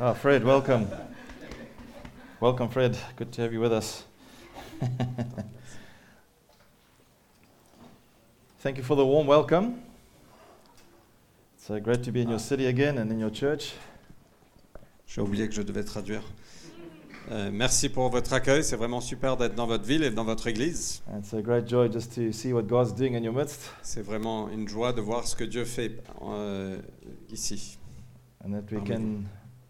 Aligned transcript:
Ah, 0.00 0.12
Fred, 0.14 0.44
welcome. 0.44 0.86
Welcome, 2.40 2.68
Fred. 2.68 2.96
Good 3.16 3.32
to 3.32 3.42
have 3.42 3.52
you 3.52 3.60
with 3.60 3.72
us. 3.72 4.04
Thank 8.60 8.78
you 8.78 8.82
for 8.84 8.96
the 8.96 9.04
warm 9.06 9.26
welcome. 9.26 9.82
It's 11.56 11.70
uh, 11.70 11.78
great 11.78 12.02
to 12.04 12.12
be 12.12 12.22
in 12.22 12.28
your 12.28 12.38
city 12.38 12.66
again 12.66 12.98
and 12.98 13.10
in 13.10 13.18
your 13.18 13.30
church. 13.30 13.74
J'ai 15.06 15.20
oublié 15.20 15.46
que 15.48 15.54
je 15.54 15.62
devais 15.62 15.84
traduire. 15.84 16.22
Euh, 17.30 17.50
merci 17.52 17.88
pour 17.88 18.10
votre 18.10 18.32
accueil. 18.34 18.62
C'est 18.64 18.76
vraiment 18.76 19.00
super 19.00 19.36
d'être 19.36 19.54
dans 19.54 19.66
votre 19.66 19.84
ville 19.84 20.02
et 20.02 20.10
dans 20.10 20.24
votre 20.24 20.46
église. 20.46 21.02
It's 21.16 21.32
a 21.32 21.40
great 21.40 21.66
joy 21.68 21.88
just 21.90 22.14
to 22.16 22.32
see 22.32 22.52
what 22.52 22.62
God's 22.66 22.92
doing 22.94 23.14
in 23.14 23.22
your 23.22 23.32
midst 23.34 23.70
C'est 23.82 24.02
vraiment 24.02 24.48
une 24.50 24.68
joie 24.68 24.92
de 24.92 25.00
voir 25.00 25.26
ce 25.26 25.34
que 25.36 25.44
Dieu 25.44 25.64
fait 25.64 26.02
euh, 26.22 26.78
ici. 27.30 27.78
and 28.44 28.50
that 28.52 28.70
we 28.70 28.76
Amen. 28.78 28.84
can 28.86 29.24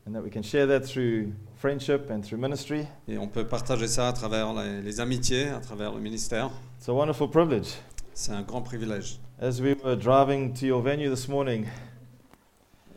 and 0.06 0.12
that 0.14 0.22
we 0.22 0.30
can 0.30 0.42
share 0.42 0.66
that 0.66 0.80
through 0.86 1.32
friendship 1.56 2.10
and 2.10 2.22
through 2.22 2.38
ministry. 2.40 2.86
Et 3.08 3.16
on 3.18 3.26
peut 3.28 3.46
partager 3.46 3.86
ça 3.86 4.08
à 4.08 4.12
travers 4.12 4.52
les, 4.54 4.82
les 4.82 5.00
amitiés, 5.00 5.48
à 5.48 5.60
travers 5.60 5.92
le 5.92 6.00
ministère. 6.00 6.50
It's 6.78 6.88
a 6.88 6.92
wonderful 6.92 7.28
privilege. 7.28 7.74
C'est 8.12 8.32
un 8.32 8.42
grand 8.42 8.62
privilège. 8.62 9.18
As 9.40 9.60
we 9.60 9.74
were 9.82 9.96
driving 9.96 10.52
to 10.54 10.66
your 10.66 10.80
venue 10.82 11.08
this 11.10 11.28
morning, 11.28 11.66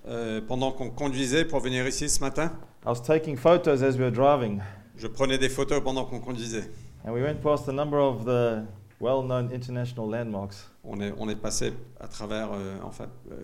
Euh, 0.10 0.40
pendant 0.40 0.72
qu'on 0.72 0.90
conduisait 0.90 1.44
pour 1.44 1.60
venir 1.60 1.86
ici 1.86 2.08
ce 2.08 2.22
matin, 2.22 2.54
I 2.86 2.90
was 2.90 3.02
taking 3.02 3.36
photos 3.36 3.82
as 3.84 3.98
we 3.98 4.04
were 4.04 4.10
driving, 4.12 4.62
je 4.96 5.06
prenais 5.08 5.38
des 5.38 5.50
photos 5.50 5.82
pendant 5.84 6.06
qu'on 6.06 6.22
conduisait. 6.22 6.64
and 7.06 7.12
we 7.12 7.22
went 7.22 7.42
past 7.42 7.68
a 7.68 7.74
number 7.74 7.98
of 8.00 8.24
the 8.24 8.64
well-known 9.02 9.52
international 9.52 10.10
landmarks. 10.10 10.56
On 10.86 11.02
est, 11.02 11.14
on 11.18 11.28
est 11.28 11.36
passé 11.36 11.74
à 12.00 12.08
travers, 12.08 12.54
euh, 12.54 12.78
en 12.86 12.92
fait, 12.92 13.10
euh, 13.32 13.36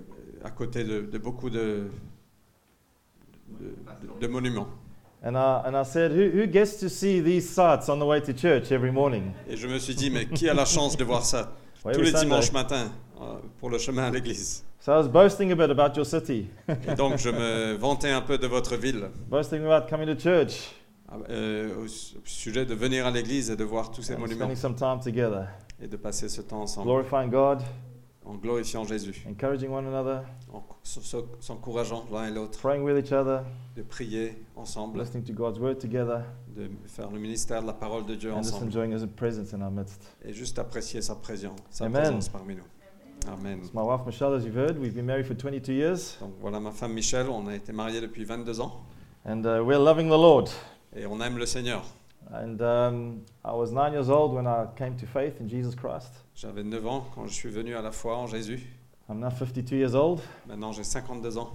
à 0.46 0.52
côté 0.52 0.86
de, 0.86 1.02
de 1.02 1.18
beaucoup 1.18 1.50
de, 1.50 1.90
de, 4.20 4.28
monuments. 4.28 4.68
And 5.26 5.36
I, 5.38 5.62
and 5.66 5.76
I 5.76 5.84
said, 5.86 6.12
who, 6.12 6.30
who 6.32 6.46
gets 6.48 6.78
to 6.82 6.90
see 6.90 7.22
these 7.22 7.48
sights 7.50 7.88
on 7.88 7.98
the 8.00 8.06
way 8.06 8.20
to 8.22 8.34
church 8.34 8.72
every 8.72 8.92
morning? 8.92 9.34
Et 9.48 9.56
je 9.56 9.68
me 9.68 9.80
suis 9.80 9.96
dit, 9.96 10.10
mais 10.10 10.26
qui 10.26 10.50
a 10.50 10.54
la 10.54 10.66
chance 10.66 10.98
de 10.98 11.04
voir 11.06 11.24
ça 11.24 11.54
tous 11.82 11.90
every 11.92 12.04
les 12.04 12.12
Sunday. 12.12 12.26
dimanches 12.26 12.52
matins 12.52 12.92
euh, 13.22 13.36
pour 13.60 13.70
le 13.70 13.78
chemin 13.78 14.04
à 14.04 14.10
l'église? 14.12 14.64
So 14.82 14.92
I 14.92 14.98
was 14.98 15.08
boasting 15.08 15.52
a 15.54 15.56
bit 15.56 15.70
about 15.70 15.96
your 15.96 16.06
city, 16.06 16.48
Et 16.90 16.96
donc 16.96 17.18
je 17.18 17.30
me 17.30 17.76
vantais 17.76 18.12
un 18.12 18.20
peu 18.22 18.38
de 18.38 18.48
votre 18.48 18.76
ville. 18.76 19.06
Boasting 19.30 19.64
about 19.66 19.88
coming 19.90 20.08
to 20.14 20.20
church. 20.22 20.72
Euh, 21.30 21.70
au 21.84 21.88
su- 21.88 22.16
au 22.18 22.22
sujet 22.26 22.66
de 22.66 22.74
venir 22.74 23.06
à 23.06 23.12
l'église 23.12 23.50
et 23.52 23.56
de 23.56 23.64
voir 23.64 23.92
tous 23.92 24.02
ces 24.02 24.16
and 24.16 24.20
monuments. 24.20 24.36
spending 24.54 24.58
some 24.58 24.76
time 24.76 25.00
together, 25.00 25.48
et 25.82 25.88
de 25.88 25.96
passer 25.96 26.28
ce 26.28 26.42
temps 26.42 26.62
ensemble. 26.64 26.88
Glorifying 26.88 27.30
God, 27.30 27.60
en 28.26 28.36
glorifiant 28.36 28.86
Jésus, 28.86 29.26
encouraging 29.30 29.70
one 29.70 29.86
another, 29.86 30.22
en 30.54 30.64
s'encourageant 31.40 32.06
l'un 32.12 32.28
et 32.28 32.32
l'autre, 32.32 32.58
praying 32.60 32.84
with 32.84 32.98
each 32.98 33.12
other, 33.12 33.42
de 33.76 33.82
prier 33.84 34.38
ensemble, 34.56 35.00
listening 35.00 35.24
to 35.24 35.34
God's 35.34 35.60
word 35.60 35.76
together, 35.80 36.24
de 36.56 36.70
faire 36.86 37.10
le 37.12 37.20
ministère 37.20 37.62
de 37.62 37.68
la 37.68 37.74
parole 37.74 38.06
de 38.06 38.16
Dieu 38.16 38.32
and 38.32 38.38
just 38.44 38.54
ensemble 38.56 38.68
enjoying 38.68 38.92
His 38.94 39.06
presence 39.16 39.54
in 39.54 39.62
our 39.62 39.72
midst. 39.72 40.02
et 40.24 40.34
juste 40.34 40.58
apprécier 40.60 41.02
sa 41.02 41.16
présence, 41.16 41.60
sa 41.70 41.86
Amen. 41.86 42.02
présence 42.02 42.30
parmi 42.30 42.56
nous. 42.56 42.64
Amen. 43.28 43.60
It's 43.64 43.74
my 43.74 43.82
wife 43.84 44.06
Michelle, 44.06 44.34
as 44.36 44.44
you've 44.46 44.58
heard. 44.58 44.78
We've 44.78 44.94
been 44.96 45.06
married 45.06 45.26
for 45.26 45.34
22 45.36 45.74
years, 45.74 46.18
Donc 46.20 46.34
voilà 46.42 46.60
ma 46.60 46.72
femme 46.72 46.94
Michel, 46.94 47.28
on 47.30 47.48
a 47.48 47.56
été 47.56 47.72
mariés 47.72 48.02
depuis 48.02 48.24
22 48.26 48.60
ans 48.62 48.82
and 49.26 49.44
uh, 49.46 49.64
we're 49.64 49.80
loving 49.80 50.08
the 50.08 50.18
Lord. 50.18 50.50
et 50.96 51.06
on 51.06 51.20
aime 51.22 51.38
le 51.38 51.46
Seigneur. 51.46 51.84
And 52.32 52.62
um, 52.62 53.22
I 53.46 53.52
was 53.54 53.72
nine 53.72 53.94
years 53.94 54.10
old 54.10 54.34
when 54.34 54.48
I 54.48 54.66
came 54.76 54.96
to 54.98 55.06
faith 55.06 55.40
in 55.40 55.48
Jesus 55.48 55.76
Christ. 55.76 56.12
J'avais 56.36 56.64
9 56.64 56.86
ans 56.88 57.06
quand 57.14 57.28
je 57.28 57.34
suis 57.34 57.50
venu 57.50 57.76
à 57.76 57.82
la 57.82 57.92
foi 57.92 58.16
en 58.18 58.28
Jésus. 58.28 58.62
I'm 59.10 59.20
now 59.20 59.30
52 59.30 59.76
years 59.76 59.94
old, 59.96 60.22
Maintenant 60.48 60.72
j'ai 60.72 60.84
52 60.84 61.38
ans. 61.38 61.50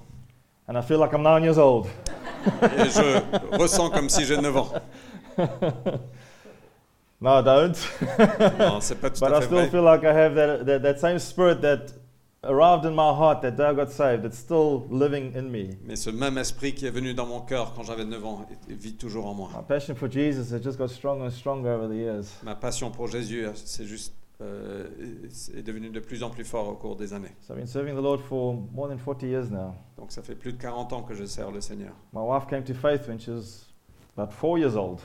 and 0.68 0.77
I 0.77 0.83
feel 0.83 0.98
like 0.98 1.12
I'm 1.14 1.23
nine 1.23 1.42
years 1.42 1.58
old. 1.58 1.86
Et 2.62 2.90
je 2.90 3.57
ressens 3.58 3.90
comme 3.90 4.08
si 4.08 4.24
j'ai 4.24 4.36
9 4.40 4.57
ans. 4.57 4.73
No, 7.20 7.40
I 7.40 7.42
don't. 7.42 7.77
Non, 8.61 8.80
c'est 8.80 8.95
pas 9.01 9.11
tout 9.11 9.18
but 9.20 9.33
à 9.33 9.39
I 9.39 9.40
fait 9.40 9.46
still 9.46 9.58
vrai. 9.58 9.70
feel 9.70 9.83
like 9.83 10.05
I 10.05 10.12
have 10.14 10.34
that, 10.36 10.64
that, 10.67 10.83
that 10.83 10.98
same 11.01 11.18
spirit 11.18 11.61
that 11.62 11.86
arrived 12.45 12.85
in 12.85 12.95
my 12.95 13.13
heart 13.13 13.43
that 13.43 13.57
day 13.57 13.65
I 13.65 13.75
got 13.75 13.91
saved. 13.91 14.25
It's 14.25 14.39
still 14.39 14.87
living 14.91 15.35
in 15.35 15.51
me. 15.51 15.71
Mais 15.85 15.97
ce 15.97 16.11
même 16.11 16.39
esprit 16.39 16.75
qui 16.75 16.87
est 16.87 16.91
venu 16.91 17.15
dans 17.15 17.27
mon 17.27 17.41
cœur 17.41 17.75
quand 17.75 17.83
j'avais 17.83 18.05
9 18.05 18.25
ans 18.25 18.47
vit 18.69 18.95
toujours 18.95 19.27
en 19.27 19.35
moi. 19.35 19.49
My 19.57 19.65
passion 19.67 19.95
for 19.95 20.11
Jesus 20.11 20.53
has 20.53 20.63
just 20.63 20.79
got 20.79 20.89
stronger 20.89 21.25
and 21.25 21.31
stronger 21.31 21.71
over 21.71 21.89
the 21.89 21.97
years. 21.97 22.27
Ma 22.43 22.55
passion 22.55 22.91
pour 22.91 23.09
Jésus, 23.09 23.47
c'est 23.55 23.87
juste 23.87 24.15
euh, 24.41 24.87
est 25.57 25.63
devenu 25.63 25.91
de 25.91 26.01
plus 26.01 26.23
en 26.23 26.31
plus 26.31 26.45
fort 26.45 26.69
au 26.69 26.75
cours 26.75 26.97
des 26.97 27.13
années. 27.13 27.35
So 27.41 27.55
I've 27.55 27.59
been 27.59 27.67
serving 27.67 27.97
the 27.97 28.03
Lord 28.03 28.21
for 28.21 28.55
more 28.73 28.89
than 28.89 28.99
40 28.99 29.27
years 29.27 29.51
now. 29.51 29.75
Donc 29.97 30.13
ça 30.13 30.23
fait 30.23 30.37
plus 30.37 30.53
de 30.53 30.59
40 30.59 30.93
ans 30.93 31.03
que 31.03 31.15
je 31.15 31.25
sers 31.25 31.51
le 31.51 31.61
Seigneur. 31.61 31.93
My 32.13 32.23
wife 32.23 32.47
came 32.49 32.63
to 32.63 32.75
faith 32.75 33.09
when 33.09 33.19
she 33.19 33.31
was 33.31 33.67
about 34.17 34.33
four 34.33 34.59
years 34.59 34.77
old. 34.77 35.01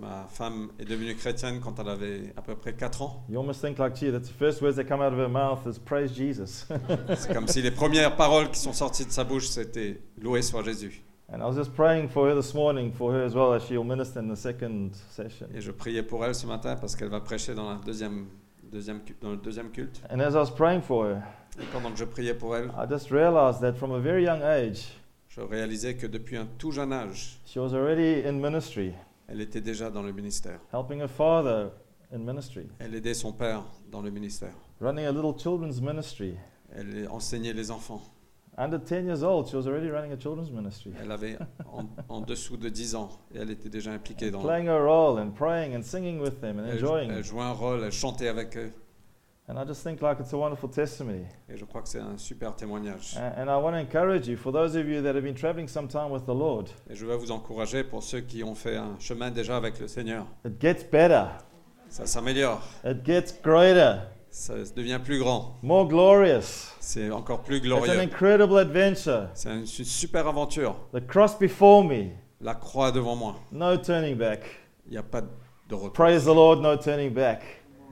Ma 0.00 0.26
femme 0.28 0.70
est 0.78 0.84
devenue 0.84 1.14
chrétienne 1.14 1.60
quand 1.60 1.78
elle 1.78 1.88
avait 1.88 2.32
à 2.36 2.42
peu 2.42 2.54
près 2.54 2.74
4 2.74 3.02
ans. 3.02 3.24
You 3.28 3.38
almost 3.38 3.60
think 3.60 3.78
like, 3.78 3.94
gee, 3.94 4.10
that's 4.10 4.28
the 4.28 4.38
first 4.38 4.60
words 4.62 4.76
that 4.76 4.84
come 4.84 5.00
out 5.00 5.12
of 5.12 5.18
her 5.18 5.28
mouth 5.28 5.66
is 5.66 5.78
praise 5.78 6.12
Jesus. 6.14 6.66
C'est 7.16 7.32
comme 7.32 7.48
si 7.48 7.62
les 7.62 7.70
premières 7.70 8.16
paroles 8.16 8.50
qui 8.50 8.58
sont 8.60 8.72
sorties 8.72 9.06
de 9.06 9.12
sa 9.12 9.24
bouche, 9.24 9.48
c'était 9.48 10.00
loué 10.20 10.42
soit 10.42 10.62
Jésus. 10.62 11.02
and 11.32 11.42
I 11.42 11.46
was 11.46 11.56
just 11.56 11.74
praying 11.74 12.08
for 12.08 12.28
her 12.28 12.34
this 12.34 12.52
morning, 12.52 12.92
for 12.92 13.10
her 13.12 13.24
as 13.24 13.34
well, 13.34 13.54
as 13.54 13.64
she'll 13.64 13.84
minister 13.84 14.18
in 14.18 14.28
the 14.28 14.36
second 14.36 14.94
session. 15.10 15.48
Et 15.54 15.62
je 15.62 15.70
priais 15.72 16.02
pour 16.02 16.24
elle 16.24 16.34
ce 16.34 16.46
matin 16.46 16.76
parce 16.76 16.94
qu'elle 16.94 17.08
va 17.08 17.20
prêcher 17.20 17.54
dans, 17.54 17.70
la 17.70 17.76
deuxième, 17.76 18.26
deuxième, 18.70 19.00
dans 19.20 19.30
le 19.30 19.38
deuxième 19.38 19.70
culte. 19.70 20.02
And 20.10 20.20
as 20.20 20.34
I 20.34 20.36
was 20.36 20.50
praying 20.50 20.82
for 20.82 21.06
her, 21.06 21.22
Et 21.58 21.64
pendant 21.72 21.90
que 21.90 21.98
je 21.98 22.04
priais 22.04 22.34
pour 22.34 22.54
elle, 22.56 22.70
I 22.76 22.86
just 22.88 23.10
realized 23.10 23.60
that 23.62 23.74
from 23.74 23.92
a 23.92 23.98
very 23.98 24.24
young 24.24 24.42
age, 24.42 24.88
je 25.28 25.40
réalisais 25.40 25.96
que 25.96 26.06
depuis 26.06 26.36
un 26.36 26.46
tout 26.58 26.70
jeune 26.70 26.92
âge, 26.92 27.38
she 27.46 27.56
was 27.56 27.72
already 27.74 28.26
in 28.26 28.32
ministry, 28.32 28.92
elle 29.32 29.40
était 29.40 29.60
déjà 29.62 29.90
dans 29.90 30.02
le 30.02 30.12
ministère. 30.12 30.60
helping 30.72 31.00
her 31.00 31.08
father 31.08 31.70
in 32.12 32.18
ministry, 32.18 32.68
Elle 32.78 32.94
aidait 32.94 33.14
son 33.14 33.32
père 33.32 33.64
dans 33.90 34.02
le 34.02 34.10
ministère. 34.10 34.54
running 34.80 35.06
a 35.06 35.10
little 35.12 35.34
children's 35.36 35.80
ministry. 35.80 36.36
Elle 36.74 37.08
enseignait 37.10 37.52
les 37.54 37.70
enfants. 37.70 38.02
Under 38.58 38.78
10 38.78 39.06
years 39.06 39.22
old, 39.22 39.46
she 39.48 39.54
was 39.54 39.66
already 39.66 39.88
running 39.90 40.12
a 40.12 40.16
children's 40.18 40.50
ministry, 40.50 40.92
Elle 41.00 41.10
avait 41.10 41.38
en, 41.72 41.86
en 42.10 42.20
dessous 42.20 42.58
de 42.58 42.68
10 42.68 42.94
ans 42.96 43.08
et 43.34 43.38
elle 43.38 43.50
était 43.50 43.70
déjà 43.70 43.92
impliquée 43.92 44.30
dans 44.30 44.42
playing 44.42 44.66
her 44.66 44.82
role 44.84 45.18
and 45.18 45.30
praying 45.30 45.74
and 45.74 45.82
singing 45.82 46.20
with 46.20 46.38
them 46.42 46.58
and 46.58 46.66
elle, 46.66 46.74
enjoying. 46.76 47.10
elle 47.10 47.24
jouait 47.24 47.40
un 47.42 47.52
rôle, 47.52 47.82
elle 47.82 47.92
chantait 47.92 48.28
avec 48.28 48.56
eux. 48.58 48.70
And 49.48 49.58
I 49.58 49.64
just 49.64 49.82
think 49.82 50.00
like 50.00 50.20
it's 50.20 50.32
a 50.32 50.36
wonderful 50.38 50.68
testimony. 50.70 51.26
Et 51.48 51.56
je 51.56 51.64
crois 51.64 51.82
que 51.82 51.88
c'est 51.88 51.98
un 51.98 52.16
super 52.16 52.54
témoignage. 52.54 53.16
And, 53.16 53.42
and 53.42 53.50
I 53.50 53.56
want 53.60 53.72
to 53.72 53.78
encourage 53.80 54.28
you, 54.28 54.36
for 54.36 54.52
those 54.52 54.76
of 54.76 54.86
you 54.88 55.02
that 55.02 55.14
have 55.16 55.24
been 55.24 55.34
traveling 55.34 55.66
some 55.68 55.88
time 55.88 56.10
with 56.12 56.24
the 56.26 56.34
Lord, 56.34 56.66
Et 56.88 56.94
je 56.94 57.04
vais 57.04 57.16
vous 57.16 57.32
encourager 57.32 57.82
pour 57.82 58.02
ceux 58.04 58.20
qui 58.20 58.44
ont 58.44 58.54
fait 58.54 58.76
un 58.76 58.96
chemin 59.00 59.30
déjà 59.32 59.56
avec 59.56 59.80
le 59.80 59.88
Seigneur. 59.88 60.26
it 60.46 60.60
gets 60.60 60.84
better, 60.90 61.24
Ça 61.88 62.06
s'améliore, 62.06 62.62
it 62.84 63.04
gets 63.04 63.40
greater, 63.42 64.02
ça 64.30 64.54
devient 64.76 65.00
plus 65.04 65.18
grand, 65.18 65.56
more 65.62 65.88
glorious. 65.88 66.70
c'est 66.78 67.10
encore 67.10 67.42
plus 67.42 67.56
It's 67.56 67.66
an 67.66 67.68
glorieux. 67.80 67.98
incredible 68.00 68.58
adventure. 68.58 69.28
C'est 69.34 69.50
une, 69.50 69.60
une 69.62 69.66
super 69.66 70.26
aventure. 70.28 70.76
The 70.94 71.04
cross 71.04 71.36
before 71.36 71.82
me, 71.84 72.10
La 72.40 72.54
croix 72.54 72.92
devant 72.92 73.16
moi, 73.16 73.34
no 73.50 73.76
turning 73.76 74.14
back. 74.16 74.44
il 74.86 74.92
n'y 74.92 74.98
a 74.98 75.02
pas 75.02 75.20
de 75.20 75.74
retour. 75.74 75.92
Praise 75.92 76.22
the 76.24 76.28
Lord, 76.34 76.60
no 76.62 76.76
turning 76.76 77.10
back. 77.12 77.42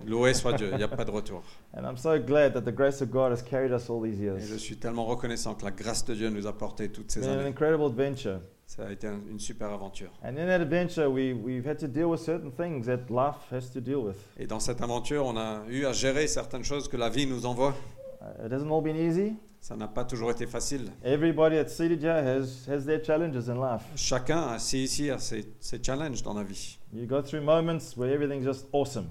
Loué 0.07 0.35
soit 0.35 0.53
Dieu, 0.55 0.69
il 0.73 0.77
n'y 0.79 0.83
a 0.83 0.89
pas 0.89 1.05
de 1.05 1.11
retour. 1.11 1.43
And 1.77 1.85
I'm 1.85 1.97
so 1.97 2.19
glad 2.19 2.53
that 2.55 2.63
the 2.63 2.75
grace 2.75 3.01
of 3.03 3.11
God 3.11 3.33
has 3.33 3.43
carried 3.43 3.73
us 3.73 3.89
all 3.91 4.01
these 4.03 4.21
Et 4.21 4.41
je 4.47 4.57
suis 4.57 4.77
tellement 4.77 5.05
reconnaissant 5.07 5.55
que 5.55 5.65
la 5.65 5.71
grâce 5.71 6.05
de 6.05 6.15
Dieu 6.15 6.31
nous 6.31 6.47
a 6.47 6.53
porté 6.57 6.89
toutes 6.89 7.05
It's 7.07 7.15
ces 7.15 7.21
been 7.21 7.31
an 7.31 7.41
années. 7.41 7.49
incredible 7.49 7.85
adventure. 7.87 8.41
Ça 8.67 8.87
a 8.87 8.93
été 8.93 9.09
un- 9.09 9.21
une 9.29 9.41
super 9.41 9.69
aventure. 9.71 10.11
And 10.23 10.37
in 10.37 10.47
that 10.47 10.61
adventure, 10.61 11.09
we, 11.11 11.33
we've 11.33 11.67
had 11.67 11.79
to 11.79 11.89
deal 11.89 12.07
with 12.09 12.21
certain 12.21 12.51
things 12.53 12.87
that 12.87 13.11
life 13.11 13.51
has 13.51 13.69
to 13.73 13.81
deal 13.81 13.99
with. 14.05 14.17
Et 14.39 14.47
dans 14.47 14.61
cette 14.61 14.81
aventure, 14.81 15.27
on 15.27 15.37
a 15.37 15.63
eu 15.69 15.87
à 15.87 15.93
gérer 15.93 16.29
certaines 16.29 16.63
choses 16.65 16.87
que 16.89 16.97
la 16.97 17.09
vie 17.09 17.27
nous 17.27 17.47
envoie. 17.47 17.75
Uh, 18.21 18.47
it 18.47 18.53
hasn't 18.53 18.71
all 18.71 18.81
been 18.83 18.97
easy. 18.97 19.35
Ça 19.61 19.77
n'a 19.77 19.89
pas 19.89 20.05
toujours 20.05 20.31
été 20.31 20.47
facile. 20.47 20.91
Everybody 21.05 21.57
that's 21.57 21.75
seated 21.77 22.01
here 22.03 22.23
has, 22.25 22.65
has 22.69 22.85
their 22.87 23.03
challenges 23.05 23.49
in 23.49 23.57
life. 23.61 23.83
Chacun 23.97 24.41
assis 24.53 24.85
ici 24.85 25.11
a 25.11 25.19
ses, 25.19 25.45
ses 25.59 25.81
challenges 25.83 26.23
dans 26.23 26.33
la 26.35 26.45
vie. 26.45 26.79
You 26.95 27.07
go 27.07 27.21
through 27.23 27.43
moments 27.43 27.97
where 27.97 28.11
everything's 28.11 28.45
just 28.45 28.67
awesome. 28.73 29.07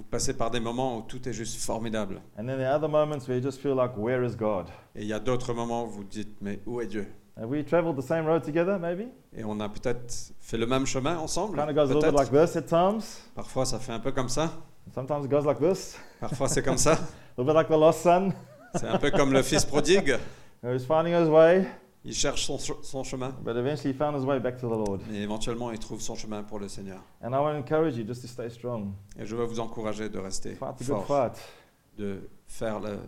Vous 0.00 0.06
passez 0.10 0.32
par 0.32 0.50
des 0.50 0.60
moments 0.60 0.96
où 0.96 1.02
tout 1.02 1.28
est 1.28 1.32
juste 1.34 1.60
formidable. 1.60 2.22
And 2.38 2.46
then 2.46 2.56
there 2.56 2.66
are 2.70 2.74
other 2.74 2.88
moments 2.88 3.28
where 3.28 3.36
you 3.36 3.42
just 3.42 3.60
feel 3.60 3.74
like, 3.74 3.90
where 3.98 4.24
is 4.24 4.34
God? 4.34 4.68
Et 4.96 5.02
il 5.02 5.06
y 5.06 5.12
a 5.12 5.18
d'autres 5.20 5.52
moments 5.52 5.84
où 5.84 5.88
vous 5.88 6.04
dites, 6.04 6.38
mais 6.40 6.58
où 6.64 6.80
est 6.80 6.86
Dieu? 6.86 7.06
Have 7.36 7.50
we 7.50 7.62
traveled 7.62 7.98
the 7.98 8.02
same 8.02 8.24
road 8.26 8.42
together, 8.42 8.78
maybe? 8.78 9.08
Et 9.36 9.44
on 9.44 9.60
a 9.60 9.68
peut-être 9.68 10.32
fait 10.40 10.56
le 10.56 10.66
même 10.66 10.86
chemin 10.86 11.18
ensemble. 11.18 11.58
Kind 11.58 11.68
of 11.68 11.74
goes 11.74 11.80
a 11.82 11.84
little 11.88 12.00
bit 12.00 12.16
peut-être? 12.16 12.32
like 12.32 12.48
this 12.48 12.56
at 12.56 12.62
times. 12.62 13.02
Parfois, 13.34 13.66
ça 13.66 13.78
fait 13.78 13.92
un 13.92 14.00
peu 14.00 14.10
comme 14.10 14.30
ça. 14.30 14.50
Sometimes 14.94 15.26
it 15.26 15.30
goes 15.30 15.44
like 15.44 15.58
this. 15.58 15.98
Parfois, 16.18 16.48
c'est 16.48 16.62
comme 16.62 16.78
ça. 16.78 16.92
A 16.92 16.96
little 17.36 17.44
bit 17.44 17.54
like 17.54 17.68
the 17.68 17.78
lost 17.78 18.02
son 18.02 18.32
C'est 18.76 18.88
un 18.88 18.96
peu 18.96 19.10
comme 19.10 19.34
le 19.34 19.42
fils 19.42 19.66
prodigue. 19.66 20.16
who's 20.62 20.86
finding 20.86 21.12
his 21.12 21.28
way, 21.28 21.66
Il 22.02 22.14
cherche 22.14 22.44
son, 22.46 22.56
son 22.58 23.04
chemin, 23.04 23.30
but 23.44 23.56
eventually 23.56 23.92
he 23.92 23.94
found 23.94 24.16
his 24.16 24.24
way 24.24 24.38
back 24.40 24.56
to 24.58 24.66
the 24.68 24.88
Lord. 24.88 25.00
mais 25.10 25.18
éventuellement, 25.22 25.70
il 25.70 25.78
trouve 25.78 26.00
son 26.00 26.14
chemin 26.14 26.42
pour 26.42 26.58
le 26.58 26.66
Seigneur. 26.68 27.00
And 27.22 27.32
I 27.34 27.38
want 27.38 27.52
to 27.52 27.58
encourage 27.58 27.96
you 27.98 28.06
just 28.06 28.22
to 28.22 28.26
stay 28.28 28.48
strong. 28.48 28.92
Et 29.18 29.26
je 29.26 29.36
veux 29.36 29.44
vous 29.44 29.60
encourager 29.60 30.08
de 30.08 30.18
rester 30.18 30.54
Fight 30.54 30.76
the 30.78 30.86
good 30.86 30.86
fort, 30.86 31.06
fight. 31.06 31.38
de 31.98 32.20
faire 32.46 32.80
le, 32.80 32.98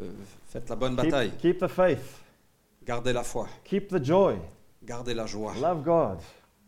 euh, 0.00 0.10
faites 0.48 0.68
la 0.68 0.74
bonne 0.74 0.96
Keep, 0.96 1.04
bataille, 1.04 1.30
keep 1.38 1.58
the 1.60 1.68
faith. 1.68 2.18
gardez 2.84 3.12
la 3.12 3.22
foi, 3.22 3.46
Keep 3.62 3.86
the 3.88 4.04
joy. 4.04 4.34
gardez 4.82 5.14
la 5.14 5.26
joie, 5.26 5.54
Love 5.60 5.84
God. 5.84 6.18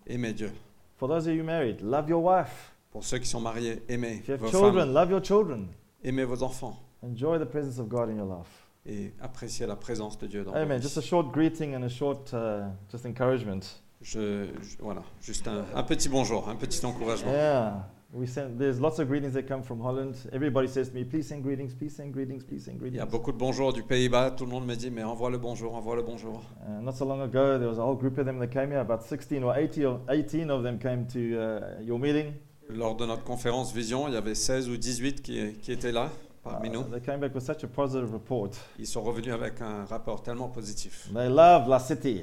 aimez 0.06 0.34
Dieu. 0.34 0.52
For 0.98 1.08
those 1.08 1.26
of 1.26 1.34
you 1.34 1.42
married, 1.42 1.80
love 1.80 2.08
your 2.08 2.22
wife. 2.22 2.72
Pour 2.92 3.02
ceux 3.02 3.18
qui 3.18 3.26
sont 3.26 3.40
mariés, 3.40 3.82
aimez 3.88 4.18
If 4.20 4.28
you 4.28 4.34
have 4.34 4.40
vos 4.40 4.50
children, 4.50 4.84
femmes, 4.84 4.92
love 4.94 5.10
your 5.10 5.20
children. 5.24 5.66
aimez 6.04 6.24
vos 6.26 6.44
enfants 6.44 6.78
Enjoy 7.02 7.40
the 7.40 7.44
presence 7.44 7.80
of 7.80 7.88
God 7.88 8.08
in 8.08 8.18
your 8.18 8.26
life. 8.28 8.61
Et 8.86 9.12
appréciez 9.20 9.66
la 9.66 9.76
présence 9.76 10.18
de 10.18 10.26
Dieu 10.26 10.44
dans 10.44 10.52
Amen. 10.54 10.80
Just 10.82 10.98
a 10.98 11.02
short 11.02 11.32
greeting 11.32 11.74
and 11.74 11.82
a 11.84 11.88
short 11.88 12.32
uh, 12.32 12.64
just 12.90 13.06
encouragement. 13.06 13.60
Je, 14.00 14.46
je- 14.60 14.76
voilà, 14.80 15.02
juste 15.20 15.46
un, 15.46 15.64
un 15.74 15.82
petit 15.84 16.08
bonjour, 16.08 16.48
un 16.48 16.56
petit 16.56 16.84
encouragement. 16.84 17.30
Yeah. 17.32 17.88
We 18.14 18.28
send, 18.28 18.58
there's 18.58 18.78
lots 18.78 18.98
of 18.98 19.08
greetings 19.08 19.32
that 19.32 19.44
come 19.48 19.62
from 19.62 19.80
Holland. 19.80 20.16
Everybody 20.32 20.68
says 20.68 20.90
to 20.90 20.94
me, 20.94 21.02
please 21.02 21.22
send 21.26 21.42
greetings, 21.42 21.72
please 21.72 21.94
send 21.96 22.12
greetings, 22.12 22.44
ple's 22.44 22.62
send 22.64 22.76
Il 22.82 22.88
y 22.88 22.90
greetings. 22.90 23.02
a 23.02 23.06
beaucoup 23.06 23.32
de 23.32 23.38
bonjours 23.38 23.72
du 23.72 23.82
Pays-Bas, 23.84 24.32
tout 24.32 24.44
le 24.44 24.50
monde 24.50 24.66
me 24.66 24.74
dit 24.74 24.90
mais 24.90 25.02
envoie 25.02 25.30
le 25.30 25.38
bonjour, 25.38 25.74
envoie 25.74 25.96
le 25.96 26.02
bonjour. 26.02 26.42
Uh, 26.68 26.82
not 26.82 26.92
so 26.92 27.06
long 27.06 27.22
ago, 27.22 27.56
there 27.58 27.68
was 27.70 27.78
a 27.78 27.82
whole 27.82 27.96
group 27.96 28.18
of 28.18 28.26
them 28.26 28.38
that 28.38 28.48
came 28.48 28.68
here. 28.70 28.80
About 28.80 29.00
16 29.02 29.42
or 29.42 29.56
80 29.56 29.86
or 29.86 30.00
18 30.10 30.50
of 30.50 30.62
them 30.62 30.78
came 30.78 31.06
to 31.06 31.18
uh, 31.18 31.80
your 31.80 31.98
meeting. 31.98 32.34
Lors 32.68 32.96
de 32.96 33.06
notre 33.06 33.24
conférence 33.24 33.72
Vision, 33.72 34.08
il 34.08 34.14
y 34.14 34.16
avait 34.18 34.34
16 34.34 34.68
ou 34.68 34.76
18 34.76 35.22
qui, 35.22 35.54
qui 35.62 35.72
étaient 35.72 35.92
là 35.92 36.10
parmi 36.42 36.68
Uh, 36.68 36.72
nous. 36.72 36.82
they 36.84 37.00
came 37.00 37.20
back 37.20 37.34
with 37.34 37.44
such 37.44 37.62
a 37.64 37.68
positive 37.68 38.12
report. 38.12 38.56
Ils 38.78 38.86
sont 38.86 39.02
revenus 39.02 39.32
avec 39.32 39.60
un 39.60 39.84
rapport 39.84 40.22
tellement 40.22 40.48
positif. 40.48 41.08
They 41.14 41.28
love 41.28 41.68
La 41.68 41.78
City. 41.78 42.22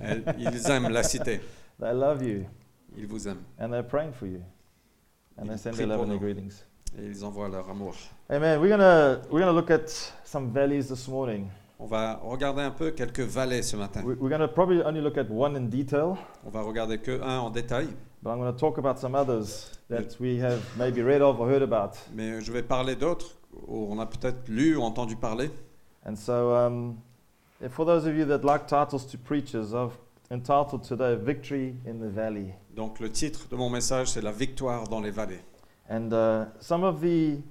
Elles- 0.00 0.24
Ils 0.38 0.70
aiment 0.70 0.88
la 0.90 1.02
cité, 1.02 1.40
They 1.80 1.92
love 1.94 2.22
you. 2.22 2.44
ils 2.96 3.06
vous 3.06 3.26
aiment 3.28 3.42
And 3.60 3.70
they're 3.70 3.86
praying 3.86 4.12
for 4.12 4.26
you. 4.28 4.40
And 5.38 5.44
they 5.46 5.54
Ils 5.54 5.58
send 5.58 5.72
prient 5.74 5.86
their 5.86 5.88
love 5.88 5.96
pour 5.98 6.04
and 6.04 6.08
their 6.18 6.20
nous. 6.20 6.34
greetings. 6.34 6.64
et 6.98 7.06
ils 7.06 7.24
envoient 7.24 7.48
leur 7.48 7.68
amour. 7.70 7.94
Amen. 8.28 8.60
We're 8.60 8.68
gonna 8.70 9.20
we're 9.30 9.40
gonna 9.44 9.52
look 9.52 9.70
at 9.70 9.88
some 10.24 10.50
valleys 10.52 10.88
this 10.88 11.06
morning. 11.08 11.46
On 11.78 11.86
va 11.86 12.20
regarder 12.22 12.60
un 12.62 12.70
peu 12.72 12.90
quelques 12.90 13.20
vallées 13.20 13.62
ce 13.62 13.74
matin. 13.76 14.02
We- 14.04 14.16
We're 14.20 14.28
gonna 14.30 14.48
probably 14.48 14.82
only 14.84 15.00
look 15.00 15.16
at 15.16 15.26
one 15.30 15.56
in 15.56 15.68
detail, 15.70 16.16
On 16.44 16.50
va 16.50 16.60
regarder 16.62 16.98
que 16.98 17.20
un 17.22 17.38
en 17.38 17.50
détail, 17.50 17.86
but 18.22 18.30
I'm 18.32 18.38
gonna 18.38 18.52
talk 18.52 18.76
about 18.78 18.98
some 18.98 19.14
others 19.14 19.70
that 19.88 20.18
we 20.20 20.40
have 20.42 20.60
maybe 20.76 21.00
read 21.02 21.22
of 21.22 21.40
or 21.40 21.48
heard 21.48 21.62
about. 21.62 21.96
mais 22.12 22.40
je 22.42 22.52
vais 22.52 22.62
parler 22.62 22.96
d'autres 22.96 23.34
on 23.68 23.98
a 23.98 24.06
peut-être 24.06 24.48
lu 24.48 24.76
ou 24.76 24.82
entendu 24.82 25.16
parler. 25.16 25.50
And 26.06 26.16
so, 26.16 26.54
um, 26.54 26.96
for 27.68 27.84
those 27.84 28.06
of 28.06 28.16
you 28.16 28.24
that 28.26 28.44
like 28.44 28.66
titles 28.66 29.06
to 29.08 29.18
preachers, 29.18 29.74
I've 29.74 29.96
entitled 30.30 30.82
today 30.82 31.16
"Victory 31.16 31.74
in 31.86 31.98
the 32.00 32.10
Valley." 32.10 32.54
Donc 32.74 33.00
le 33.00 33.10
titre 33.10 33.48
de 33.50 33.56
mon 33.56 33.68
message, 33.68 34.08
c'est 34.08 34.22
La 34.22 34.32
victoire 34.32 34.88
dans 34.88 35.00
les 35.00 35.10
vallées. 35.10 35.40
And 35.90 36.12
uh, 36.12 36.46
some 36.60 36.84
of 36.84 37.00
the 37.00 37.42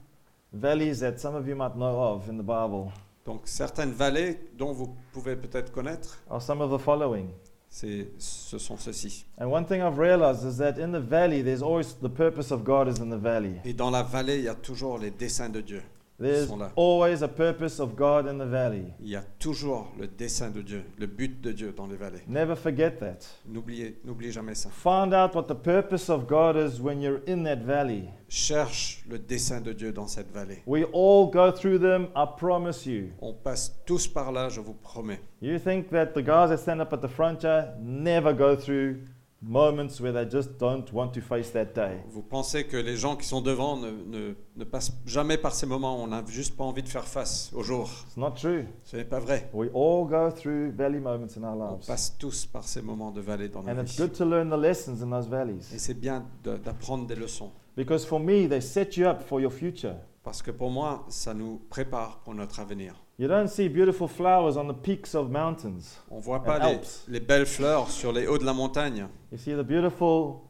valleys 0.53 0.99
that 1.01 1.19
some 1.19 1.35
of 1.35 1.47
you 1.47 1.55
might 1.55 1.75
know 1.75 1.99
of 2.01 2.29
in 2.29 2.37
the 2.37 2.45
Bible 2.45 2.91
Donc 3.25 3.41
certaines 3.45 3.91
vallées 3.91 4.39
dont 4.57 4.71
vous 4.71 4.95
pouvez 5.13 5.35
peut-être 5.35 5.71
connaître, 5.71 6.19
are 6.29 6.41
some 6.41 6.61
of 6.61 6.71
the 6.71 6.81
following. 6.83 7.27
C'est, 7.69 8.07
ce 8.17 8.57
sont 8.57 8.77
ceux-ci. 8.77 9.25
And 9.39 9.47
one 9.47 9.65
thing 9.65 9.81
I've 9.81 9.99
realized 9.99 10.45
is 10.45 10.57
that 10.57 10.79
in 10.79 10.91
the 10.91 10.99
valley, 10.99 11.43
there's 11.43 11.61
always 11.61 11.95
the 12.01 12.09
purpose 12.09 12.51
of 12.51 12.63
God 12.63 12.87
is 12.87 12.99
in 12.99 13.09
the 13.09 13.21
valley. 13.21 13.59
Et 13.63 13.73
dans 13.73 13.91
la 13.91 14.03
vallée, 14.03 14.39
il 14.39 14.45
y 14.45 14.49
a 14.49 14.55
toujours 14.55 14.97
les 14.97 15.11
desseins 15.11 15.49
de 15.49 15.61
Dieu. 15.61 15.83
There's 16.19 16.47
sont 16.47 16.57
là. 16.57 16.71
always 16.75 17.21
a 17.21 17.27
purpose 17.27 17.79
of 17.79 17.95
God 17.95 18.27
in 18.27 18.37
the 18.37 18.49
valley. 18.49 18.93
Il 18.99 19.09
y 19.09 19.15
a 19.15 19.23
toujours 19.39 19.87
le 19.97 20.07
dessein 20.07 20.49
de 20.51 20.61
Dieu, 20.61 20.83
le 20.97 21.07
but 21.07 21.39
de 21.41 21.51
Dieu 21.51 21.73
dans 21.75 21.87
les 21.87 21.95
vallées. 21.95 22.23
Never 22.27 22.55
forget 22.55 22.97
that. 22.99 23.19
N'oubliez, 23.47 23.99
n'oubliez 24.03 24.31
jamais 24.31 24.55
ça. 24.55 24.69
Find 24.69 25.13
out 25.13 25.33
what 25.33 25.47
the 25.47 25.55
purpose 25.55 26.09
of 26.09 26.27
God 26.27 26.57
is 26.57 26.81
when 26.81 27.01
you're 27.01 27.21
in 27.27 27.43
that 27.43 27.59
valley. 27.63 28.09
Cherche 28.27 29.03
le 29.09 29.17
dessein 29.17 29.61
de 29.61 29.71
Dieu 29.73 29.91
dans 29.91 30.07
cette 30.07 30.31
vallée. 30.31 30.61
We 30.65 30.83
all 30.93 31.31
go 31.31 31.51
through 31.51 31.79
them, 31.79 32.09
I 32.15 32.25
promise 32.37 32.85
you. 32.85 33.11
On 33.21 33.33
passe 33.33 33.75
tous 33.85 34.07
par 34.07 34.31
là, 34.31 34.49
je 34.49 34.59
vous 34.59 34.73
promets. 34.73 35.21
You 35.41 35.57
think 35.57 35.89
that 35.91 36.07
the 36.13 36.21
guys 36.21 36.49
that 36.49 36.57
stand 36.57 36.81
up 36.81 36.91
at 36.91 37.01
the 37.01 37.07
front 37.07 37.43
here 37.43 37.73
never 37.79 38.33
go 38.33 38.55
through 38.55 38.97
moments 39.41 39.99
where 40.01 40.11
they 40.13 40.25
just 40.29 40.57
don't 40.59 40.91
want 40.93 41.11
to 41.13 41.21
face 41.21 41.51
that 41.53 41.73
day. 41.73 42.01
Vous 42.09 42.21
pensez 42.21 42.65
que 42.65 42.75
les 42.77 42.97
gens 42.97 43.15
qui 43.15 43.25
sont 43.25 43.41
devant 43.41 43.77
ne, 43.77 43.89
ne- 43.91 44.35
ne 44.57 44.63
passent 44.63 44.91
jamais 45.05 45.37
par 45.37 45.53
ces 45.55 45.65
moments 45.65 45.97
où 45.99 46.03
on 46.03 46.07
n'a 46.07 46.23
juste 46.27 46.57
pas 46.57 46.63
envie 46.65 46.83
de 46.83 46.89
faire 46.89 47.05
face 47.07 47.49
au 47.53 47.63
jour. 47.63 47.89
It's 48.07 48.17
not 48.17 48.31
true. 48.31 48.65
Ce 48.83 48.97
n'est 48.97 49.05
pas 49.05 49.19
vrai. 49.19 49.49
We 49.53 49.69
all 49.73 50.05
go 50.07 50.29
through 50.31 50.71
valley 50.75 50.99
moments 50.99 51.37
in 51.37 51.43
our 51.43 51.55
On 51.57 51.75
lives. 51.75 51.87
passe 51.87 52.15
tous 52.17 52.45
par 52.45 52.63
ces 52.65 52.81
moments 52.81 53.11
de 53.11 53.21
vallée 53.21 53.47
dans 53.49 53.63
nos 53.63 53.69
And 53.69 53.81
it's 53.81 53.93
vies. 53.95 54.03
good 54.03 54.13
to 54.13 54.25
learn 54.25 54.49
the 54.49 54.59
lessons 54.59 55.01
in 55.01 55.09
those 55.09 55.27
Et 55.27 55.29
valleys. 55.29 55.61
c'est 55.77 55.99
bien 55.99 56.25
de- 56.43 56.57
d'apprendre 56.57 57.07
des 57.07 57.15
leçons. 57.15 57.51
Because 57.77 58.05
for 58.05 58.19
me, 58.19 58.47
they 58.49 58.61
set 58.61 58.97
you 58.97 59.05
up 59.07 59.21
for 59.21 59.39
your 59.39 59.53
future. 59.53 59.95
Parce 60.23 60.41
que 60.41 60.51
pour 60.51 60.69
moi, 60.69 61.05
ça 61.07 61.33
nous 61.33 61.61
prépare 61.69 62.19
pour 62.25 62.35
notre 62.35 62.59
avenir. 62.59 62.93
You 63.19 63.27
don't 63.27 63.49
see 63.49 63.67
beautiful 63.67 64.07
flowers 64.07 64.55
on 64.55 64.67
the 64.69 64.73
peaks 64.73 65.13
of 65.13 65.29
mountains. 65.29 65.99
On 66.09 66.19
voit 66.19 66.41
pas 66.41 66.57
les, 66.59 66.79
les 67.09 67.19
belles 67.19 67.45
fleurs 67.45 67.89
sur 67.89 68.13
les 68.13 68.25
hauts 68.27 68.37
de 68.37 68.45
la 68.45 68.53
montagne. 68.53 69.09
You 69.29 69.37
see 69.37 69.53
the 69.53 69.61
beautiful 69.63 70.49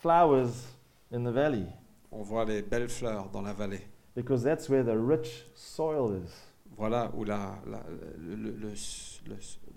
flowers 0.00 0.66
in 1.12 1.22
the 1.22 1.30
valley 1.32 1.66
On 2.10 2.22
voit 2.24 2.44
les 2.46 2.62
belles 2.62 2.88
fleurs 2.88 3.28
dans 3.30 3.42
la 3.42 3.52
vallée. 3.52 3.80
because 4.16 4.42
that's 4.42 4.68
where 4.68 4.82
the 4.82 4.96
rich 4.98 5.44
soil 5.54 6.12
is. 6.16 6.30
Voilà 6.76 7.12
où 7.14 7.22
la, 7.24 7.58
la- 7.66 7.84
le, 8.18 8.34
le- 8.34 8.50
le- 8.50 8.74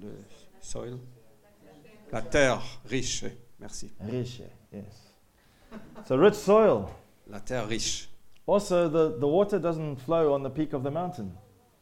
le- 0.02 0.18
soil, 0.60 0.98
la 2.12 2.22
terre 2.24 2.60
riche, 2.90 3.26
merci, 3.60 3.92
Rich, 4.00 4.42
yes. 4.74 5.14
A 6.10 6.16
rich 6.16 6.34
soil. 6.34 6.86
la 7.30 7.40
terre 7.40 7.68
riche. 7.68 8.10
Also, 8.48 8.90
the, 8.90 9.20
the 9.20 9.28
water 9.28 9.60
doesn't 9.60 9.98
flow 9.98 10.34
on 10.34 10.42
the 10.42 10.50
peak 10.50 10.74
of 10.74 10.82
the 10.84 10.90
mountain. 10.90 11.32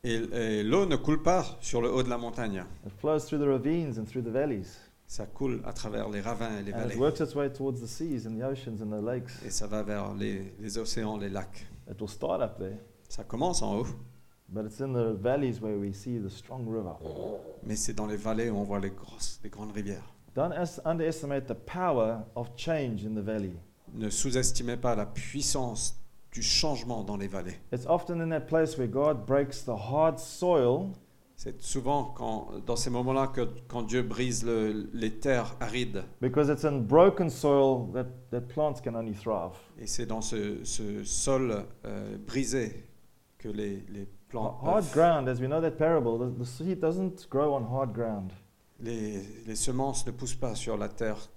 Et, 0.05 0.13
et 0.59 0.63
l'eau 0.63 0.85
ne 0.85 0.95
coule 0.95 1.23
pas 1.23 1.45
sur 1.61 1.81
le 1.81 1.91
haut 1.91 2.03
de 2.03 2.09
la 2.09 2.17
montagne. 2.17 2.63
It 2.85 2.91
flows 2.99 3.19
through 3.21 3.39
the 3.39 3.47
ravines 3.47 3.97
and 3.97 4.05
through 4.05 4.23
the 4.23 4.29
valleys. 4.31 4.67
Ça 5.07 5.25
coule 5.25 5.61
à 5.65 5.73
travers 5.73 6.09
les 6.09 6.21
ravins 6.21 6.57
et 6.59 6.63
les 6.63 6.73
And 6.73 6.77
it 6.77 6.81
vallées. 6.89 6.95
works 6.97 7.19
its 7.19 7.35
way 7.35 7.49
towards 7.51 7.79
the 7.81 7.87
seas 7.87 8.25
and 8.27 8.35
the 8.39 8.43
oceans 8.43 8.81
and 8.81 8.89
the 8.89 9.03
lakes. 9.03 9.31
Et 9.45 9.49
ça 9.49 9.67
va 9.67 9.83
vers 9.83 10.13
les, 10.13 10.53
les 10.59 10.77
océans, 10.77 11.17
les 11.17 11.29
lacs. 11.29 11.65
It 11.89 11.99
will 11.99 12.09
start 12.09 12.41
up 12.41 12.57
there, 12.57 12.77
Ça 13.09 13.23
commence 13.23 13.61
en 13.61 13.77
haut, 13.79 13.87
but 14.49 14.65
it's 14.65 14.79
in 14.81 14.93
the 14.93 15.13
valleys 15.19 15.59
where 15.61 15.77
we 15.77 15.93
see 15.95 16.19
the 16.19 16.29
strong 16.29 16.67
river. 16.67 16.93
mais 17.63 17.75
c'est 17.75 17.93
dans 17.93 18.07
les 18.07 18.15
vallées 18.17 18.49
où 18.49 18.57
on 18.57 18.63
voit 18.63 18.79
les, 18.79 18.89
grosses, 18.91 19.39
les 19.43 19.49
grandes 19.49 19.71
rivières. 19.73 20.13
Don't 20.35 20.51
underestimate 20.85 21.45
the 21.47 21.53
power 21.53 22.17
of 22.35 22.49
change 22.57 23.05
in 23.05 23.13
the 23.15 23.23
valley. 23.23 23.53
Ne 23.93 24.09
sous-estimez 24.09 24.77
pas 24.77 24.95
la 24.95 25.05
puissance 25.05 25.95
du 26.35 26.41
changement 26.43 27.03
dans 27.05 27.15
les 27.15 27.27
vallées. 27.29 27.55
It's 27.71 27.85
often 27.87 28.19
in 28.19 28.29
that 28.29 28.41
place 28.47 28.77
where 28.77 28.89
God 28.89 29.25
breaks 29.25 29.63
the 29.63 29.69
hard 29.69 30.19
soil 30.19 30.89
C'est 31.37 31.61
souvent 31.61 32.03
quand, 32.15 32.49
dans 32.65 32.75
ces 32.75 32.89
moments-là 32.89 33.27
que 33.27 33.47
quand 33.69 33.83
Dieu 33.83 34.01
brise 34.03 34.43
le- 34.45 34.89
les 34.93 35.11
terres 35.19 35.55
arides. 35.61 36.03
because 36.21 36.49
it's 36.49 36.65
in 36.65 36.79
broken 36.81 37.29
soil 37.29 37.89
that, 37.93 38.07
that 38.31 38.41
plants 38.53 38.81
can 38.83 38.95
only 38.95 39.13
thrive. 39.13 39.51
Et 39.79 39.87
c'est 39.87 40.05
dans 40.05 40.21
ce, 40.21 40.63
ce 40.65 41.03
sol 41.05 41.65
euh, 41.85 42.17
brisé 42.17 42.83
que 43.37 43.47
les, 43.47 43.85
les 43.89 44.05
plantes. 44.27 44.55
Hard 44.61 44.85
ground, 44.93 45.29
as 45.29 45.39
we 45.39 45.47
know 45.47 45.61
that 45.61 45.71
parable, 45.77 46.17
the, 46.19 46.37
the 46.37 46.45
seed 46.45 46.79
doesn't 46.81 47.27
grow 47.29 47.53
on 47.53 47.63
hard 47.63 47.93
ground. 47.93 48.31
les, 48.81 49.21
les 49.47 49.55
semences 49.55 50.05
ne 50.05 50.11
poussent 50.11 50.35
pas 50.35 50.53
sur 50.55 50.75
la 50.77 50.89
terre 50.89 51.29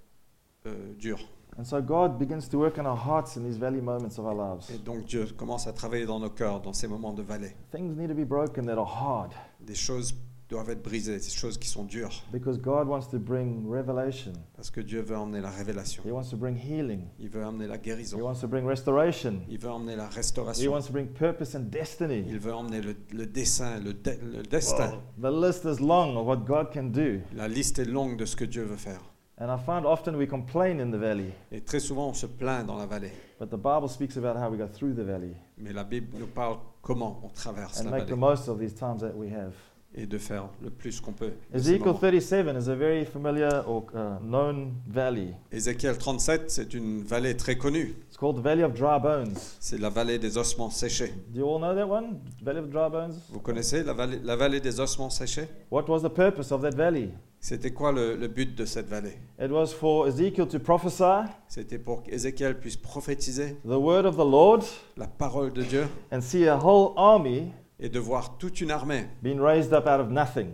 euh, 0.65 0.93
dure. 0.97 1.19
And 1.59 1.65
so 1.65 1.81
God 1.81 2.17
begins 2.17 2.47
to 2.49 2.57
work 2.57 2.77
in 2.77 2.85
our 2.85 2.95
hearts 2.95 3.35
in 3.35 3.43
these 3.43 3.57
valley 3.57 3.81
moments 3.81 4.17
of 4.17 4.25
our 4.25 4.33
lives. 4.33 4.69
Et 4.73 4.77
donc 4.81 5.03
Dieu 5.05 5.25
commence 5.37 5.67
à 5.67 5.73
travailler 5.73 6.05
dans 6.05 6.17
nos 6.19 6.29
cœurs, 6.29 6.61
dans 6.61 6.71
ces 6.71 6.87
moments 6.87 7.11
de 7.13 7.21
vallée. 7.21 7.53
Things 7.71 7.97
need 7.97 8.07
to 8.07 8.15
be 8.15 8.25
broken 8.25 8.65
that 8.67 8.77
are 8.77 8.87
hard 8.87 9.31
Des 9.59 9.75
choses 9.75 10.15
doivent 10.47 10.69
être 10.69 10.81
brisées, 10.81 11.17
des 11.17 11.29
choses 11.29 11.57
qui 11.57 11.67
sont 11.67 11.83
dures. 11.83 12.23
because 12.31 12.57
God 12.57 12.87
wants 12.87 13.07
to 13.11 13.19
bring 13.19 13.69
revelation. 13.69 14.31
Parce 14.55 14.71
que 14.71 14.79
Dieu 14.79 15.01
veut 15.01 15.17
emmener 15.17 15.41
la 15.41 15.49
révélation. 15.49 16.01
He 16.05 16.11
wants 16.11 16.29
to 16.31 16.37
bring 16.37 16.55
healing. 16.55 17.01
Il 17.19 17.27
veut 17.29 17.43
emmener 17.43 17.67
la 17.67 17.75
He 17.75 17.81
guérison. 17.81 18.21
wants 18.21 18.39
to 18.39 18.47
bring 18.47 18.65
restoration. 18.65 19.41
Il 19.49 19.59
veut 19.59 19.69
emmener 19.69 19.97
la 19.97 20.05
He 20.09 20.15
restauration. 20.15 20.71
wants 20.71 20.87
to 20.87 20.93
bring 20.93 21.07
purpose 21.07 21.55
and 21.55 21.69
destiny. 21.69 22.23
Il 22.27 22.39
veut 22.39 22.53
emmener 22.53 22.81
le, 22.81 22.95
le 23.13 23.25
dessein, 23.25 23.79
le, 23.81 23.93
de- 23.93 24.17
le 24.37 24.43
destin. 24.43 24.93
The 25.21 25.29
list 25.29 25.65
is 25.65 25.81
long 25.81 26.15
of 26.15 26.25
what 26.25 26.45
God 26.47 26.71
can 26.73 26.85
do. 26.85 27.19
La 27.35 27.49
liste 27.49 27.79
est 27.79 27.85
longue 27.85 28.17
de 28.17 28.25
ce 28.25 28.37
que 28.37 28.45
Dieu 28.45 28.63
veut 28.63 28.77
faire. 28.77 29.01
And 29.41 29.49
I 29.49 29.57
find 29.57 29.85
often 29.85 30.17
we 30.17 30.27
complain 30.27 30.81
in 30.81 30.91
the 30.91 30.97
valley, 30.97 31.31
Et 31.51 31.61
très 31.61 31.79
souvent, 31.79 32.09
on 32.09 32.13
se 32.13 32.25
plaint 32.25 32.65
dans 32.65 32.77
la 32.77 32.85
vallée. 32.85 33.11
but 33.39 33.49
the 33.49 33.57
Bible 33.57 33.87
speaks 33.87 34.17
about 34.17 34.35
how 34.35 34.49
we 34.49 34.57
go 34.57 34.67
through 34.67 34.93
the 34.93 35.05
valley 35.05 35.33
Mais 35.57 35.71
la 35.71 35.85
Bible 35.85 36.17
nous 36.19 36.27
parle 36.27 36.57
comment 36.81 37.21
on 37.23 37.29
traverse 37.29 37.79
and 37.79 37.85
la 37.85 37.91
make 37.91 38.05
the 38.07 38.11
vallée 38.11 38.19
most 38.19 38.49
of 38.49 38.59
these 38.59 38.73
times 38.73 38.99
that 39.01 39.15
we 39.15 39.29
have. 39.29 39.53
Et 39.95 40.05
de 40.05 40.17
faire 40.17 40.49
le 40.61 40.69
plus 40.69 41.01
qu'on 41.01 41.13
peut. 41.13 41.31
Ezekiel 41.53 41.79
moments. 41.79 41.99
37 41.99 42.55
is 42.57 42.69
a 42.69 42.75
very 42.75 43.05
familiar 43.05 43.63
or 43.67 43.85
uh, 43.93 44.19
known 44.23 44.73
valley. 44.87 45.33
Ézéchiel 45.51 45.97
37, 45.97 46.51
c'est 46.51 46.73
une 46.73 47.03
vallée 47.03 47.35
très 47.35 47.57
connue. 47.57 47.95
It's 48.07 48.17
called 48.17 48.37
the 48.37 48.43
Valley 48.43 48.63
of 48.63 48.73
Dry 48.73 48.99
Bones. 48.99 49.33
C'est 49.59 49.79
la 49.79 49.89
vallée 49.89 50.19
des 50.19 50.37
ossements 50.37 50.69
séchés. 50.69 51.13
Do 51.33 51.39
you 51.39 51.47
all 51.47 51.59
know 51.59 51.73
that 51.73 51.87
one? 51.87 52.19
Valley 52.43 52.59
of 52.59 52.69
Dry 52.69 52.89
Bones? 52.89 53.15
Vous 53.29 53.39
connaissez 53.39 53.83
la 53.83 53.93
vallée, 53.93 54.19
la 54.23 54.35
vallée 54.35 54.59
des 54.59 54.79
ossements 54.79 55.09
séchés? 55.09 55.47
What 55.71 55.85
was 55.89 56.01
the 56.01 56.13
purpose 56.13 56.51
of 56.51 56.61
that 56.61 56.75
valley? 56.75 57.09
C'était 57.41 57.71
quoi 57.71 57.93
le, 57.93 58.17
le 58.17 58.27
but 58.27 58.53
de 58.53 58.65
cette 58.65 58.87
vallée? 58.89 59.17
It 59.41 59.49
was 59.49 59.67
for 59.67 60.07
Ezekiel 60.07 60.45
to 60.49 60.59
prophesy 60.59 61.25
C'était 61.47 61.77
pour 61.77 62.03
qu'Ézéchiel 62.03 62.59
puisse 62.59 62.75
prophétiser 62.75 63.55
the 63.65 63.77
word 63.77 64.05
of 64.05 64.17
the 64.17 64.29
Lord 64.29 64.63
la 64.97 65.07
parole 65.07 65.53
de 65.53 65.63
Dieu 65.63 65.87
and 66.11 66.19
see 66.19 66.47
a 66.47 66.57
whole 66.57 66.91
army 66.97 67.53
et 67.79 67.89
de 67.89 67.99
voir 67.99 68.37
toute 68.37 68.61
une 68.61 68.71
armée 68.71 69.07
being 69.21 69.39
raised 69.39 69.73
up 69.73 69.85
out 69.87 69.99
of 69.99 70.09
nothing. 70.09 70.49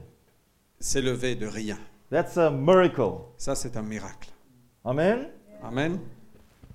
s'élever 0.79 1.36
de 1.36 1.48
rien. 1.48 1.77
That's 2.12 2.38
a 2.38 2.50
miracle. 2.51 3.22
Ça, 3.38 3.55
c'est 3.55 3.75
un 3.77 3.82
miracle. 3.82 4.29
Amen? 4.84 5.27
Amen. 5.63 6.00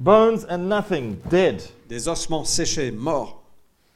Bones 0.01 0.45
and 0.49 0.69
nothing, 0.69 1.17
dead. 1.31 1.63
Des 1.89 2.09
ossements 2.09 2.45
séchés, 2.45 2.91
morts. 2.91 3.43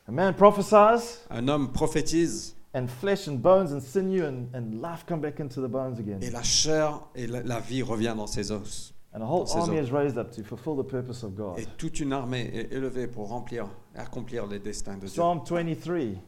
A 0.06 0.12
man 0.12 0.34
prophesies, 0.34 1.20
Un 1.30 1.48
homme 1.48 1.72
prophétise 1.72 2.54
and 2.74 2.88
flesh 2.88 3.26
and 3.26 3.36
bones 3.40 3.72
and 3.72 3.80
sinew 3.80 4.24
and, 4.26 4.46
and 4.54 4.82
life 4.82 5.04
come 5.06 5.20
back 5.20 5.40
into 5.40 5.60
the 5.62 5.68
bones 5.68 5.98
again. 5.98 6.18
et 6.20 6.30
la 6.30 6.42
chair 6.42 7.00
et 7.14 7.26
la, 7.26 7.42
la 7.42 7.60
vie 7.60 7.82
revient 7.82 8.14
dans 8.16 8.26
ses 8.26 8.50
os. 8.52 8.92
And 9.14 9.22
a 9.22 9.26
whole 9.26 9.44
Dans 9.44 9.46
ses 9.46 9.58
army 9.60 9.78
os. 9.78 9.88
is 9.88 9.92
raised 9.92 10.18
up 10.18 10.30
to 10.32 10.42
fulfill 10.44 10.76
the 10.76 10.86
purpose 10.86 11.22
of 11.24 11.34
God. 11.34 11.58
Et 11.58 11.66
toute 11.78 12.00
une 12.00 12.12
armée 12.12 12.50
est 12.52 12.72
élevée 12.72 13.06
pour 13.06 13.28
remplir 13.28 13.66
accomplir 13.94 14.46
les 14.46 14.58
destins 14.58 14.96
de 14.96 15.06
Dieu. 15.06 15.08
Psalm 15.08 15.40
23, 15.48 16.20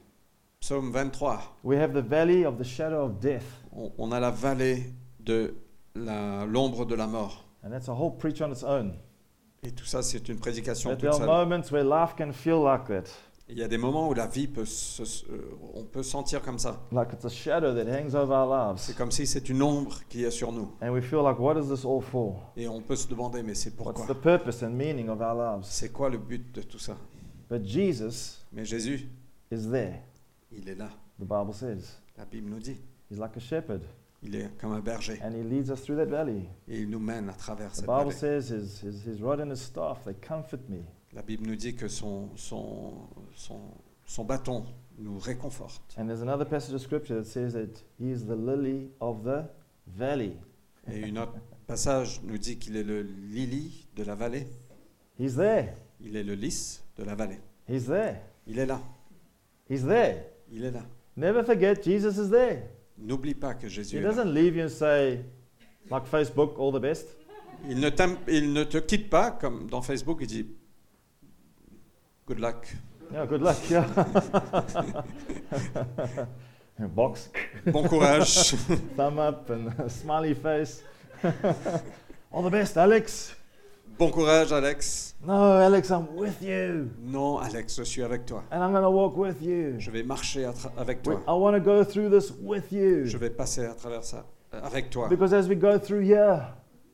Psaume 0.61 0.91
23. 0.91 1.39
we 1.63 1.77
have 1.77 1.93
the 1.93 2.03
valley 2.03 2.45
of 2.45 2.59
the 2.59 2.65
shadow 2.65 3.05
of 3.05 3.21
death. 3.21 3.45
On, 3.73 3.93
on 3.99 4.13
a 4.13 4.19
la 4.21 4.31
vallée 4.31 4.93
de 5.21 5.55
l'ombre 5.95 6.87
de 6.87 6.95
la 6.95 7.07
mort. 7.07 7.45
And 7.63 7.71
that's 7.71 7.89
a 7.89 7.95
whole 7.95 8.11
preach 8.17 8.41
on 8.41 8.51
its 8.53 8.65
own. 8.65 8.95
Et 9.63 9.71
tout 9.73 9.85
ça, 9.85 10.03
c'est 10.03 10.29
une 10.29 10.39
prédication 10.39 10.91
That 10.91 10.97
toute 10.97 11.03
there 11.03 11.11
are 11.13 11.19
seule. 11.19 11.27
moments 11.27 11.71
where 11.73 11.85
life 11.85 12.15
can 12.17 12.33
feel 12.33 12.63
like 12.63 12.87
that. 12.87 13.11
Il 13.49 13.57
y 13.59 13.63
a 13.63 13.69
des 13.69 13.79
moments 13.79 14.09
où 14.09 14.15
la 14.15 14.27
vie 14.27 14.49
peut 14.49 14.65
se, 14.65 15.03
euh, 15.31 15.39
on 15.75 15.85
peut 15.85 16.03
sentir 16.03 16.43
comme 16.43 16.59
ça. 16.59 16.81
Like 16.91 17.13
it's 17.13 17.25
a 17.25 17.29
shadow 17.31 17.73
that 17.75 17.87
hangs 17.89 18.15
over 18.17 18.33
our 18.35 18.47
lives. 18.73 18.79
C'est 18.81 18.97
comme 18.97 19.13
si 19.13 19.25
c'est 19.27 19.49
une 19.49 19.63
ombre 19.63 20.01
qui 20.09 20.25
est 20.25 20.31
sur 20.33 20.51
nous. 20.51 20.73
And 20.83 20.91
we 20.91 21.05
feel 21.05 21.23
like, 21.23 21.39
what 21.39 21.57
is 21.61 21.69
this 21.69 21.85
all 21.85 22.01
for? 22.01 22.53
Et 22.57 22.67
on 22.67 22.81
peut 22.81 22.97
se 22.97 23.07
demander, 23.07 23.45
mais 23.45 23.55
c'est 23.55 23.71
What's 23.79 23.99
pourquoi 24.01 24.13
the 24.13 24.19
purpose 24.21 24.65
and 24.65 24.71
meaning 24.71 25.09
of 25.09 25.21
our 25.21 25.35
lives? 25.35 25.65
C'est 25.69 25.93
quoi 25.93 26.11
le 26.11 26.19
but 26.19 26.53
de 26.57 26.63
tout 26.63 26.81
ça? 26.81 26.97
But 27.49 27.65
Jesus 27.65 28.45
Mais 28.53 28.65
Jésus, 28.65 29.09
is 29.53 29.71
there, 29.71 30.01
il 30.53 30.69
est 30.69 30.75
là. 30.75 30.91
the 31.19 31.25
Bible 31.25 31.53
says. 31.55 31.99
La 32.17 32.25
Bible 32.25 32.51
nous 32.51 32.61
dit. 32.61 32.77
He's 33.11 33.19
like 33.19 33.37
a 33.37 33.41
shepherd, 33.41 33.83
Il 34.23 34.35
est 34.35 34.51
comme 34.59 34.73
un 34.73 34.81
berger. 34.81 35.19
and 35.23 35.33
he 35.35 35.43
leads 35.43 35.71
us 35.71 35.83
through 35.83 35.97
that 35.97 36.07
valley. 36.11 36.49
Et 36.69 36.81
il 36.81 36.91
nous 36.91 36.99
mène 36.99 37.29
à 37.29 37.35
travers 37.35 37.71
The 37.73 37.77
cette 37.77 37.87
Bible 37.87 38.11
vallée. 38.11 38.13
says 38.13 38.51
his, 38.51 38.81
his, 38.83 39.05
his 39.07 39.21
rod 39.23 39.41
and 39.41 39.51
his 39.51 39.61
staff, 39.61 40.05
they 40.05 40.15
comfort 40.15 40.69
me. 40.69 40.83
La 41.13 41.23
Bible 41.23 41.47
nous 41.47 41.57
dit 41.57 41.75
que 41.75 41.89
son, 41.89 42.31
son, 42.37 43.09
son, 43.35 43.61
son 44.05 44.25
bâton 44.25 44.65
nous 44.99 45.19
réconforte. 45.19 45.95
And 45.99 46.07
there's 46.07 46.23
another 46.23 46.45
passage 46.47 46.75
of 46.75 46.81
scripture 46.81 47.17
that 47.17 47.27
says 47.27 47.53
that 47.53 47.83
he 47.99 48.11
is 48.11 48.25
the 48.27 48.37
lily 48.37 48.91
of 49.01 49.23
the 49.25 49.45
valley. 49.87 50.37
Et 50.89 51.01
une 51.01 51.19
autre 51.19 51.35
passage 51.67 52.21
nous 52.25 52.39
dit 52.39 52.59
qu'il 52.59 52.77
est 52.77 52.83
le 52.85 53.03
lily 53.03 53.87
de 53.97 54.03
la 54.05 54.15
vallée. 54.15 54.47
He's 55.19 55.37
there. 55.37 55.75
Il 56.01 56.17
est 56.17 56.23
le 56.25 56.35
lys 56.35 56.83
de 56.97 57.05
la 57.05 57.15
vallée. 57.15 57.41
He's 57.69 57.87
there. 57.87 58.21
Il 58.47 58.59
est 58.59 58.67
là. 58.67 58.81
He's 59.71 59.83
there. 59.85 60.25
Il 60.53 60.65
est 60.65 60.71
là. 60.71 60.83
Never 61.17 61.43
forget, 61.43 61.83
Jesus 61.83 62.19
is 62.19 62.31
there. 62.31 62.63
N'oublie 62.99 63.35
pas 63.35 63.55
que 63.55 63.69
Jésus 63.69 63.97
He 63.97 63.99
est 63.99 64.03
là. 64.03 64.11
doesn't 64.13 64.33
leave 64.33 64.57
you 64.57 64.65
and 64.65 64.69
say, 64.69 65.21
like 65.91 66.07
Facebook, 66.07 66.55
all 66.59 66.73
the 66.73 66.81
best. 66.81 67.09
Il 67.69 67.81
ne, 67.81 67.89
t'aime- 67.91 68.19
il 68.29 68.53
ne 68.53 68.65
te 68.65 68.79
quitte 68.79 69.09
pas, 69.11 69.31
comme 69.31 69.67
dans 69.69 69.83
Facebook, 69.83 70.19
il 70.21 70.27
dit 70.27 70.47
Good 72.27 72.39
luck. 72.41 72.75
Yeah, 73.13 73.27
good 73.27 73.41
luck. 73.41 73.57
Yeah. 73.71 73.87
Box, 76.95 77.31
Bon 77.67 77.89
courage. 77.89 78.55
thumb 78.97 79.19
up, 79.19 79.49
and 79.51 79.69
a 79.79 79.89
smiley 79.89 80.35
face. 80.35 80.83
all 82.31 82.43
the 82.43 82.51
best, 82.51 82.77
Alex. 82.77 83.35
bon 83.99 84.11
courage, 84.11 84.53
Alex. 84.53 85.15
No, 85.27 85.57
Alex, 85.61 85.91
I'm 85.91 86.07
with 86.17 86.41
you, 86.41 86.91
Non, 87.03 87.39
Alex, 87.39 87.77
je 87.79 87.83
suis 87.85 88.03
avec 88.03 88.27
toi. 88.27 88.45
and 88.53 88.63
I'm 88.63 88.71
going 88.73 88.83
to 88.85 88.91
walk 88.91 89.17
with 89.17 89.43
you. 89.43 89.75
Je 89.79 89.91
vais 89.91 90.03
marcher 90.05 90.45
à 90.45 90.53
tra- 90.53 90.71
avec 90.79 91.03
toi. 91.03 91.21
I 91.27 91.33
want 91.33 91.53
to 91.55 91.61
go 91.61 91.83
through 91.85 92.11
this 92.11 92.33
with 92.41 92.71
you. 92.71 93.07
Je 93.07 93.19
vais 93.19 93.31
passer 93.31 93.65
à 93.65 93.75
travers 93.75 94.05
ça 94.05 94.25
euh, 94.55 94.61
avec 94.63 94.89
toi. 94.91 95.09
Because 95.09 95.35
as 95.35 95.49
we 95.49 95.57
go 95.59 95.79
through 95.79 96.03
here, 96.05 96.43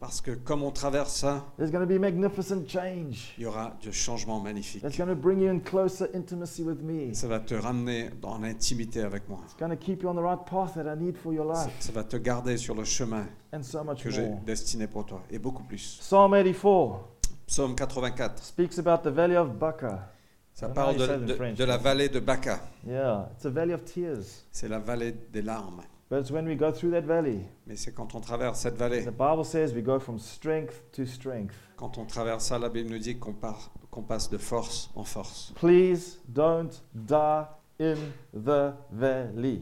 Parce 0.01 0.21
que 0.21 0.33
comme 0.33 0.65
on 0.65 0.73
traverse 0.73 1.15
ça, 1.15 1.45
there's 1.59 1.71
going 1.71 1.81
to 1.81 1.87
be 1.87 1.97
magnificent 2.01 2.67
change. 2.67 3.35
il 3.39 3.45
y 3.45 3.47
aura 3.47 3.77
du 3.81 3.93
changement 3.93 4.41
magnifique. 4.41 4.83
That's 4.83 4.97
going 4.97 5.07
to 5.09 5.15
bring 5.15 5.39
you 5.41 5.49
in 5.51 5.61
closer 5.61 6.09
intimacy 6.15 6.63
with 6.65 6.81
me. 6.83 7.15
Ça 7.15 7.29
va 7.29 7.39
te 7.39 7.55
ramener 7.55 8.11
dans 8.21 8.39
l'intimité 8.39 9.03
avec 9.03 9.29
moi. 9.29 9.39
It's 9.45 9.55
going 9.57 9.71
to 9.71 9.77
keep 9.77 10.03
you 10.03 10.09
on 10.09 10.15
the 10.15 10.23
right 10.25 10.41
path 10.45 10.75
that 10.75 10.91
I 10.93 10.97
need 10.99 11.17
for 11.19 11.33
your 11.33 11.55
Ça, 11.55 11.67
life, 11.67 11.75
ça 11.81 11.93
va 11.93 12.03
te 12.03 12.17
garder 12.17 12.57
sur 12.57 12.75
le 12.75 12.83
chemin 12.85 13.27
and 13.53 13.63
so 13.63 13.85
much 13.85 14.03
que 14.03 14.11
j'ai 14.11 14.27
more. 14.27 14.41
destiné 14.45 14.87
pour 14.89 15.05
toi. 15.07 15.23
Et 15.31 15.39
beaucoup 15.39 15.63
plus. 15.65 15.99
Psalm 16.01 16.33
84 16.33 17.11
Psaume 17.53 17.75
84. 17.77 18.43
speaks 18.43 18.79
about 18.79 19.03
the 19.03 19.11
valley 19.15 19.37
of 19.37 19.59
Baca. 19.59 20.09
Ça 20.55 20.71
parle 20.71 20.97
de, 20.97 21.27
de- 21.27 21.35
French, 21.35 21.59
de 21.59 21.65
la 21.65 21.77
vallée 21.77 22.09
de 22.09 22.19
Baca. 22.19 22.61
Yeah, 22.87 23.29
it's 23.35 23.45
a 23.45 23.51
valley 23.51 23.75
of 23.75 23.85
tears. 23.85 24.47
C'est 24.51 24.69
la 24.69 24.79
vallée 24.79 25.13
des 25.31 25.43
larmes. 25.43 25.83
But 26.09 26.21
it's 26.21 26.31
when 26.31 26.47
we 26.47 26.57
go 26.57 26.73
through 26.73 26.93
that 26.93 27.03
valley, 27.03 27.41
Mais 27.67 27.77
c'est 27.77 27.93
quand 27.93 28.15
on 28.15 28.21
traverse 28.21 28.59
cette 28.61 28.79
vallée, 28.79 29.05
the 29.05 29.11
Bible 29.11 29.45
says 29.45 29.75
we 29.75 29.83
go 29.83 29.99
from 29.99 30.19
strength 30.19 30.83
to 30.93 31.05
strength. 31.05 31.53
quand 31.77 31.99
on 31.99 32.07
traverse 32.07 32.45
ça, 32.45 32.59
la 32.59 32.71
Bible 32.71 32.89
nous 32.89 32.99
dit 32.99 33.19
qu'on 33.19 33.35
part- 33.35 33.71
qu'on 33.91 34.03
passe 34.03 34.31
de 34.31 34.39
force 34.39 34.91
en 34.95 35.05
force. 35.05 35.53
Please 35.57 36.21
don't 36.27 36.71
die 36.95 37.45
in 37.81 37.97
the 38.35 38.73
valley. 38.91 39.61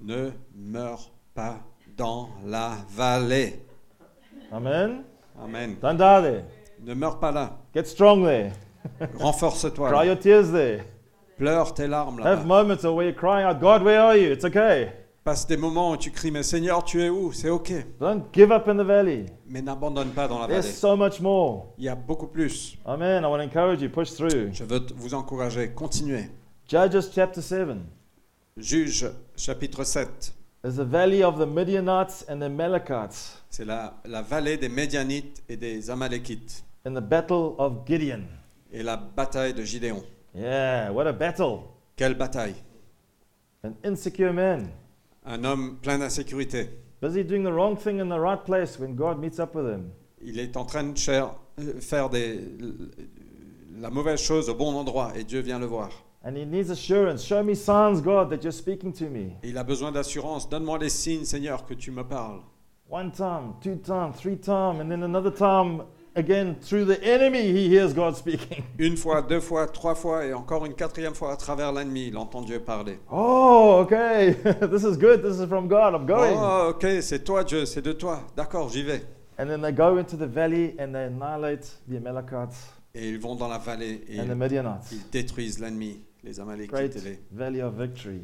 Ne 0.00 0.30
meurs 0.54 1.10
pas 1.34 1.60
dans 1.94 2.30
la 2.46 2.78
vallée. 2.88 3.60
Amen. 4.50 5.04
Amen. 5.38 5.76
Don't 5.82 5.96
die 5.98 6.22
there. 6.22 6.44
Ne 6.84 6.94
meurs 6.94 7.18
pas 7.18 7.32
là. 7.32 7.58
Get 7.74 7.84
strong 7.86 8.24
there. 8.24 8.52
Renforce-toi. 9.18 9.90
Cry 9.90 10.06
your 10.06 10.18
tears 10.18 10.50
there. 10.52 10.84
Pleure 11.36 11.72
tes 11.74 11.86
larmes 11.86 12.20
Have 12.24 12.40
là. 12.40 12.44
moments 12.44 12.82
where 12.84 13.04
you're 13.04 13.12
crying 13.14 13.46
out, 13.46 13.60
God, 13.60 13.82
where 13.82 14.00
are 14.00 14.16
you? 14.16 14.32
It's 14.32 14.44
okay. 14.44 14.90
Passe 15.24 15.46
des 15.46 15.56
moments 15.56 15.92
où 15.92 15.96
tu 15.96 16.10
cries, 16.10 16.30
mais 16.30 16.42
Seigneur, 16.42 16.82
tu 16.84 17.02
es 17.02 17.10
où? 17.10 17.32
C'est 17.32 17.50
ok. 17.50 17.72
Don't 18.00 18.22
give 18.32 18.50
up 18.50 18.66
in 18.66 18.76
the 18.76 18.86
valley. 18.86 19.26
Mais 19.46 19.60
n'abandonne 19.60 20.10
pas 20.10 20.26
dans 20.26 20.38
la 20.40 20.46
There's 20.46 20.64
vallée. 20.64 20.74
so 20.74 20.96
much 20.96 21.20
more. 21.20 21.74
Il 21.76 21.84
y 21.84 21.88
a 21.88 21.94
beaucoup 21.94 22.26
plus. 22.28 22.76
Amen. 22.86 23.22
I 23.22 23.26
want 23.26 23.38
to 23.38 23.44
encourage 23.44 23.82
you. 23.82 23.90
Push 23.90 24.12
through. 24.14 24.52
Je 24.52 24.64
veux 24.64 24.80
vous 24.96 25.14
encourager. 25.14 25.70
Continuez. 25.70 26.30
Judges 26.66 27.10
chapter 27.14 27.40
7 27.42 27.68
Juge 28.56 29.06
chapitre 29.36 29.84
7. 29.84 30.32
is 30.64 30.74
the 30.76 30.84
valley 30.84 31.22
of 31.22 31.38
the 31.38 31.46
Midianites 31.46 32.24
and 32.28 32.40
the 32.40 32.44
Amalekites 32.46 33.42
C'est 33.48 33.64
la, 33.64 33.94
la 34.04 34.22
vallée 34.22 34.56
des 34.56 34.68
Médianites 34.68 35.42
et 35.48 35.56
des 35.56 35.88
Amalékites. 35.90 36.64
In 36.88 36.94
the 36.94 37.02
battle 37.02 37.54
of 37.58 37.84
Gideon. 37.86 38.26
Et 38.72 38.82
la 38.82 38.96
bataille 38.96 39.52
de 39.52 39.62
Gidéon. 39.62 40.02
Yeah, 40.34 40.90
what 40.90 41.06
a 41.06 41.12
battle. 41.12 41.60
Quelle 41.96 42.14
bataille 42.14 42.54
An 43.62 43.74
insecure 43.84 44.32
man, 44.32 44.70
Un 45.26 45.44
homme 45.44 45.76
plein 45.82 45.98
d'insécurité. 45.98 46.70
busy 47.00 47.22
doing 47.22 47.44
the 47.44 47.52
wrong 47.52 47.76
thing 47.76 48.00
in 48.00 48.08
the 48.08 48.18
right 48.18 48.42
place 48.44 48.78
when 48.78 48.94
God 48.96 49.18
meets 49.20 49.38
up 49.38 49.54
with 49.54 49.66
him. 49.66 49.90
Il 50.22 50.38
est 50.38 50.56
en 50.56 50.64
train 50.64 50.84
de 50.84 50.94
euh, 51.10 51.80
faire 51.80 52.08
des, 52.08 52.40
la 53.78 53.90
mauvaise 53.90 54.20
chose 54.20 54.48
au 54.48 54.54
bon 54.54 54.74
endroit 54.74 55.12
et 55.16 55.24
Dieu 55.24 55.40
vient 55.40 55.58
le 55.58 55.66
voir. 55.66 55.90
And 56.24 56.36
he 56.36 56.44
needs 56.46 56.70
assurance. 56.70 57.22
Show 57.24 57.42
me 57.44 57.54
signs, 57.54 58.00
God, 58.00 58.30
that 58.30 58.42
you're 58.42 58.52
speaking 58.52 58.92
to 58.94 59.04
me. 59.08 59.36
Il 59.44 59.56
a 59.58 59.62
besoin 59.64 59.92
d'assurance. 59.92 60.48
Donne-moi 60.48 60.78
les 60.78 60.88
signes, 60.88 61.24
Seigneur, 61.24 61.64
que 61.66 61.74
tu 61.74 61.90
me 61.90 62.02
parles. 62.02 62.42
One 62.90 63.12
time, 63.12 63.54
two 63.60 63.76
time, 63.76 64.12
three 64.12 64.36
time, 64.36 64.80
and 64.80 64.90
then 64.90 65.02
another 65.02 65.30
time 65.30 65.82
again 66.18 66.56
through 66.60 66.84
the 66.84 67.02
enemy 67.02 67.52
he 67.52 67.68
hears 67.68 67.94
God 67.94 68.16
speaking. 68.16 68.64
Une 68.78 68.96
fois, 68.96 69.22
deux 69.22 69.40
fois, 69.40 69.66
trois 69.68 69.94
fois 69.94 70.26
et 70.26 70.34
encore 70.34 70.66
une 70.66 70.74
quatrième 70.74 71.14
fois 71.14 71.32
à 71.32 71.36
travers 71.36 71.72
l'ennemi, 71.72 72.08
il 72.08 72.16
entend 72.18 72.42
Dieu 72.42 72.60
parler. 72.60 72.98
Oh, 73.10 73.80
okay. 73.84 74.34
this 74.70 74.84
is 74.84 74.96
good. 74.98 75.22
This 75.22 75.38
is 75.38 75.46
from 75.46 75.68
God. 75.68 75.94
I'm 75.94 76.06
going. 76.06 76.34
Oh, 76.36 76.70
ok, 76.74 76.86
c'est 77.00 77.24
toi 77.24 77.44
Dieu, 77.44 77.64
c'est 77.64 77.82
de 77.82 77.92
toi. 77.92 78.20
D'accord, 78.36 78.68
j'y 78.68 78.82
vais. 78.82 79.02
And 79.38 79.46
then 79.46 79.62
they 79.62 79.72
go 79.72 79.98
into 79.98 80.16
the 80.16 80.26
valley 80.26 80.74
and 80.80 80.92
they 80.92 81.04
annihilate 81.04 81.64
the 81.88 81.96
Amalekites 81.96 82.56
Et 82.94 83.08
ils 83.10 83.18
vont 83.20 83.36
dans 83.36 83.46
la 83.48 83.58
vallée 83.58 84.04
et 84.08 84.18
and 84.20 84.24
the 84.24 84.30
ils, 84.30 84.34
Midianites. 84.34 84.90
ils 84.90 85.10
détruisent 85.12 85.60
l'ennemi, 85.60 86.00
les 86.24 86.40
Amalékites 86.40 86.72
Great 86.72 86.96
et 86.96 87.00
les- 87.00 87.20
valley 87.30 87.62
of 87.62 87.74
victory. 87.74 88.22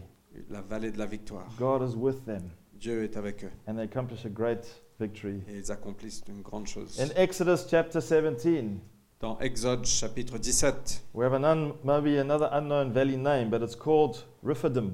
la 0.50 0.60
vallée 0.62 0.90
de 0.90 0.98
la 0.98 1.06
victoire. 1.06 1.46
God 1.58 1.88
is 1.88 1.94
with 1.96 2.24
them 2.24 2.42
Dieu 2.72 3.04
est 3.04 3.16
avec 3.16 3.44
eux 3.44 3.50
and 3.68 3.74
they 3.76 3.84
accomplish 3.84 4.26
a 4.26 4.28
great 4.28 4.66
victory. 5.00 5.42
et 5.48 5.56
ils 5.58 5.70
accomplissent 5.72 6.22
une 6.28 6.42
grande 6.42 6.66
chose. 6.66 7.00
In 7.00 7.08
Exodus 7.16 7.66
chapter 7.68 8.00
17, 8.00 8.80
Dans 9.20 9.38
Exode 9.40 9.86
chapitre 9.86 10.38
17, 10.38 11.02
we 11.14 11.24
have 11.24 11.32
an 11.34 11.44
un, 11.44 11.72
maybe 11.84 12.18
another 12.18 12.48
unknown 12.52 12.92
valley 12.92 13.16
name, 13.16 13.48
but 13.48 13.62
it's 13.62 13.76
called 13.76 14.24
Rephidim. 14.42 14.92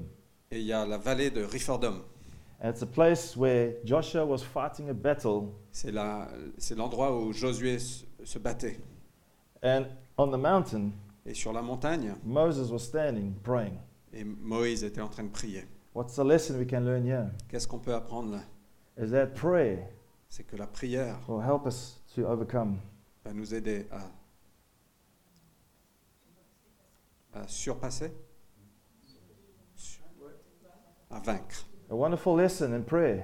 et 0.51 0.59
il 0.59 0.65
y 0.67 0.73
a 0.73 0.85
la 0.85 0.97
vallée 0.97 1.29
de 1.31 1.43
Riphordom. 1.43 2.01
And 2.63 2.69
it's 2.69 2.81
a 2.83 2.85
place 2.85 3.35
where 3.35 3.73
Joshua 3.83 4.23
was 4.23 4.39
fighting 4.43 4.89
a 4.89 4.93
battle, 4.93 5.49
C'est 5.71 5.91
la- 5.91 6.29
c'est 6.57 6.75
l'endroit 6.75 7.17
où 7.19 7.33
Josué 7.33 7.77
se 7.79 8.37
battait. 8.39 8.79
and 9.63 9.85
on 10.17 10.27
the 10.31 10.37
mountain, 10.39 10.91
Et 11.25 11.33
sur 11.33 11.51
la 11.53 11.61
montagne, 11.61 12.15
Moses 12.23 12.71
was 12.71 12.79
standing 12.79 13.33
praying. 13.43 13.77
et 14.13 14.23
Moïse 14.23 14.83
était 14.83 15.01
en 15.01 15.07
train 15.09 15.23
de 15.23 15.29
prier. 15.29 15.65
What's 15.93 16.15
the 16.15 16.23
lesson 16.23 16.55
we 16.57 16.65
can 16.67 16.81
learn 16.81 17.05
here? 17.05 17.31
Qu'est-ce 17.49 17.67
qu'on 17.67 17.79
peut 17.79 17.93
apprendre 17.93 18.31
là? 18.31 18.43
Is 18.97 19.11
that 19.11 19.27
prayer 19.35 19.87
C'est 20.29 20.43
que 20.43 20.55
la 20.55 20.67
prière 20.67 21.17
will 21.27 21.41
help 21.41 21.65
us 21.65 21.99
to 22.15 22.25
overcome. 22.25 22.77
va 23.25 23.33
nous 23.33 23.53
aider 23.53 23.85
à, 23.91 24.01
à 27.41 27.47
surpasser, 27.47 28.11
à 31.09 31.19
vaincre. 31.19 31.65
A 31.89 31.95
wonderful 31.95 32.37
lesson 32.37 32.73
in 32.73 32.81
prayer. 32.83 33.23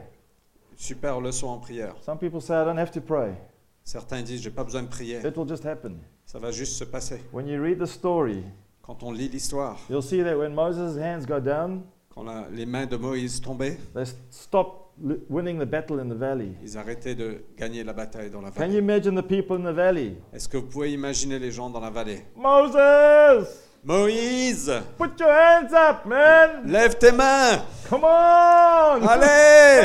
super 0.76 1.20
leçon 1.22 1.48
en 1.48 1.60
prière. 1.60 1.96
Some 2.02 2.18
people 2.20 2.42
say, 2.42 2.54
I 2.62 2.66
don't 2.66 2.78
have 2.78 2.92
to 2.92 3.02
pray. 3.02 3.36
Certains 3.84 4.22
disent, 4.24 4.42
j'ai 4.44 4.52
pas 4.52 4.64
besoin 4.66 4.84
de 4.84 4.90
prier, 4.90 5.20
It 5.26 5.36
will 5.38 5.48
just 5.48 5.66
happen. 5.66 6.00
ça 6.26 6.40
va 6.40 6.52
juste 6.52 6.74
se 6.78 6.84
passer. 6.84 7.22
When 7.32 7.48
you 7.48 7.62
read 7.62 7.80
the 7.80 7.86
story, 7.88 8.44
Quand 8.82 9.02
on 9.04 9.12
lit 9.12 9.30
l'histoire, 9.30 9.78
you'll 9.90 10.02
see 10.04 10.22
that 10.24 10.38
when 10.38 10.54
Moses' 10.54 10.98
hands 10.98 11.26
go 11.26 11.40
down, 11.40 11.84
quand 12.10 12.24
la- 12.24 12.48
les 12.50 12.66
mains 12.66 12.86
de 12.86 12.96
Moïse 12.98 13.42
tombaient, 13.42 13.78
they 13.94 14.04
stop 14.30 14.87
winning 15.30 15.60
the 15.60 15.66
battle 15.66 16.00
in 16.00 16.10
the 16.10 16.16
valley. 16.18 16.54
ils 16.64 16.78
arrêtaient 16.78 17.16
de 17.16 17.44
gagner 17.58 17.84
la 17.84 17.94
bataille 17.94 18.30
dans 18.32 18.42
la 18.42 18.50
Can 18.52 18.60
vallée. 18.62 18.74
you 18.74 18.80
imagine 18.80 19.16
the 19.16 19.26
people 19.26 19.56
in 19.58 19.64
the 19.64 19.76
valley? 19.76 20.18
Est-ce 20.34 20.48
que 20.50 20.58
vous 20.58 20.66
pouvez 20.68 20.92
imaginer 20.92 21.38
les 21.40 21.52
gens 21.52 21.70
dans 21.70 21.80
la 21.80 21.90
vallée? 21.90 22.26
Moses, 22.36 23.48
Moïse, 23.86 24.72
put 24.98 25.12
your 25.20 25.30
hands 25.30 25.72
up, 25.74 26.06
man! 26.06 26.66
lève 26.72 26.98
tes 26.98 27.12
mains 27.12 27.64
Come 27.90 28.04
on! 28.04 29.02
Allez 29.08 29.26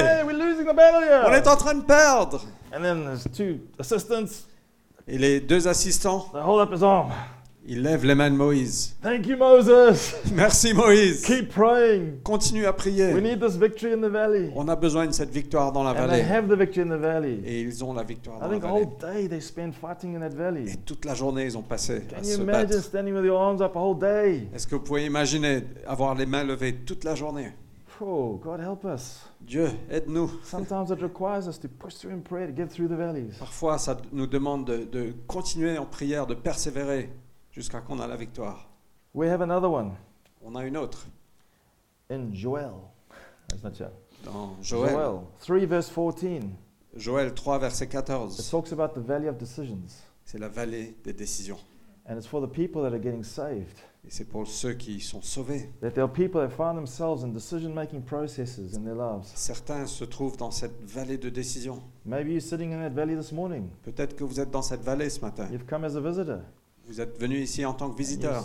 Hey, 0.02 0.24
we're 0.24 0.32
losing 0.32 0.64
the 0.66 0.74
battle 0.74 1.02
here! 1.02 1.22
On 1.26 1.32
est 1.32 1.46
en 1.46 1.56
train 1.56 1.74
de 1.74 1.82
perdre 1.84 2.40
And 2.74 2.82
then 2.82 3.04
there's 3.04 3.24
two 3.36 3.60
assistants. 3.78 4.46
Et 5.06 5.18
les 5.18 5.40
deux 5.40 5.68
assistants, 5.68 6.30
They 6.32 6.40
hold 6.40 6.60
up 6.60 6.72
his 6.72 6.82
arm. 6.82 7.10
Ils 7.66 7.80
lèvent 7.82 8.04
les 8.04 8.14
mains 8.14 8.30
de 8.30 8.36
Moïse. 8.36 8.96
Thank 9.02 9.26
you, 9.26 9.36
Moses. 9.36 10.14
Merci 10.34 10.74
Moïse. 10.74 11.22
Keep 11.24 11.50
praying. 11.54 12.20
Continue 12.24 12.66
à 12.66 12.70
We 12.70 12.76
prier. 12.76 13.20
need 13.20 13.40
this 13.40 13.56
victory 13.56 13.92
in 13.92 13.98
the 14.00 14.10
valley. 14.10 14.50
On 14.56 14.66
a 14.68 14.74
besoin 14.76 15.06
de 15.06 15.12
cette 15.12 15.30
victoire 15.30 15.70
dans 15.72 15.82
la 15.84 15.90
And 15.90 15.94
they 16.08 16.22
vallée. 16.22 16.22
have 16.22 16.48
the 16.48 16.58
victory 16.58 16.82
in 16.82 16.96
the 16.96 17.00
valley. 17.00 17.40
Et 17.44 17.60
ils 17.60 17.84
ont 17.84 17.92
la 17.94 18.02
victoire 18.02 18.38
I 18.38 18.40
dans 18.40 18.46
la 18.48 18.52
think 18.54 18.62
the 18.62 18.66
vallée. 18.66 18.84
whole 18.84 19.14
day 19.14 19.28
they 19.28 19.40
spend 19.40 19.72
fighting 19.74 20.16
in 20.16 20.20
that 20.20 20.34
valley. 20.34 20.72
Et 20.72 20.76
toute 20.84 21.04
la 21.04 21.14
journée, 21.14 21.44
ils 21.44 21.56
ont 21.56 21.62
passé 21.62 22.02
à 22.12 22.16
Can 22.16 22.24
se 22.24 22.36
you 22.36 22.42
imagine 22.42 22.68
battre. 22.68 22.82
standing 22.84 23.14
with 23.14 23.24
your 23.24 23.38
arms 23.40 23.60
up 23.60 23.76
a 23.76 23.78
whole 23.80 23.98
day? 23.98 24.48
Est-ce 24.54 24.66
que 24.66 24.74
vous 24.74 24.82
pouvez 24.82 25.06
imaginer 25.06 25.62
avoir 25.86 26.14
les 26.14 26.26
mains 26.26 26.44
levées 26.44 26.74
toute 26.84 27.04
la 27.04 27.14
journée? 27.14 27.52
Oh, 28.04 28.40
God 28.42 28.58
help 28.58 28.82
us. 28.84 29.20
Dieu, 29.40 29.68
aide-nous. 29.88 30.28
Sometimes 30.42 30.86
it 30.90 31.00
requires 31.00 31.46
us 31.46 31.60
to 31.60 31.68
push 31.68 31.94
through 31.94 32.12
in 32.12 32.18
prayer 32.20 32.48
to 32.48 32.52
get 32.56 32.66
through 32.66 32.88
the 32.88 32.96
valleys. 32.96 33.30
Parfois, 33.38 33.78
ça 33.78 33.96
nous 34.12 34.26
demande 34.26 34.64
de, 34.66 34.78
de 34.90 35.14
continuer 35.28 35.78
en 35.78 35.84
prière, 35.86 36.26
de 36.26 36.34
persévérer 36.34 37.10
jusqu'à 37.52 37.80
qu'on 37.80 38.00
a 38.00 38.06
la 38.06 38.16
victoire. 38.16 38.68
We 39.14 39.30
have 39.30 39.42
another 39.42 39.70
one 39.70 39.92
On 40.42 40.54
a 40.56 40.64
une 40.64 40.76
autre 40.76 41.06
in 42.10 42.32
Joel. 42.32 42.72
That's 43.48 43.62
not 43.62 43.74
Joel. 43.74 43.92
dans 44.24 44.56
Joël. 44.62 44.90
Joel 44.92 45.20
3 45.40 45.66
verse 45.66 45.90
14. 45.90 46.44
Joël 46.96 47.32
3, 47.32 47.58
verset 47.58 47.84
It 47.86 47.90
14. 47.90 48.50
talks 48.50 48.72
about 48.72 48.94
the 48.94 48.98
valley 49.04 49.28
of 49.28 49.38
decisions. 49.38 50.02
C'est 50.24 50.38
la 50.38 50.48
vallée 50.48 50.94
des 51.04 51.12
décisions. 51.12 51.58
And 52.08 52.16
it's 52.16 52.26
for 52.26 52.40
the 52.40 52.50
people 52.50 52.82
that 52.82 52.92
are 52.92 53.00
getting 53.00 53.22
saved. 53.22 53.78
Et 54.04 54.10
c'est 54.10 54.24
pour 54.24 54.46
ceux 54.46 54.74
qui 54.74 55.00
sont 55.00 55.22
sauvés. 55.22 55.70
That 55.80 55.92
there 55.92 56.02
are 56.02 56.12
people 56.12 56.40
that 56.40 56.50
find 56.50 56.74
themselves 56.76 57.22
in 57.24 57.28
decision 57.28 57.72
making 57.72 58.02
processes 58.02 58.74
in 58.76 58.82
their 58.82 58.96
lives. 58.96 59.30
Certains 59.34 59.86
se 59.86 60.04
trouvent 60.04 60.36
dans 60.36 60.50
cette 60.50 60.82
vallée 60.82 61.16
de 61.18 61.30
décision. 61.30 61.80
Maybe 62.04 62.30
you're 62.32 62.42
sitting 62.42 62.72
in 62.72 62.78
that 62.80 62.90
valley 62.90 63.16
this 63.16 63.32
morning. 63.32 63.68
Peut-être 63.84 64.16
que 64.16 64.24
vous 64.24 64.40
êtes 64.40 64.50
dans 64.50 64.62
cette 64.62 64.82
vallée 64.82 65.08
ce 65.08 65.20
matin. 65.20 65.46
You've 65.52 65.66
come 65.66 65.84
as 65.84 65.96
a 65.96 66.00
visitor. 66.00 66.40
Vous 66.86 67.00
êtes 67.00 67.18
venu 67.18 67.38
ici 67.38 67.64
en 67.64 67.74
tant 67.74 67.90
que 67.90 67.96
visiteur. 67.96 68.44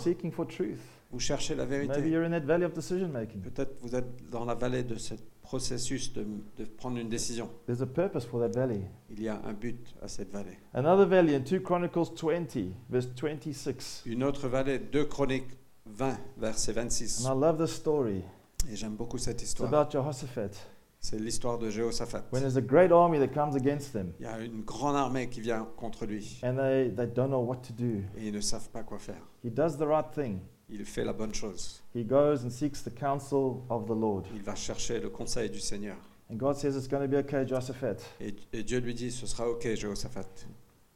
Vous 1.10 1.20
cherchez 1.20 1.54
la 1.54 1.64
vérité. 1.64 2.02
Peut-être 2.02 3.74
vous 3.80 3.94
êtes 3.96 4.30
dans 4.30 4.44
la 4.44 4.54
vallée 4.54 4.82
de 4.82 4.96
ce 4.96 5.14
processus 5.42 6.12
de, 6.12 6.26
de 6.58 6.64
prendre 6.64 6.98
une 6.98 7.08
décision. 7.08 7.48
There's 7.66 7.80
a 7.80 7.86
purpose 7.86 8.26
for 8.26 8.40
that 8.40 8.48
valley. 8.50 8.82
Il 9.10 9.22
y 9.22 9.28
a 9.28 9.40
un 9.46 9.54
but 9.54 9.94
à 10.02 10.08
cette 10.08 10.30
vallée. 10.30 10.58
Another 10.74 11.06
valley 11.06 11.34
in 11.34 11.40
2 11.40 11.60
Chronicles 11.60 12.10
20, 12.14 12.74
verse 12.90 13.08
26. 13.16 14.02
Une 14.04 14.22
autre 14.22 14.46
vallée, 14.48 14.78
2 14.78 15.04
Chroniques 15.06 15.48
20, 15.86 16.18
verset 16.36 16.72
And 16.72 16.74
26. 16.88 17.24
I 17.24 17.28
love 17.34 17.56
this 17.56 17.74
story. 17.74 18.22
Et 18.70 18.76
j'aime 18.76 18.96
beaucoup 18.96 19.16
cette 19.16 19.40
It's 19.40 19.50
histoire. 19.50 19.72
about 19.72 19.90
Jehoshaphat. 19.90 20.50
C'est 21.00 21.18
l'histoire 21.18 21.58
de 21.58 21.70
Jéhoshaphat. 21.70 22.24
When 22.32 22.42
there's 22.42 22.56
a 22.56 22.60
great 22.60 22.90
army 22.90 23.18
that 23.18 23.28
comes 23.32 23.54
against 23.54 23.92
them, 23.92 24.12
Il 24.18 24.24
y 24.26 24.28
a 24.28 24.40
une 24.40 24.62
grande 24.62 24.96
armée 24.96 25.28
qui 25.28 25.40
vient 25.40 25.66
contre 25.76 26.06
lui 26.06 26.40
and 26.42 26.56
they, 26.56 26.92
they 26.94 27.06
don't 27.06 27.28
know 27.28 27.40
what 27.40 27.58
to 27.62 27.72
do. 27.72 28.02
et 28.16 28.26
ils 28.28 28.32
ne 28.32 28.40
savent 28.40 28.68
pas 28.70 28.82
quoi 28.82 28.98
faire. 28.98 29.22
He 29.44 29.50
does 29.50 29.76
the 29.78 29.86
right 29.86 30.10
thing. 30.12 30.40
Il 30.68 30.84
fait 30.84 31.04
la 31.04 31.12
bonne 31.12 31.32
chose. 31.32 31.82
He 31.94 32.04
goes 32.04 32.44
and 32.44 32.50
seeks 32.50 32.82
the 32.82 32.92
counsel 32.92 33.62
of 33.70 33.86
the 33.86 33.94
Lord. 33.94 34.24
Il 34.34 34.42
va 34.42 34.54
chercher 34.54 35.00
le 35.00 35.08
conseil 35.08 35.48
du 35.50 35.60
Seigneur. 35.60 35.96
And 36.30 36.36
God 36.36 36.56
says, 36.56 36.76
It's 36.76 36.88
going 36.88 37.00
to 37.00 37.08
be 37.08 37.16
okay, 37.24 37.46
Jehoshaphat. 37.46 38.02
Et, 38.20 38.34
et 38.52 38.62
Dieu 38.62 38.80
lui 38.80 38.92
dit, 38.92 39.10
ce 39.10 39.26
sera 39.26 39.48
ok 39.48 39.62
Jéhoshaphat. 39.76 40.26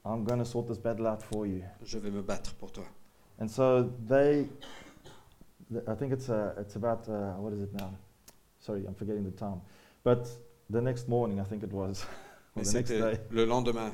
I'm 0.04 0.24
going 0.24 0.38
to 0.40 0.44
sort 0.44 0.66
this 0.66 0.78
battle 0.78 1.06
out 1.06 1.22
for 1.22 1.46
you. 1.46 1.62
Je 1.84 1.96
vais 1.98 2.10
me 2.10 2.20
battre 2.22 2.52
pour 2.56 2.70
toi. 2.72 2.84
And 3.40 3.46
so 3.48 3.84
they, 4.08 4.48
th- 5.72 5.84
I 5.88 5.94
think 5.94 6.12
it's, 6.12 6.28
uh, 6.28 6.52
it's 6.60 6.76
about, 6.76 7.08
uh, 7.08 7.34
what 7.40 7.52
is 7.54 7.62
it 7.62 7.72
now? 7.72 7.92
Sorry, 8.60 8.84
I'm 8.86 8.94
forgetting 8.94 9.24
the 9.24 9.30
time. 9.30 9.62
But 10.04 10.28
the 10.70 10.80
next 10.80 11.08
morning, 11.08 11.38
I 11.40 11.44
think 11.44 11.62
it 11.62 11.72
was, 11.72 12.04
or 12.56 12.62
the 12.64 12.72
next 12.72 12.90
day, 12.90 13.18
le 13.30 13.44
lendemain. 13.46 13.92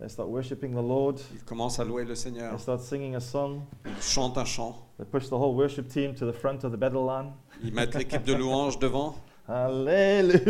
they 0.00 0.08
start 0.08 0.28
worshiping 0.28 0.72
the 0.74 0.82
Lord. 0.82 1.20
Il 1.34 1.44
commence 1.44 1.78
à 1.78 1.84
louer 1.84 2.02
le 2.04 2.14
They 2.14 2.16
Seigneur. 2.16 2.58
start 2.58 2.80
singing 2.80 3.14
a 3.14 3.20
song. 3.20 3.62
Il 3.84 4.00
chante 4.02 4.38
un 4.38 4.44
chant. 4.44 4.74
They 4.98 5.04
push 5.04 5.28
the 5.28 5.36
whole 5.38 5.54
worship 5.54 5.88
team 5.88 6.14
to 6.14 6.24
the 6.26 6.32
front 6.32 6.64
of 6.64 6.72
the 6.72 6.76
battle 6.78 7.04
line. 7.06 7.32
Ils 7.62 7.72
mettent 7.72 7.94
l'équipe 7.94 8.24
de 8.24 8.34
louanges 8.34 8.78
devant. 8.78 9.14
Hallelujah. 9.48 10.40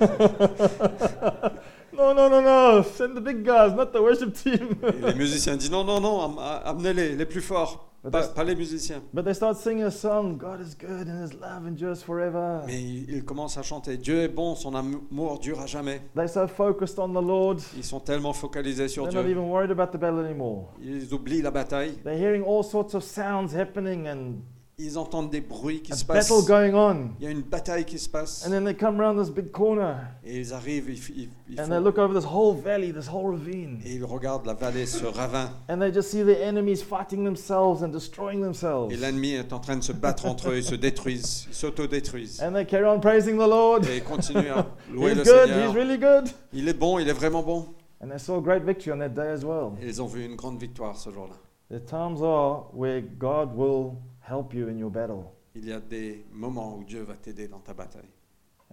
no, 1.92 2.12
no, 2.14 2.28
no, 2.28 2.40
no. 2.40 2.82
Send 2.82 3.16
the 3.16 3.20
big 3.20 3.44
guys, 3.44 3.72
not 3.74 3.92
the 3.92 4.00
worship 4.02 4.34
team. 4.34 4.76
Et 4.82 4.92
les 5.06 5.14
musiciens 5.14 5.56
disent 5.56 5.70
non, 5.70 5.84
non, 5.84 6.00
non, 6.00 6.20
am- 6.22 6.38
amenez-les, 6.64 7.14
les 7.16 7.26
plus 7.26 7.42
forts. 7.42 7.91
But 8.04 8.10
Pas, 8.10 8.22
they, 8.26 8.34
pas 8.34 8.42
les 8.44 8.56
musiciens. 8.56 9.00
but 9.14 9.22
they 9.24 9.32
start 9.32 9.56
singing 9.56 9.84
a 9.84 9.90
song 9.90 10.36
God 10.36 10.60
is 10.60 10.74
good 10.76 11.06
and 11.08 11.22
his 11.22 11.34
love 11.34 11.66
endures 11.68 12.02
forever. 12.02 12.62
Mais 12.66 12.80
ils 12.82 13.08
ils 13.08 13.24
commencent 13.24 13.56
à 13.58 13.62
chanter 13.62 13.96
Dieu 13.96 14.18
est 14.22 14.28
bon, 14.28 14.56
son 14.56 14.74
amour 14.74 15.38
dure 15.38 15.60
à 15.60 15.66
jamais. 15.66 16.00
They're 16.16 16.28
so 16.28 16.48
focused 16.48 16.98
on 16.98 17.10
the 17.10 17.24
Lord, 17.24 17.58
Ils 17.76 17.84
sont 17.84 18.00
tellement 18.00 18.32
focalisés 18.32 18.88
sur 18.88 19.04
they're 19.04 19.14
not 19.14 19.22
Dieu. 19.22 19.30
even 19.30 19.48
worried 19.48 19.70
about 19.70 19.92
the 19.96 20.00
battle 20.00 20.18
anymore. 20.24 20.72
Ils 20.82 21.14
oublient 21.14 21.42
la 21.42 21.52
bataille. 21.52 21.96
They're 22.02 22.18
hearing 22.18 22.42
all 22.44 22.64
sorts 22.64 22.94
of 22.94 23.04
sounds 23.04 23.54
happening 23.54 24.08
and 24.08 24.40
Ils 24.84 24.98
entendent 24.98 25.30
des 25.30 25.40
bruits 25.40 25.80
qui 25.80 25.92
a 25.92 25.96
se 25.96 26.04
passent. 26.04 26.28
battle 26.28 26.44
going 26.46 26.74
on. 26.74 27.10
Il 27.20 27.24
y 27.24 27.28
a 27.28 27.30
une 27.30 27.42
bataille 27.42 27.84
qui 27.84 27.98
se 27.98 28.08
passe. 28.08 28.44
And 28.44 28.50
then 28.50 28.64
they 28.64 28.74
come 28.74 29.00
around 29.00 29.16
this 29.22 29.30
big 29.32 29.52
corner 29.52 29.94
Et 30.24 30.40
ils 30.40 30.52
arrivent 30.52 30.90
ils, 30.90 30.98
ils- 31.16 31.28
ils 31.48 31.60
and 31.60 31.64
font- 31.64 31.68
they 31.70 31.80
look 31.80 31.98
over 31.98 32.18
this 32.18 32.26
whole 32.28 32.56
valley, 32.56 32.92
this 32.92 33.08
whole 33.08 33.30
ravine. 33.34 33.80
et 33.84 33.92
ils 33.94 34.04
regardent 34.04 34.44
la 34.46 34.54
vallée, 34.54 34.86
ce 34.86 35.04
ravin. 35.06 35.50
And 35.68 35.78
they 35.78 35.92
just 35.92 36.08
see 36.10 36.24
the 36.24 36.36
enemies 36.42 36.82
fighting 36.82 37.24
themselves 37.24 37.82
and 37.84 37.88
destroying 37.90 38.42
themselves. 38.42 38.92
Et 38.92 38.96
l'ennemi 38.96 39.32
est 39.34 39.52
en 39.52 39.60
train 39.60 39.76
de 39.76 39.84
se 39.84 39.92
battre 39.92 40.26
entre 40.26 40.50
eux. 40.50 40.56
Ils 40.56 40.64
se 40.64 40.74
détruisent. 40.74 41.46
Ils 41.48 41.54
s'autodétruisent. 41.54 42.42
And 42.42 42.52
they 42.54 42.66
carry 42.66 42.86
on 42.86 42.98
praising 42.98 43.36
the 43.36 43.48
Lord. 43.48 43.84
Et 43.88 43.98
ils 43.98 44.02
continuent 44.04 44.50
à 44.50 44.66
louer 44.92 45.12
He's 45.12 45.18
le 45.18 45.24
good, 45.24 45.48
he's 45.48 45.54
Seigneur. 45.54 45.72
really 45.74 45.98
good. 45.98 46.28
Il 46.52 46.68
est 46.68 46.74
bon, 46.78 46.98
il 46.98 47.08
est 47.08 47.12
vraiment 47.12 47.42
bon. 47.42 47.66
And 48.02 48.08
they 48.08 48.18
saw 48.18 48.38
a 48.38 48.40
great 48.40 48.64
victory 48.64 48.92
on 48.92 48.98
that 48.98 49.10
day 49.10 49.28
as 49.30 49.44
well. 49.44 49.72
Et 49.80 49.86
ils 49.86 50.02
ont 50.02 50.06
vu 50.06 50.24
une 50.24 50.34
grande 50.34 50.58
victoire 50.58 50.96
ce 50.96 51.10
jour-là. 51.10 51.36
There 51.70 51.80
times 51.84 52.20
are 52.22 52.66
where 52.74 53.00
God 53.00 53.50
will 53.56 53.92
help 54.28 54.54
you 54.54 54.68
in 54.68 54.78
your 54.78 54.90
battle. 54.90 55.24
Il 55.54 55.66
y 55.66 55.72
a 55.72 55.80
des 55.80 56.24
moments 56.32 56.76
où 56.78 56.84
Dieu 56.84 57.02
va 57.02 57.14
t'aider 57.14 57.48
dans 57.48 57.60
ta 57.60 57.74
bataille. 57.74 58.08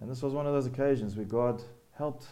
And 0.02 0.06
this 0.08 0.22
was 0.22 0.32
one 0.32 0.46
of 0.46 0.52
those 0.54 0.66
occasions 0.66 1.14
where 1.16 1.26
God 1.26 1.60
helped 1.98 2.26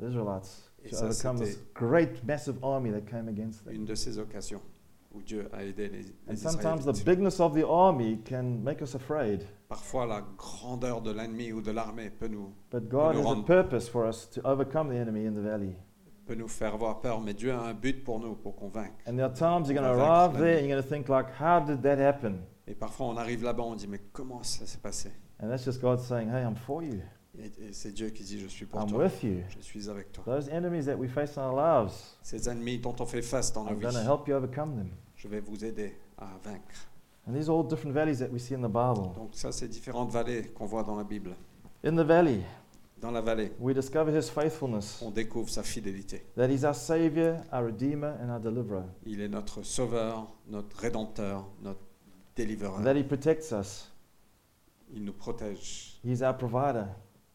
the 0.00 0.06
Israelites 0.06 0.70
Et 0.84 0.90
to 0.90 0.96
ça, 0.96 1.04
overcome 1.06 1.38
this 1.38 1.50
c'était 1.56 1.72
great, 1.74 2.24
massive 2.24 2.56
army 2.62 2.90
that 2.90 3.02
came 3.08 3.28
against 3.28 3.64
them. 3.64 3.74
une 3.74 3.84
de 3.84 3.94
ces 3.94 4.18
occasions 4.18 4.60
où 5.14 5.22
Dieu 5.22 5.48
a 5.52 5.62
aidé 5.64 5.88
les, 5.88 6.00
And 6.26 6.30
les 6.32 6.36
sometimes 6.36 6.84
the 6.84 6.90
Israélites. 6.90 7.04
bigness 7.04 7.40
of 7.40 7.54
the 7.54 7.64
army 7.64 8.18
can 8.28 8.62
make 8.62 8.82
us 8.82 8.94
afraid. 8.94 9.44
Parfois, 9.68 10.06
la 10.06 10.22
grandeur 10.36 11.00
de 11.02 11.12
l'ennemi 11.12 11.52
ou 11.52 11.60
de 11.60 11.70
l'armée 11.70 12.10
peut 12.10 12.28
nous, 12.28 12.52
But 12.70 12.88
God 12.88 13.16
has 13.16 13.26
a 13.30 13.42
purpose 13.42 13.88
for 13.88 14.06
us 14.06 14.28
to 14.30 14.40
overcome 14.44 14.88
the 14.88 14.96
enemy 14.98 15.24
in 15.26 15.32
the 15.34 15.42
valley. 15.42 15.76
Peut 16.28 16.34
nous 16.34 16.46
faire 16.48 16.74
avoir 16.74 17.00
peur, 17.00 17.20
mais 17.20 17.32
Dieu 17.34 17.52
a 17.52 17.58
un 17.60 17.72
but 17.74 18.04
pour 18.04 18.20
nous, 18.20 18.34
pour 18.34 18.54
qu'on 18.54 18.68
vainque. 18.68 18.92
And 19.06 19.14
there 19.16 19.24
are 19.24 19.32
times 19.32 19.68
you're 19.68 19.74
going 19.80 19.82
to 19.82 19.98
arrive 19.98 20.36
there 20.38 20.58
and 20.58 20.66
you're 20.66 20.76
going 20.76 20.82
to 20.82 20.88
think 20.88 21.08
like, 21.08 21.28
how 21.40 21.58
did 21.58 21.82
that 21.82 21.98
happen? 21.98 22.40
Et 22.66 22.74
parfois, 22.74 23.06
on 23.06 23.16
arrive 23.16 23.42
là-bas, 23.42 23.62
on 23.62 23.74
dit, 23.74 23.88
mais 23.88 24.00
comment 24.12 24.42
ça 24.42 24.66
s'est 24.66 24.78
passé? 24.78 25.10
And 25.42 25.48
that's 25.48 25.64
just 25.64 25.80
God 25.80 25.98
saying, 26.00 26.28
hey, 26.28 26.42
I'm 26.44 26.54
for 26.54 26.82
you. 26.82 27.00
Et, 27.38 27.46
et 27.68 27.72
c'est 27.72 27.92
Dieu 27.92 28.10
qui 28.10 28.22
dit, 28.24 28.38
je 28.40 28.46
suis 28.46 28.66
pour 28.66 28.82
I'm 28.82 28.88
toi. 28.88 29.04
with 29.04 29.22
you. 29.22 29.38
Je 29.48 29.62
suis 29.62 29.88
avec 29.88 30.12
toi. 30.12 30.24
Those 30.26 30.48
enemies 30.50 30.84
that 30.84 30.96
we 30.96 31.08
face 31.08 31.38
in 31.38 31.42
our 31.42 31.56
lives, 31.56 31.94
Ces 32.22 32.48
ennemis 32.48 32.78
dont 32.78 32.94
on 33.00 33.06
fait 33.06 33.22
face 33.22 33.52
dans 33.52 33.64
nos 33.64 33.70
I'm 33.70 33.80
going 33.80 33.92
to 33.92 34.00
vies, 34.00 34.06
help 34.06 34.28
you 34.28 34.34
overcome 34.34 34.76
them. 34.76 34.90
je 35.16 35.28
vais 35.28 35.40
vous 35.40 35.64
aider 35.64 35.96
à 36.18 36.26
vaincre. 36.44 36.88
And 37.26 37.32
these 37.34 37.48
are 37.48 37.56
all 37.56 37.64
different 37.66 37.94
valleys 37.94 38.18
that 38.18 38.30
we 38.30 38.40
see 38.40 38.54
in 38.54 38.60
the 38.60 38.70
Bible. 38.72 39.14
Donc 39.14 39.30
ça, 39.32 39.50
c'est 39.52 39.68
différentes 39.68 40.10
vallées 40.10 40.48
qu'on 40.48 40.66
voit 40.66 40.82
dans 40.82 40.96
la 40.96 41.04
Bible. 41.04 41.30
In 41.84 41.92
the 41.96 42.06
valley, 42.06 42.40
Dans 43.00 43.12
la 43.12 43.20
vallée, 43.20 43.52
we 43.60 43.74
discover 43.74 44.10
his 44.12 44.28
faithfulness, 44.28 45.00
on 45.02 45.10
découvre 45.10 45.48
sa 45.48 45.62
fidélité. 45.62 46.26
that 46.36 46.48
he's 46.48 46.64
our 46.64 46.74
Savior, 46.74 47.36
our 47.52 47.66
Redeemer, 47.66 48.16
and 48.20 48.28
our 48.30 48.40
Deliverer, 48.40 48.82
Il 49.06 49.20
est 49.20 49.28
notre 49.28 49.62
sauveur, 49.62 50.26
notre 50.48 50.76
rédempteur, 50.78 51.46
notre 51.62 51.80
délivreur. 52.34 52.82
that 52.82 52.96
he 52.96 53.04
protects 53.04 53.52
us, 53.52 53.92
Il 54.92 55.04
nous 55.04 55.12
protège. 55.12 56.00
he's 56.04 56.22
our 56.22 56.36
provider, 56.36 56.86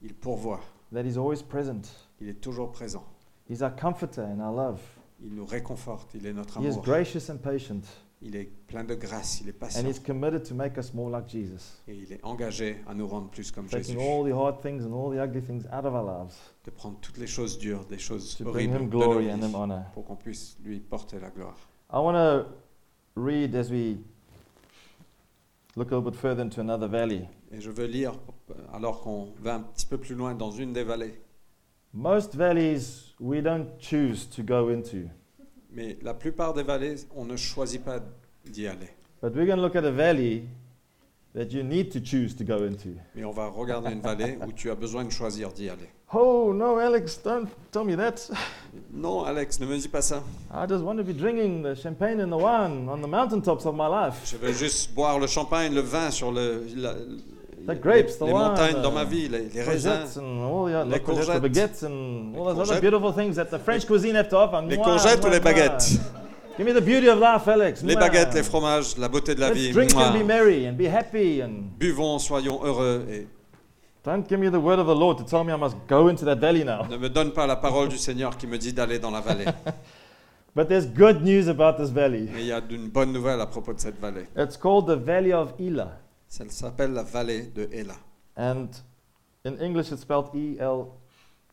Il 0.01 0.13
pourvoit. 0.13 0.59
that 0.91 1.03
he's 1.05 1.17
always 1.17 1.41
present, 1.41 1.83
Il 2.19 2.27
est 2.27 2.41
toujours 2.41 2.71
présent. 2.73 3.05
he's 3.49 3.61
our 3.61 3.73
comforter 3.73 4.21
and 4.23 4.41
our 4.41 4.53
love, 4.53 4.81
Il 5.21 5.33
nous 5.33 5.45
réconforte. 5.45 6.13
Il 6.15 6.25
est 6.25 6.33
notre 6.33 6.59
he 6.59 6.65
is 6.65 6.71
amour. 6.71 6.83
gracious 6.83 7.29
and 7.31 7.37
patient, 7.37 7.83
Il 8.25 8.37
est 8.37 8.49
plein 8.67 8.85
de 8.85 8.95
grâce, 8.95 9.41
il 9.41 9.49
est 9.49 9.51
and 9.51 9.59
patient 9.59 9.85
He's 9.85 9.99
committed 9.99 10.43
to 10.43 10.55
make 10.55 10.77
us 10.77 10.93
more 10.93 11.09
like 11.09 11.27
Jesus, 11.27 11.81
et 11.87 11.93
il 11.93 12.13
est 12.13 12.23
engagé 12.23 12.77
à 12.87 12.93
nous 12.93 13.05
rendre 13.05 13.29
plus 13.29 13.51
comme 13.51 13.69
Jésus, 13.69 13.93
taking 13.93 14.01
all 14.01 14.23
the 14.23 14.33
hard 14.33 14.61
things 14.61 14.85
and 14.85 14.93
all 14.93 15.11
the 15.11 15.19
ugly 15.19 15.41
things 15.41 15.65
out 15.73 15.85
of 15.85 15.93
our 15.93 16.03
lives 16.05 16.33
de 16.63 16.71
prendre 16.71 16.97
toutes 17.01 17.17
les 17.17 17.27
choses 17.27 17.57
dures, 17.57 17.83
des 17.85 17.97
choses 17.97 18.35
to 18.37 18.45
bring 18.45 18.71
horribles 18.71 18.85
Him 18.85 18.89
de 18.89 18.95
nos 18.95 19.03
glory 19.05 19.25
vies, 19.25 19.31
and 19.33 19.45
Him 19.45 19.55
honor. 19.55 19.83
pour 19.93 20.05
qu'on 20.05 20.15
puisse 20.15 20.57
lui 20.63 20.79
porter 20.79 21.19
la 21.19 21.29
gloire. 21.31 21.57
I 21.91 21.97
want 21.99 22.13
to 22.13 22.45
read 23.15 23.53
as 23.55 23.69
we 23.69 23.97
look 25.75 25.91
a 25.91 25.95
little 25.95 26.09
bit 26.09 26.15
further 26.17 26.43
into 26.43 26.61
another 26.61 26.87
valley. 26.87 27.27
Et 27.51 27.59
je 27.59 27.69
veux 27.69 27.85
lire, 27.87 28.13
alors 28.73 29.01
qu'on 29.01 29.33
va 29.41 29.55
un 29.55 29.61
petit 29.61 29.85
peu 29.85 29.97
plus 29.97 30.15
loin 30.15 30.33
dans 30.33 30.51
une 30.51 30.71
des 30.71 30.83
vallées. 30.83 31.19
Most 31.93 32.35
valleys 32.35 33.13
we 33.19 33.41
don't 33.41 33.67
choose 33.79 34.27
to 34.29 34.41
go 34.41 34.69
into, 34.69 35.09
Mais 35.73 35.97
la 36.01 36.13
plupart 36.13 36.53
des 36.53 36.63
vallées, 36.63 36.95
on 37.15 37.25
ne 37.25 37.35
choisit 37.35 37.83
pas 37.83 37.99
d'y 38.45 38.67
aller. 38.67 38.89
but 39.21 39.33
we're 39.35 39.45
going 39.45 39.55
to 39.57 39.61
look 39.63 39.75
at 39.75 39.85
a 39.85 39.91
valley 39.91 40.43
that 41.33 41.51
you 41.51 41.63
need 41.63 41.89
to 41.91 41.99
choose 41.99 42.35
to 42.35 42.43
go 42.43 42.63
into. 42.65 42.89
Mais 43.15 43.23
on 43.23 43.31
va 43.31 43.47
regarder 43.47 43.91
une 43.91 44.01
vallée 44.01 44.37
où 44.45 44.51
tu 44.51 44.69
as 44.69 44.75
besoin 44.75 45.03
de 45.05 45.11
choisir 45.11 45.51
d'y 45.51 45.69
aller. 45.69 45.89
Oh, 46.13 46.53
no, 46.53 46.77
Alex, 46.77 47.19
don't 47.23 47.47
tell 47.71 47.83
me 47.85 47.95
that. 47.95 48.29
Non, 48.91 49.23
Alex, 49.23 49.59
ne 49.59 49.65
me 49.65 49.77
dis 49.77 49.87
pas 49.87 50.03
ça. 50.03 50.21
I 50.53 50.67
just 50.69 50.83
want 50.83 50.97
to 50.97 51.03
be 51.03 51.13
drinking 51.13 51.63
the 51.63 51.73
champagne 51.73 52.21
and 52.21 52.29
the 52.29 52.39
wine 52.39 52.87
on 52.87 53.01
the 53.01 53.07
mountaintops 53.07 53.65
of 53.65 53.73
my 53.75 53.87
life. 53.87 54.21
Je 54.25 54.37
veux 54.37 54.53
juste 54.53 54.93
boire 54.93 55.17
le 55.19 55.25
champagne, 55.25 55.73
le 55.73 55.81
vin 55.81 56.11
sur 56.11 56.31
le, 56.31 56.67
la- 56.75 56.93
The 57.65 57.75
grapes, 57.75 58.17
the 58.17 58.25
les 58.25 58.33
wine, 58.33 58.49
montagnes 58.49 58.81
dans 58.81 58.91
uh, 58.91 58.93
ma 58.93 59.03
vie, 59.05 59.29
les, 59.29 59.47
les 59.53 59.61
raisins, 59.63 60.17
and 60.17 60.43
all 60.43 60.65
the, 60.65 60.83
Les 60.83 60.99
not 60.99 60.99
courgettes, 61.03 61.27
the 61.27 61.39
baguettes 61.39 61.83
and 61.83 62.33
Les 62.33 62.39
all 62.39 62.53
those 62.55 62.69
other 62.71 62.81
beautiful 62.81 63.13
things 63.13 63.35
that 63.37 63.45
the 63.45 63.59
French 63.59 63.85
cuisine 63.85 64.15
have 64.15 64.27
to 64.27 64.35
offer. 64.37 64.61
les 64.67 64.77
courgettes 64.77 65.23
ou 65.23 65.29
les 65.29 65.39
baguettes, 65.39 65.99
Give 66.57 66.65
me 66.67 66.73
the 66.73 66.81
beauty 66.81 67.07
of 67.07 67.19
life, 67.19 67.47
Alex. 67.47 67.81
les 67.83 67.95
baguettes, 67.95 68.33
les 68.33 68.43
fromages, 68.43 68.97
la 68.97 69.07
beauté 69.07 69.33
de 69.33 69.39
la 69.39 69.47
Let's 69.49 69.59
vie. 69.59 69.71
drink 69.71 69.95
and 69.95 70.13
be 70.13 70.23
merry 70.23 70.67
and 70.67 70.73
be 70.73 70.87
happy 70.87 71.41
and 71.41 71.71
Buvons, 71.79 72.19
soyons 72.19 72.59
heureux 72.63 73.05
et 73.09 73.27
don't 74.03 74.27
give 74.27 74.39
me 74.39 74.49
the 74.49 74.59
word 74.59 74.79
of 74.79 74.85
the 74.87 74.95
Lord 74.95 75.17
to 75.19 75.23
tell 75.23 75.45
me 75.45 75.53
I 75.53 75.55
must 75.55 75.77
go 75.87 76.09
into 76.09 76.25
that 76.25 76.39
valley 76.39 76.65
now. 76.65 76.85
ne 76.89 76.97
me 76.97 77.07
donne 77.07 77.31
pas 77.31 77.47
la 77.47 77.55
parole 77.55 77.87
du 77.87 77.97
Seigneur 77.97 78.37
qui 78.37 78.45
me 78.45 78.57
dit 78.57 78.73
d'aller 78.73 78.99
dans 78.99 79.11
la 79.11 79.21
vallée. 79.21 79.45
But 80.55 80.67
there's 80.67 80.85
good 80.85 81.23
news 81.23 81.47
about 81.47 81.77
this 81.77 81.89
valley. 81.89 82.27
Mais 82.31 82.41
il 82.41 82.47
y 82.47 82.51
a 82.51 82.61
une 82.69 82.89
bonne 82.89 83.11
nouvelle 83.13 83.39
à 83.41 83.47
propos 83.47 83.73
de 83.73 83.79
cette 83.79 83.99
vallée. 83.99 84.27
It's 84.37 84.57
called 84.57 84.85
the 84.85 84.99
Valley 85.01 85.33
of 85.33 85.53
Elah. 85.59 85.93
Ça 86.33 86.45
s'appelle 86.49 86.93
la 86.93 87.03
vallée 87.03 87.43
de 87.43 87.69
Ela. 87.71 87.93
And 88.35 88.69
in 89.45 89.53
English 89.61 89.91
it's 89.91 90.01
spelled 90.01 90.33
E 90.33 90.57
L 90.59 90.87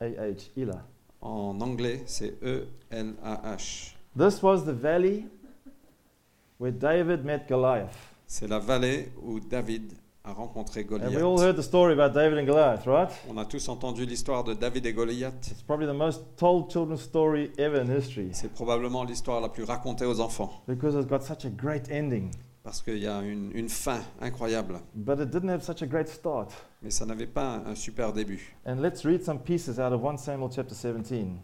A 0.01 0.07
H, 0.07 0.51
Elah. 0.57 0.83
En 1.21 1.61
anglais, 1.61 2.03
c'est 2.07 2.33
E 2.43 2.67
E-L-A-H. 2.91 3.95
This 4.17 4.43
was 4.43 4.65
the 4.65 4.73
valley 4.73 5.27
where 6.59 6.73
David 6.73 7.27
met 7.27 7.47
Goliath. 7.47 7.95
C'est 8.27 8.49
la 8.49 8.59
vallée 8.59 9.13
où 9.23 9.39
David 9.39 9.93
a 10.25 10.33
rencontré 10.33 10.81
And 10.91 11.11
we 11.11 11.17
all 11.17 11.37
Goliath. 11.37 11.41
heard 11.43 11.57
the 11.57 11.63
story 11.63 11.93
about 11.93 12.15
David 12.15 12.39
and 12.39 12.47
Goliath, 12.47 12.87
right? 12.87 13.11
On 13.29 13.37
a 13.37 13.45
tous 13.45 13.69
entendu 13.69 14.07
l'histoire 14.07 14.45
de 14.45 14.55
David 14.55 14.87
et 14.87 14.95
Goliath. 14.95 15.51
It's 15.51 15.63
probably 15.63 15.89
the 15.89 15.93
most 15.93 16.23
told 16.39 16.71
children's 16.71 17.03
story 17.03 17.53
ever 17.59 17.83
in 17.83 17.95
history 17.95 18.31
C'est 18.33 18.51
probablement 18.55 19.05
l'histoire 19.05 19.43
la 19.43 19.51
plus 19.51 19.65
racontée 19.65 20.07
aux 20.07 20.21
enfants 20.21 20.63
because 20.67 20.95
it's 20.95 21.07
got 21.07 21.21
such 21.21 21.45
a 21.45 21.51
great 21.51 21.91
ending. 21.91 22.31
Parce 22.63 22.83
qu'il 22.83 22.99
y 22.99 23.07
a 23.07 23.21
une, 23.23 23.51
une 23.55 23.69
fin 23.69 24.01
incroyable. 24.21 24.81
But 24.95 25.19
it 25.21 25.31
didn't 25.31 25.51
have 25.51 25.63
such 25.63 25.83
a 25.83 25.87
great 25.87 26.09
start. 26.09 26.51
Mais 26.83 26.91
ça 26.91 27.07
n'avait 27.07 27.27
pas 27.27 27.55
un, 27.57 27.67
un 27.73 27.75
super 27.75 28.13
début. 28.13 28.55
And 28.67 28.77
let's 28.81 29.05
read 29.05 29.23
some 29.25 29.39
pieces 29.41 29.79
out 29.79 29.93
of 29.93 30.03
1 30.03 30.19
Samuel 30.19 30.51
chapter 30.55 30.75
17. 30.75 31.37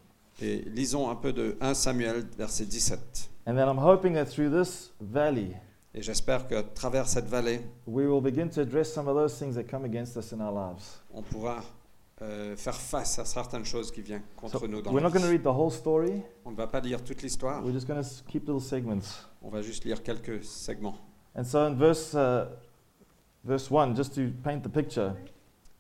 Et 0.43 0.59
lisons 0.67 1.09
un 1.11 1.15
peu 1.17 1.33
de 1.33 1.57
1 1.61 1.75
Samuel, 1.75 2.25
verset 2.37 2.65
17. 2.67 3.31
And 3.47 3.55
then 3.57 3.69
I'm 3.69 3.79
hoping 3.79 4.15
that 4.15 4.27
through 4.27 4.51
this 4.51 4.93
valley, 5.01 5.53
Et 5.95 6.03
j'espère 6.03 6.47
qu'à 6.47 6.63
travers 6.63 7.09
cette 7.09 7.27
vallée, 7.29 7.61
we 7.87 8.07
will 8.07 8.21
begin 8.21 8.49
to 8.51 8.61
address 8.61 8.93
some 8.93 9.09
of 9.09 9.15
those 9.17 9.39
things 9.39 9.55
that 9.55 9.65
come 9.65 9.85
against 9.87 10.17
us 10.19 10.33
in 10.33 10.41
our 10.43 10.53
lives. 10.53 11.01
on 11.15 11.23
pourra 11.23 11.63
euh, 12.21 12.55
faire 12.57 12.75
face 12.75 13.19
à 13.19 13.25
certaines 13.25 13.65
choses 13.65 13.91
qui 13.91 14.03
viennent 14.03 14.23
contre 14.37 14.59
So 14.59 14.67
nous 14.67 14.83
dans 14.83 14.91
we're 14.93 15.01
la 15.03 15.09
not 15.09 15.13
going 15.13 15.23
to 15.23 15.29
vie. 15.29 15.37
read 15.39 15.43
the 15.43 15.47
whole 15.57 15.71
story. 15.71 16.21
On 16.45 16.51
ne 16.51 16.57
va 16.57 16.67
pas 16.67 16.81
lire 16.81 17.03
toute 17.03 17.23
l'histoire, 17.23 17.63
We're 17.65 17.73
just 17.73 17.87
going 17.87 18.03
to 18.03 18.09
keep 18.29 18.47
little 18.47 18.61
segments. 18.61 19.27
On 19.47 19.51
va 19.51 19.63
juste 19.63 19.85
lire 19.85 20.03
quelques 20.03 20.43
segments. 20.43 20.97
And 21.35 21.45
so 21.47 21.67
in 21.67 21.77
verse 21.77 22.15
uh, 22.15 22.47
verse 23.45 23.71
1, 23.71 23.95
just 23.95 24.15
to 24.17 24.33
paint 24.43 24.63
the 24.63 24.69
picture, 24.69 25.15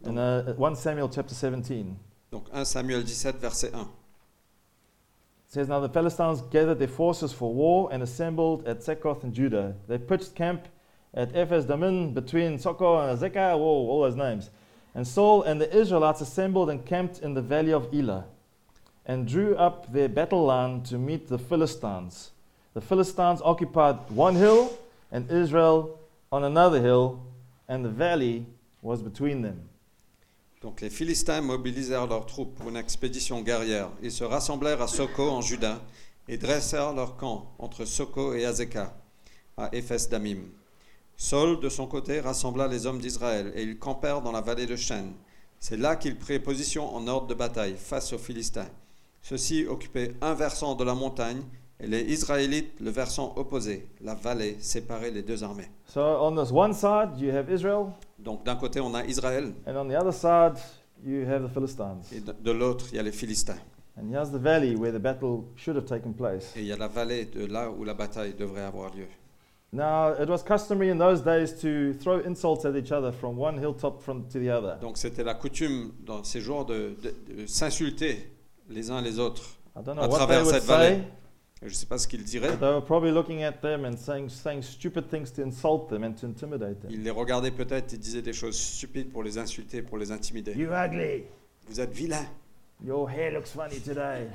in 0.05 0.19
uh, 0.19 0.55
1 0.55 0.77
Samuel 0.77 1.09
chapter 1.09 1.35
17, 1.35 1.97
Donc 2.31 2.53
1 2.53 2.65
Samuel 2.65 3.05
17, 3.05 3.41
verset 3.41 3.75
1. 3.75 3.83
It 3.83 3.89
says, 5.49 5.69
Now 5.69 5.81
the 5.81 5.89
Philistines 5.89 6.43
gathered 6.51 6.79
their 6.79 6.89
forces 6.89 7.33
for 7.33 7.53
war 7.53 7.89
and 7.91 8.03
assembled 8.03 8.67
at 8.69 8.81
Sekoth 8.81 9.25
in 9.25 9.33
Judah. 9.33 9.75
They 9.89 9.99
pitched 9.99 10.35
camp 10.35 10.69
at 11.15 11.35
Ephes 11.35 11.67
Damin 11.67 12.15
between 12.15 12.59
Soko 12.59 12.99
and 12.99 13.19
Azekah, 13.19 13.59
whoa, 13.59 13.89
all 13.89 14.03
those 14.03 14.17
names. 14.17 14.51
And 14.95 15.07
Saul 15.07 15.43
and 15.43 15.61
the 15.61 15.75
Israelites 15.77 16.21
assembled 16.21 16.71
and 16.71 16.85
camped 16.85 17.19
in 17.19 17.35
the 17.35 17.43
valley 17.43 17.73
of 17.73 17.93
Elah 17.93 18.27
and 19.07 19.27
drew 19.27 19.57
up 19.57 19.93
their 19.93 20.09
battle 20.09 20.45
line 20.45 20.83
to 20.83 20.99
meet 20.99 21.29
the 21.29 21.39
Philistines. 21.39 22.33
The 22.77 22.83
Philistines 22.83 23.41
occupied 23.43 23.97
one 24.15 24.37
hill 24.37 24.69
and 25.11 25.31
Israel 25.31 25.99
on 26.31 26.45
another 26.45 26.79
hill, 26.79 27.21
and 27.71 27.83
the 27.83 27.89
valley 27.89 28.45
was 28.83 29.01
between 29.01 29.41
them. 29.41 29.63
Donc 30.61 30.83
les 30.83 30.91
Philistins 30.91 31.41
mobilisèrent 31.41 32.07
leurs 32.07 32.27
troupes 32.27 32.55
pour 32.55 32.69
une 32.69 32.77
expédition 32.77 33.41
guerrière. 33.41 33.89
Ils 34.03 34.13
se 34.13 34.25
rassemblèrent 34.25 34.83
à 34.83 34.89
Soko 34.89 35.31
en 35.31 35.41
Juda 35.41 35.81
et 36.29 36.37
dressèrent 36.37 36.93
leur 36.93 37.17
camp 37.17 37.51
entre 37.59 37.87
Soko 37.87 38.35
et 38.35 38.45
Azekah 38.45 38.93
à 39.57 39.71
Éphes 39.75 40.11
Damim. 40.11 40.43
Saul, 41.17 41.59
de 41.61 41.71
son 41.71 41.87
côté, 41.87 42.21
rassembla 42.21 42.69
les 42.69 42.85
hommes 42.85 43.01
d'Israël 43.01 43.53
et 43.55 43.63
ils 43.63 43.79
campèrent 43.79 44.21
dans 44.21 44.33
la 44.33 44.43
vallée 44.43 44.67
de 44.67 44.77
Chêne. 44.77 45.15
C'est 45.61 45.79
là 45.79 45.97
qu'ils 45.97 46.19
prirent 46.19 46.43
position 46.43 46.95
en 46.95 47.07
ordre 47.09 47.29
de 47.29 47.35
bataille 47.35 47.77
face 47.79 48.13
aux 48.13 48.19
Philistins. 48.19 48.69
Ceux-ci 49.23 49.65
occupaient 49.67 50.15
un 50.21 50.35
versant 50.35 50.75
de 50.75 50.85
la 50.85 50.95
montagne 50.95 51.43
et 51.81 51.87
les 51.87 52.03
Israélites 52.03 52.81
le 52.81 52.91
versant 52.91 53.33
opposé. 53.37 53.87
La 54.01 54.15
vallée 54.15 54.57
séparait 54.61 55.11
les 55.11 55.23
deux 55.23 55.43
armées. 55.45 55.71
So 55.87 56.01
on 56.01 56.35
this 56.43 56.51
one 56.53 56.73
side, 56.73 57.19
you 57.19 57.31
have 57.35 57.51
Israel, 57.51 57.87
Donc 58.19 58.45
d'un 58.45 58.57
côté, 58.57 58.81
on 58.81 58.95
a 58.95 59.05
Israël 59.05 59.53
and 59.67 59.77
on 59.77 59.89
the 59.89 59.95
other 59.97 60.13
side, 60.13 60.59
you 61.05 61.27
have 61.29 61.43
the 61.49 61.53
Philistines. 61.53 62.03
et 62.13 62.21
de 62.21 62.33
de 62.33 62.51
l'autre, 62.51 62.87
il 62.93 62.97
y 62.97 62.99
a 62.99 63.03
les 63.03 63.13
Philistins. 63.13 63.59
And 63.99 64.11
here's 64.13 64.31
the 64.31 64.39
valley 64.41 64.75
where 64.77 64.93
the 64.93 65.01
battle 65.01 65.45
should 65.57 65.77
have 65.77 65.87
taken 65.87 66.13
place. 66.13 66.55
Et 66.57 66.61
il 66.61 66.67
y 66.67 66.73
a 66.73 66.77
la 66.77 66.89
vallée 66.89 67.25
de 67.27 67.47
là 67.47 67.71
où 67.71 67.83
la 67.85 67.95
bataille 67.95 68.35
devrait 68.35 68.63
avoir 68.65 68.95
lieu. 68.95 69.07
Now, 69.73 70.13
it 70.23 70.29
was 70.29 70.43
customary 70.43 70.91
in 70.91 70.97
those 70.99 71.23
days 71.23 71.55
to 71.61 71.93
throw 72.01 72.21
insults 72.25 72.65
at 72.65 72.77
each 72.77 72.93
other 72.93 73.11
from 73.13 73.39
one 73.39 73.59
hilltop 73.59 74.01
from 74.01 74.25
to 74.29 74.39
the 74.39 74.49
other. 74.49 74.79
Donc 74.81 74.97
c'était 74.97 75.25
la 75.25 75.35
coutume 75.35 75.93
dans 76.07 76.23
ces 76.25 76.41
jours 76.41 76.65
de, 76.65 76.95
de- 77.03 77.43
de 77.43 77.47
s'insulter 77.47 78.31
les 78.71 78.91
uns 78.91 79.01
les 79.03 79.19
autres. 79.19 79.43
I 79.77 79.83
don't 79.85 79.95
know 79.97 80.03
à 80.05 80.09
what 80.09 80.19
they 80.19 80.27
travers 80.27 80.45
would 80.45 80.55
cette 80.55 80.65
vallée. 80.65 80.99
Je 81.63 81.67
ne 81.69 81.71
sais 81.73 81.87
pas 81.87 81.99
ce 81.99 82.07
qu'ils 82.07 82.23
diraient. 82.23 82.51
but 82.51 82.61
they 82.61 82.69
were 82.69 82.83
probably 82.85 83.11
looking 83.11 83.43
at 83.43 83.61
them 83.63 83.85
and 83.85 83.97
saying, 83.97 84.29
saying 84.29 84.63
stupid 84.63 85.09
things 85.09 85.31
to 85.33 85.43
insult 85.43 85.89
them 85.89 86.05
and 86.05 86.15
to 86.15 86.27
intimidate 86.27 86.81
them. 86.81 86.91
Ils 86.91 87.03
les 87.03 87.11
regardaient 87.11 87.51
peut-être 87.51 87.95
et 87.95 87.99
disaient 87.99 88.23
des 88.23 88.33
choses 88.35 88.59
stupides 88.59 89.11
pour 89.11 89.23
les 89.23 89.39
insulter, 89.39 89.83
pour 89.83 89.99
les 89.99 90.13
intimider. 90.13 90.53
You 90.53 90.69
ugly. 90.73 91.25
Vous 91.69 91.81
êtes 91.81 91.93
vilain. 91.93 92.27
Your 92.85 93.09
hair 93.09 93.33
looks 93.33 93.49
funny 93.51 93.81
today. 93.81 94.27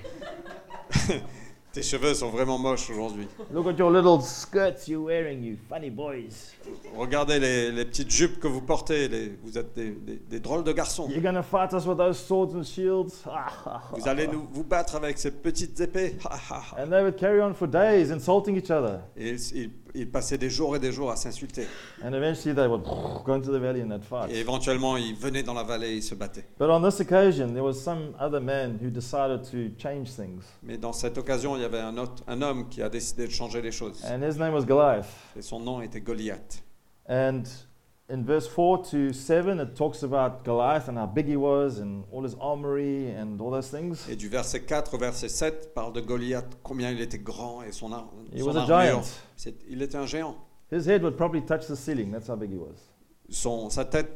Tes 1.73 1.83
cheveux 1.83 2.13
sont 2.13 2.29
vraiment 2.29 2.57
moches 2.57 2.89
aujourd'hui. 2.89 3.27
Look 3.53 3.65
at 3.67 3.77
your 3.77 3.89
little 3.89 4.19
skirts 4.21 4.89
you're 4.89 5.05
wearing, 5.05 5.41
you 5.41 5.55
funny 5.69 5.89
boys. 5.89 6.51
Regardez 6.97 7.39
les, 7.39 7.71
les 7.71 7.85
petites 7.85 8.11
jupes 8.11 8.41
que 8.41 8.47
vous 8.49 8.59
portez. 8.59 9.07
les- 9.07 9.37
vous 9.41 9.57
êtes 9.57 9.73
des, 9.73 9.91
des- 9.91 10.17
des 10.29 10.39
drôles 10.41 10.65
de 10.65 10.73
garçons. 10.73 11.07
You're 11.09 11.21
to 11.33 11.41
fight 11.41 11.71
us 11.73 11.85
with 11.85 11.97
those 11.97 12.17
swords 12.19 12.53
and 12.55 12.63
shields? 12.63 13.23
Vous 13.97 14.05
allez 14.05 14.27
nous, 14.27 14.45
vous 14.51 14.65
battre 14.65 14.95
avec 14.97 15.17
ces 15.17 15.31
petites 15.31 15.79
épées. 15.79 16.17
And 16.77 16.89
they 16.89 17.01
would 17.03 17.15
carry 17.15 17.41
on 17.41 17.53
for 17.53 17.67
days 17.69 18.11
insulting 18.11 18.57
each 18.57 18.69
other. 18.69 18.99
Et 19.15 19.29
ils, 19.29 19.55
ils- 19.55 19.71
ils 19.95 20.09
passaient 20.09 20.37
des 20.37 20.49
jours 20.49 20.75
et 20.75 20.79
des 20.79 20.91
jours 20.91 21.11
à 21.11 21.15
s'insulter. 21.15 21.67
And 22.03 22.13
eventually 22.13 22.55
they 22.55 22.67
would 22.67 22.83
go 23.25 23.33
into 23.33 23.51
the 23.51 23.59
valley 23.59 23.81
and 23.81 23.89
they'd 23.89 24.01
Et 24.29 24.39
éventuellement, 24.39 24.97
ils 24.97 25.15
venaient 25.15 25.43
dans 25.43 25.53
la 25.53 25.63
vallée 25.63 25.89
et 25.89 25.95
ils 25.97 26.03
se 26.03 26.15
battaient. 26.15 26.45
But 26.59 26.69
on 26.69 26.81
this 26.81 26.99
occasion, 26.99 27.53
there 27.53 27.63
was 27.63 27.75
some 27.75 28.15
other 28.19 28.41
man 28.41 28.77
who 28.81 28.89
decided 28.89 29.43
to 29.51 29.75
change 29.77 30.11
things. 30.11 30.43
Mais 30.63 30.77
dans 30.77 30.93
cette 30.93 31.17
occasion, 31.17 31.55
il 31.55 31.61
y 31.61 31.65
avait 31.65 31.79
un, 31.79 31.97
autre, 31.97 32.23
un 32.27 32.41
homme 32.41 32.69
qui 32.69 32.81
a 32.81 32.89
décidé 32.89 33.27
de 33.27 33.31
changer 33.31 33.61
les 33.61 33.71
choses. 33.71 34.03
And 34.05 34.21
his 34.21 34.37
name 34.37 34.53
was 34.53 34.65
Goliath. 34.65 35.09
Et 35.35 35.41
son 35.41 35.59
nom 35.59 35.81
était 35.81 36.01
Goliath. 36.01 36.63
And 37.09 37.43
in 38.11 38.23
verse 38.25 38.47
4 38.47 38.83
to 38.91 39.13
7, 39.13 39.59
it 39.59 39.73
talks 39.75 40.03
about 40.03 40.43
Goliath 40.43 40.87
and 40.89 40.97
how 40.97 41.05
big 41.07 41.27
he 41.27 41.37
was 41.37 41.79
and 41.79 42.03
all 42.11 42.23
his 42.23 42.35
armory 42.41 43.09
and 43.09 43.39
all 43.39 43.49
those 43.51 43.69
things. 43.69 44.07
Et 44.09 44.15
du 44.17 44.27
verset 44.29 44.59
4 44.67 44.93
au 44.93 44.97
verset 44.97 45.29
7 45.29 45.73
parle 45.73 45.93
de 45.93 46.01
Goliath, 46.01 46.57
combien 46.63 46.91
il 46.91 46.99
était 47.01 47.19
grand 47.23 47.63
et 47.63 47.71
son, 47.71 47.91
ar- 47.93 48.09
He 48.33 48.39
son 48.41 48.45
was 48.47 48.55
a 48.57 48.61
armure. 48.61 48.67
giant. 48.67 49.03
C'est- 49.37 49.55
Il 49.69 49.81
était 49.81 49.95
un 49.97 50.05
géant. 50.05 50.35
His 50.71 50.87
head 50.87 51.01
would 51.03 51.15
probably 51.17 51.41
touch 51.45 51.67
the 51.67 51.75
ceiling. 51.75 52.11
That's 52.11 52.27
how 52.29 52.35
big 52.35 52.51
he 52.51 52.57
was. 52.57 52.75
Son, 53.29 53.69
sa 53.69 53.85
tête 53.85 54.09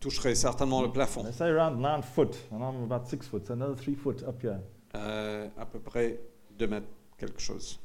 toucherait 0.00 0.34
certainement 0.36 0.82
le 0.82 0.92
plafond, 0.92 1.24
They 1.24 1.32
say 1.32 1.48
around 1.48 1.80
9 1.80 2.02
foot, 2.02 2.36
and 2.52 2.62
I'm 2.62 2.84
about 2.84 3.08
6 3.08 3.26
foot, 3.26 3.46
so 3.46 3.54
another 3.54 3.74
3 3.74 3.94
foot 3.96 4.22
up 4.22 4.40
here. 4.42 4.60
Euh, 4.94 5.48
à 5.58 5.66
peu 5.66 5.80
près 5.80 6.20
2 6.58 6.66
mètres 6.68 6.86
quelque 7.18 7.40
chose. 7.40 7.78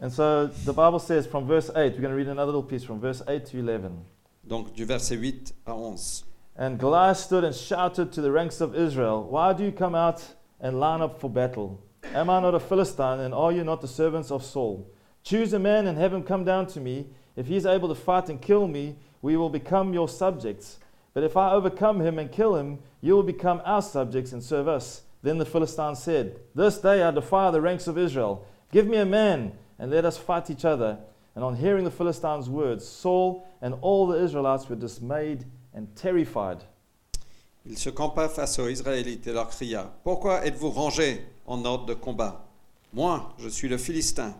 And 0.00 0.10
so 0.10 0.46
the 0.64 0.72
Bible 0.72 1.00
says 1.00 1.26
from 1.26 1.46
verse 1.46 1.70
8, 1.74 1.94
we're 1.94 2.00
going 2.02 2.10
to 2.10 2.16
read 2.16 2.28
another 2.28 2.52
little 2.52 2.62
piece 2.62 2.84
from 2.84 3.00
verse 3.00 3.22
8 3.26 3.44
to 3.46 3.58
11. 3.58 3.90
Donc 4.48 4.72
du 4.72 4.86
verset 4.86 5.16
8 5.16 5.54
à 5.66 5.74
11. 5.74 6.24
And 6.56 6.78
Goliath 6.78 7.18
stood 7.18 7.44
and 7.44 7.54
shouted 7.54 8.10
to 8.12 8.22
the 8.22 8.32
ranks 8.32 8.62
of 8.62 8.74
Israel, 8.74 9.26
Why 9.28 9.52
do 9.52 9.62
you 9.62 9.70
come 9.70 9.94
out 9.94 10.22
and 10.58 10.80
line 10.80 11.02
up 11.02 11.20
for 11.20 11.28
battle? 11.28 11.78
Am 12.14 12.30
I 12.30 12.40
not 12.40 12.54
a 12.54 12.60
Philistine, 12.60 13.20
and 13.20 13.34
are 13.34 13.52
you 13.52 13.62
not 13.62 13.82
the 13.82 13.86
servants 13.86 14.30
of 14.30 14.42
Saul? 14.42 14.90
Choose 15.22 15.52
a 15.52 15.58
man 15.58 15.86
and 15.86 15.98
have 15.98 16.14
him 16.14 16.22
come 16.22 16.44
down 16.44 16.66
to 16.68 16.80
me. 16.80 17.08
If 17.36 17.46
he 17.46 17.56
is 17.56 17.66
able 17.66 17.88
to 17.88 17.94
fight 17.94 18.30
and 18.30 18.40
kill 18.40 18.66
me, 18.66 18.96
we 19.20 19.36
will 19.36 19.50
become 19.50 19.92
your 19.92 20.08
subjects. 20.08 20.78
But 21.12 21.24
if 21.24 21.36
I 21.36 21.52
overcome 21.52 22.00
him 22.00 22.18
and 22.18 22.32
kill 22.32 22.56
him, 22.56 22.78
you 23.02 23.14
will 23.14 23.22
become 23.22 23.60
our 23.66 23.82
subjects 23.82 24.32
and 24.32 24.42
serve 24.42 24.66
us. 24.66 25.02
Then 25.22 25.36
the 25.36 25.44
Philistine 25.44 25.94
said, 25.94 26.40
This 26.54 26.78
day 26.78 27.02
I 27.02 27.10
defy 27.10 27.50
the 27.50 27.60
ranks 27.60 27.86
of 27.86 27.98
Israel. 27.98 28.46
Give 28.72 28.86
me 28.86 28.96
a 28.96 29.04
man, 29.04 29.52
and 29.78 29.90
let 29.90 30.06
us 30.06 30.16
fight 30.16 30.48
each 30.48 30.64
other. 30.64 30.98
And 31.38 31.44
on 31.44 31.54
hearing 31.54 31.84
the 31.84 31.90
Philistines' 31.92 32.50
words, 32.50 32.84
Saul 32.84 33.46
and 33.62 33.74
all 33.80 34.08
the 34.08 34.20
Israelites 34.20 34.68
were 34.68 34.74
dismayed 34.74 35.44
and 35.72 35.86
terrified. 35.94 36.64
Il 37.64 37.78
se 37.78 37.90
campa 37.90 38.28
face 38.28 38.58
aux 38.58 38.66
Israélites 38.66 39.24
et 39.28 39.32
leur 39.32 39.48
cria 39.48 39.88
Pourquoi 40.02 40.44
êtes-vous 40.44 40.70
rangés 40.70 41.24
en 41.46 41.64
ordre 41.64 41.86
de 41.86 41.94
combat? 41.94 42.44
Moi, 42.92 43.32
je 43.38 43.48
suis 43.48 43.68
le 43.68 43.78
Philistin, 43.78 44.34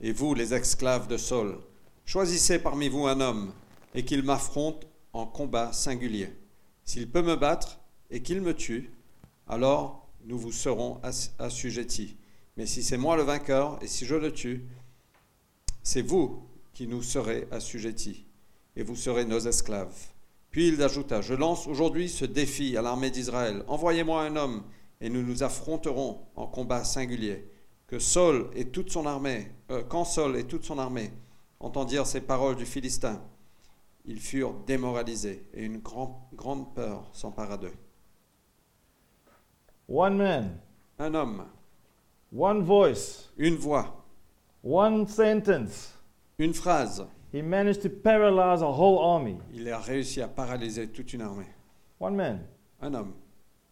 et 0.00 0.12
vous, 0.12 0.32
les 0.32 0.54
esclaves 0.54 1.08
de 1.08 1.18
Saul. 1.18 1.58
Choisissez 2.06 2.58
parmi 2.58 2.88
vous 2.88 3.06
un 3.06 3.20
homme, 3.20 3.52
et 3.94 4.02
qu'il 4.02 4.22
m'affronte 4.22 4.86
en 5.12 5.26
combat 5.26 5.74
singulier. 5.74 6.30
S'il 6.86 7.10
peut 7.10 7.20
me 7.20 7.36
battre 7.36 7.80
et 8.10 8.22
qu'il 8.22 8.40
me 8.40 8.54
tue, 8.54 8.90
alors 9.46 10.08
nous 10.24 10.38
vous 10.38 10.52
serons 10.52 11.00
ass- 11.02 11.34
assujettis. 11.38 12.16
Mais 12.56 12.64
si 12.64 12.82
c'est 12.82 12.96
moi 12.96 13.14
le 13.14 13.24
vainqueur, 13.24 13.78
et 13.82 13.88
si 13.88 14.06
je 14.06 14.14
le 14.14 14.32
tue, 14.32 14.64
c'est 15.84 16.02
vous 16.02 16.42
qui 16.72 16.88
nous 16.88 17.02
serez 17.02 17.46
assujettis, 17.52 18.26
et 18.74 18.82
vous 18.82 18.96
serez 18.96 19.24
nos 19.24 19.38
esclaves. 19.38 19.94
Puis 20.50 20.68
il 20.68 20.82
ajouta, 20.82 21.20
je 21.20 21.34
lance 21.34 21.68
aujourd'hui 21.68 22.08
ce 22.08 22.24
défi 22.24 22.76
à 22.76 22.82
l'armée 22.82 23.10
d'Israël. 23.12 23.62
Envoyez-moi 23.68 24.22
un 24.22 24.34
homme 24.36 24.64
et 25.00 25.08
nous 25.10 25.22
nous 25.22 25.42
affronterons 25.44 26.20
en 26.34 26.46
combat 26.48 26.82
singulier. 26.84 27.48
Que 27.86 27.98
Saul 27.98 28.50
et 28.54 28.70
toute 28.70 28.90
son 28.90 29.06
armée, 29.06 29.52
euh, 29.70 29.82
quand 29.84 30.04
Saul 30.04 30.36
et 30.36 30.44
toute 30.44 30.64
son 30.64 30.78
armée 30.78 31.12
entendirent 31.60 32.06
ces 32.06 32.20
paroles 32.22 32.56
du 32.56 32.66
Philistin, 32.66 33.22
ils 34.06 34.20
furent 34.20 34.54
démoralisés 34.66 35.44
et 35.54 35.62
une 35.64 35.78
grand- 35.78 36.28
grande 36.34 36.74
peur 36.74 37.10
s'empara 37.12 37.56
d'eux. 37.58 37.74
One 39.88 40.16
man, 40.16 40.58
Un 40.98 41.14
homme, 41.14 41.44
one 42.36 42.62
voice, 42.62 43.30
une 43.36 43.56
voix, 43.56 44.03
one 44.64 45.06
sentence. 45.06 45.92
une 46.38 46.54
phrase. 46.54 47.04
He 47.32 47.42
managed 47.42 47.82
to 47.82 47.88
paralyze 47.90 48.62
a 48.62 48.66
whole 48.66 48.98
army. 48.98 49.36
Il 49.52 49.68
a 49.68 49.78
réussi 49.78 50.20
à 50.22 50.28
paralyser 50.28 50.88
toute 50.88 51.12
une 51.12 51.22
armée. 51.22 51.46
One 52.00 52.14
man, 52.16 52.40
Un 52.80 52.94
homme, 52.94 53.12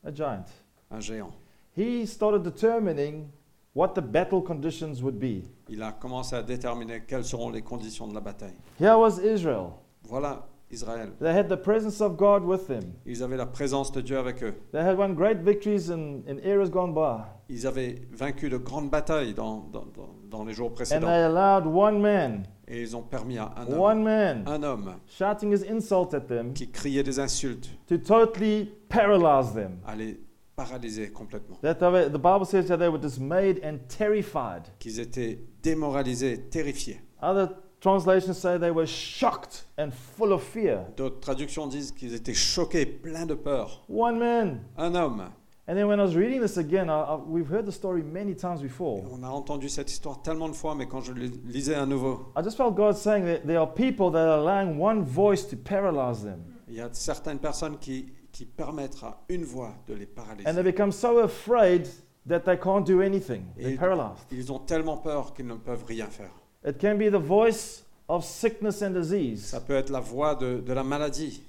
a 0.05 0.13
giant. 0.13 0.45
un 0.91 1.01
géant. 1.01 1.33
He 1.77 2.07
started 2.07 2.43
determining 2.43 3.29
what 3.75 3.95
the 3.95 4.01
battle 4.03 4.43
conditions 4.43 5.01
would 5.03 5.19
be. 5.19 5.45
Il 5.69 5.83
a 5.83 5.93
commencé 5.93 6.35
à 6.37 6.43
déterminer 6.43 7.03
quelles 7.07 7.25
seront 7.25 7.51
les 7.51 7.63
conditions 7.63 8.07
de 8.09 8.15
la 8.15 8.21
bataille. 8.21 8.57
Here 8.81 8.99
was 8.99 9.19
Israel. 9.23 9.75
Voilà 10.05 10.47
Israël. 10.71 11.13
They 11.21 11.33
had 11.33 11.49
the 11.49 11.57
presence 11.57 12.01
of 12.01 12.17
God 12.17 12.45
with 12.45 12.67
them. 12.67 12.93
Ils 13.07 13.23
avaient 13.23 13.37
la 13.37 13.47
présence 13.47 13.93
de 13.93 14.01
Dieu 14.01 14.19
avec 14.19 14.43
eux. 14.43 14.55
They 14.73 14.81
had 14.83 14.97
won 14.99 15.15
great 15.15 15.39
victories 15.43 15.91
in, 15.91 16.23
in 16.29 16.39
eras 16.43 16.69
gone 16.69 16.93
by. 16.95 17.23
Ils 17.49 17.67
avaient 17.67 18.03
vaincu 18.11 18.49
de 18.49 18.57
grandes 18.59 18.91
batailles 18.91 19.35
dans, 19.35 19.69
dans, 19.73 19.87
dans- 19.95 20.09
dans 20.33 20.45
les 20.45 20.55
jours 20.55 20.71
And 20.71 20.75
précédents. 20.75 21.07
they 21.07 21.23
allowed 21.23 21.67
one 21.67 22.01
man, 22.01 22.45
Et 22.67 22.81
ils 22.81 22.97
ont 22.97 23.03
permis 23.03 23.39
à 23.39 23.53
un 23.57 23.67
homme, 23.71 23.79
one 23.81 24.03
man, 24.03 24.45
un 24.47 24.63
homme 24.63 24.95
shouting 25.07 25.53
his 25.55 25.65
insult 25.71 26.15
at 26.15 26.21
them 26.27 26.53
qui 26.55 26.71
criait 26.71 27.03
des 27.05 27.21
insultes 27.21 27.69
to 27.87 27.99
totally 27.99 28.73
paralyze 28.89 29.53
them. 29.55 29.79
à 29.87 29.95
les 29.95 30.19
paralyser 30.57 31.11
complètement. 31.13 31.59
That 31.63 31.75
they 31.77 31.89
were, 31.91 32.09
the 32.09 32.19
Bible 32.19 32.45
says 32.47 32.67
that 32.69 32.79
they 32.79 32.89
were 32.89 32.99
dismayed 33.01 33.61
and 33.63 33.79
terrified. 33.89 34.63
Qu'ils 34.79 34.99
étaient 35.01 35.39
démoralisés, 35.63 36.49
terrifiés. 36.51 37.01
Other 37.21 37.49
translations 37.81 38.35
say 38.39 38.59
they 38.59 38.71
were 38.71 38.87
shocked 38.87 39.67
and 39.79 39.91
full 39.91 40.33
of 40.33 40.43
fear. 40.43 40.87
D'autres 40.97 41.21
traductions 41.21 41.67
disent 41.67 41.93
qu'ils 41.93 42.15
étaient 42.15 42.35
choqués, 42.35 42.87
pleins 42.87 43.27
de 43.27 43.35
peur. 43.35 43.85
One 43.89 44.19
man. 44.19 44.61
Un 44.79 44.95
homme. 44.95 45.25
And 45.69 45.77
then 45.77 45.87
when 45.87 46.01
I 46.01 46.03
was 46.03 46.17
reading 46.17 46.41
this 46.41 46.57
again, 46.57 46.91
I, 46.91 47.03
I, 47.03 47.15
we've 47.17 47.47
heard 47.49 47.67
the 47.67 47.73
story 47.73 48.03
many 48.03 48.35
times 48.35 48.61
before. 48.61 49.05
On 49.13 49.23
a 49.23 49.29
entendu 49.29 49.69
cette 49.69 49.91
histoire 49.93 50.21
tellement 50.21 50.49
de 50.49 50.55
fois, 50.57 50.75
mais 50.75 50.87
quand 50.89 51.01
je 51.03 51.13
le 51.13 51.31
lisais 51.47 51.75
à 51.77 51.87
nouveau, 51.87 52.33
I 52.37 52.43
just 52.43 52.57
felt 52.57 52.75
God 52.75 52.97
saying 52.97 53.25
that 53.27 53.47
there 53.47 53.59
are 53.61 53.73
people 53.73 54.11
that 54.11 54.27
are 54.27 54.39
allowing 54.41 54.77
one 54.81 55.03
voice 55.05 55.45
to 55.49 55.57
paralyze 55.57 56.23
them. 56.25 56.41
il 56.69 56.75
y 56.75 56.81
a 56.81 56.89
certaines 56.93 57.39
personnes 57.39 57.77
qui, 57.79 58.07
qui 58.33 58.45
permettent 58.45 58.97
à 59.05 59.19
une 59.29 59.45
voix 59.45 59.73
de 59.87 59.95
les 59.95 60.05
And 60.05 60.07
they 60.07 60.25
paralyser. 60.55 60.63
become 60.65 60.91
so 60.91 61.19
afraid 61.21 61.87
that 62.27 62.41
they 62.41 62.57
can't 62.59 62.85
do 62.85 63.01
anything. 63.01 63.45
They're 63.57 63.75
Et- 63.75 63.77
paralyzed. 63.77 64.25
Ils 64.33 64.51
ont 64.53 64.59
tellement 64.59 64.97
peur 64.97 65.33
qu'ils 65.33 65.47
ne 65.47 65.55
peuvent 65.55 65.85
rien 65.87 66.07
faire. 66.07 66.31
It 66.67 66.79
can 66.81 66.97
be 66.97 67.09
the 67.11 67.21
voice 67.25 67.85
of 68.09 68.25
sickness 68.25 68.83
and 68.83 68.91
disease. 68.95 69.45
Ça 69.47 69.61
peut 69.61 69.75
être 69.77 69.91
la 69.91 70.01
voix 70.01 70.35
de, 70.35 70.59
de 70.61 70.73
la 70.73 70.83
maladie. 70.83 71.45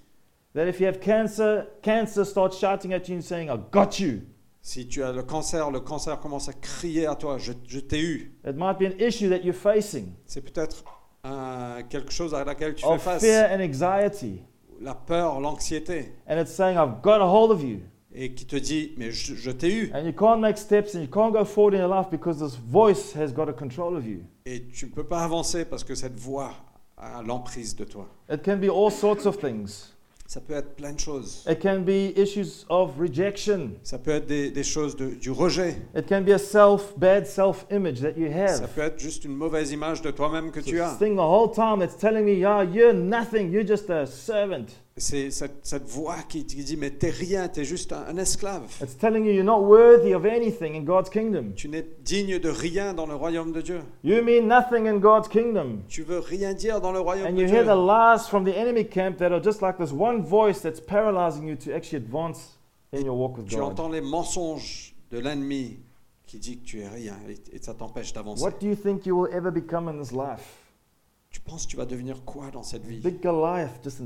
That 0.55 0.67
if 0.67 0.79
you 0.79 0.85
have 0.87 0.99
cancer, 0.99 1.65
cancer 1.81 2.23
starts 2.25 2.57
shouting 2.59 2.93
at 2.93 3.07
you 3.09 3.15
and 3.15 3.21
saying, 3.23 3.49
I 3.49 3.57
got 3.71 3.99
you. 3.99 4.21
Si 4.61 4.87
tu 4.87 5.03
as 5.03 5.11
le 5.11 5.23
cancer, 5.23 5.69
le 5.71 5.79
cancer 5.81 6.19
commence 6.19 6.47
à 6.47 6.53
crier 6.53 7.05
à 7.07 7.15
toi, 7.15 7.37
je, 7.37 7.53
je 7.67 7.79
t'ai 7.79 7.99
eu. 7.99 8.31
It 8.47 8.55
might 8.55 8.77
be 8.79 8.83
an 8.85 8.97
issue 8.99 9.29
that 9.29 9.43
you're 9.43 9.55
facing 9.55 10.13
C'est 10.25 10.41
peut-être 10.41 10.83
un- 11.23 11.81
quelque 11.89 12.11
chose 12.11 12.33
à 12.33 12.43
laquelle 12.45 12.75
tu 12.75 12.85
fais 12.85 12.97
face. 12.99 13.21
fear 13.21 13.49
and 13.51 13.61
anxiety. 13.61 14.41
La 14.79 14.93
peur, 14.95 15.39
l'anxiété. 15.41 16.13
And 16.29 16.37
it's 16.39 16.51
saying, 16.51 16.77
I've 16.77 17.01
got 17.01 17.19
a 17.21 17.27
hold 17.27 17.51
of 17.51 17.63
you. 17.63 17.79
Et 18.15 18.33
qui 18.35 18.45
te 18.45 18.55
dit, 18.55 18.93
mais 18.97 19.11
je, 19.11 19.33
je 19.33 19.49
t'ai 19.51 19.73
eu. 19.73 19.91
And 19.93 20.05
you 20.05 20.13
can't 20.13 20.39
make 20.39 20.57
steps 20.57 20.93
and 20.95 21.01
you 21.01 21.07
can't 21.07 21.31
go 21.33 21.43
forward 21.43 21.73
in 21.73 21.79
your 21.79 21.89
life 21.89 22.09
because 22.11 22.39
this 22.39 22.55
voice 22.55 23.11
has 23.15 23.33
got 23.33 23.49
a 23.49 23.53
control 23.53 23.97
of 23.97 24.05
you. 24.05 24.19
Et 24.45 24.67
tu 24.67 24.85
ne 24.85 24.91
peux 24.91 25.03
pas 25.05 25.23
avancer 25.23 25.65
parce 25.65 25.83
que 25.83 25.95
cette 25.95 26.19
voix 26.19 26.51
a 26.95 27.21
l'emprise 27.23 27.75
de 27.75 27.85
toi. 27.85 28.07
It 28.31 28.43
can 28.43 28.57
be 28.57 28.69
all 28.69 28.91
sorts 28.91 29.25
of 29.25 29.39
things. 29.39 29.92
Ça 30.33 30.41
peut 30.41 30.55
être 30.55 30.73
plein 30.75 30.93
de 30.93 30.99
choses. 30.99 31.45
It 31.47 31.59
can 31.61 31.81
be 31.81 32.11
issues 32.17 32.65
of 32.67 32.97
rejection. 32.99 33.73
Ça 33.83 33.99
peut 33.99 34.09
être 34.09 34.25
des, 34.25 34.49
des 34.49 34.63
choses 34.63 34.95
de- 34.95 35.11
du 35.11 35.29
rejet. 35.29 35.75
It 35.95 36.07
can 36.09 36.21
be 36.23 36.29
a 36.31 36.39
self, 36.39 36.97
bad 36.97 37.27
self 37.27 37.67
image 37.69 38.01
that 38.01 38.17
you 38.17 38.31
have. 38.31 38.49
Ça 38.57 38.67
peut 38.67 38.81
être 38.81 38.97
juste 38.99 39.25
une 39.25 39.35
mauvaise 39.35 39.71
image 39.71 40.01
de 40.01 40.09
toi-même 40.09 40.49
que 40.49 40.59
tu 40.59 40.81
as. 40.81 40.95
thing 40.97 41.15
the 41.17 41.19
whole 41.19 41.51
time 41.53 41.77
that's 41.77 41.95
telling 41.95 42.25
me, 42.25 42.33
yeah, 42.33 42.63
you're 42.63 42.93
nothing, 42.95 43.51
you're 43.51 43.63
just 43.63 43.91
a 43.91 44.07
servant. 44.07 44.65
C'est 44.95 45.31
cette, 45.31 45.65
cette 45.65 45.87
voix 45.87 46.17
qui, 46.29 46.45
qui 46.45 46.63
dit, 46.63 46.77
mais 46.77 46.91
t'es 46.91 47.09
rien, 47.09 47.47
t'es 47.47 47.63
juste 47.65 47.91
un, 47.93 48.05
un 48.07 48.17
esclave. 48.17 48.61
It's 48.79 48.95
telling 48.95 49.25
you 49.25 49.31
you're 49.31 49.43
not 49.43 49.63
worthy 49.63 50.13
of 50.13 50.23
anything 50.23 50.75
in 50.75 50.83
God's 50.83 51.09
kingdom. 51.09 51.53
Tu 51.55 51.67
n'es 51.67 51.83
digne 52.05 52.37
de 52.37 52.49
rien 52.49 52.93
dans 52.93 53.07
le 53.07 53.15
royaume 53.15 53.51
de 53.53 53.61
Dieu. 53.61 53.81
You 54.03 54.21
mean 54.21 54.47
nothing 54.47 54.85
in 54.87 54.99
God's 54.99 55.27
kingdom. 55.27 55.79
Tu 55.87 56.03
veux 56.03 56.19
rien 56.19 56.53
dire 56.53 56.79
dans 56.79 56.91
le 56.91 56.99
royaume 56.99 57.25
And 57.27 57.33
de 57.35 57.41
you 57.41 57.47
Dieu. 57.47 57.55
hear 57.55 57.63
the 57.65 57.75
lies 57.75 58.27
from 58.29 58.45
the 58.45 58.55
enemy 58.55 58.85
camp 58.85 59.17
that 59.17 59.31
are 59.31 59.41
just 59.43 59.61
like 59.63 59.77
this 59.79 59.91
one 59.91 60.21
voice 60.21 60.61
that's 60.61 60.79
paralyzing 60.79 61.47
you 61.47 61.55
to 61.55 61.73
actually 61.73 61.97
advance 61.97 62.59
in 62.91 63.03
your 63.03 63.17
walk 63.17 63.37
with 63.37 63.47
Tu 63.47 63.55
God. 63.55 63.71
entends 63.71 63.89
les 63.89 64.01
mensonges 64.01 64.93
de 65.09 65.17
l'ennemi 65.17 65.79
qui 66.27 66.37
dit 66.37 66.59
que 66.59 66.65
tu 66.65 66.81
es 66.81 66.87
rien 66.87 67.15
et, 67.27 67.55
et 67.55 67.57
ça 67.59 67.73
t'empêche 67.73 68.13
d'avancer. 68.13 68.43
What 68.43 68.59
do 68.61 68.67
you 68.67 68.75
think 68.75 69.07
you 69.07 69.17
will 69.19 69.33
ever 69.33 69.49
become 69.49 69.87
in 69.87 69.99
this 69.99 70.11
life? 70.11 70.59
Tu 71.31 71.39
penses 71.39 71.65
que 71.65 71.71
tu 71.71 71.77
vas 71.77 71.87
devenir 71.87 72.23
quoi 72.25 72.51
dans 72.51 72.61
cette 72.61 72.85
vie? 72.85 72.99
Big 72.99 73.23
Goliath 73.23 73.83
just 73.83 74.01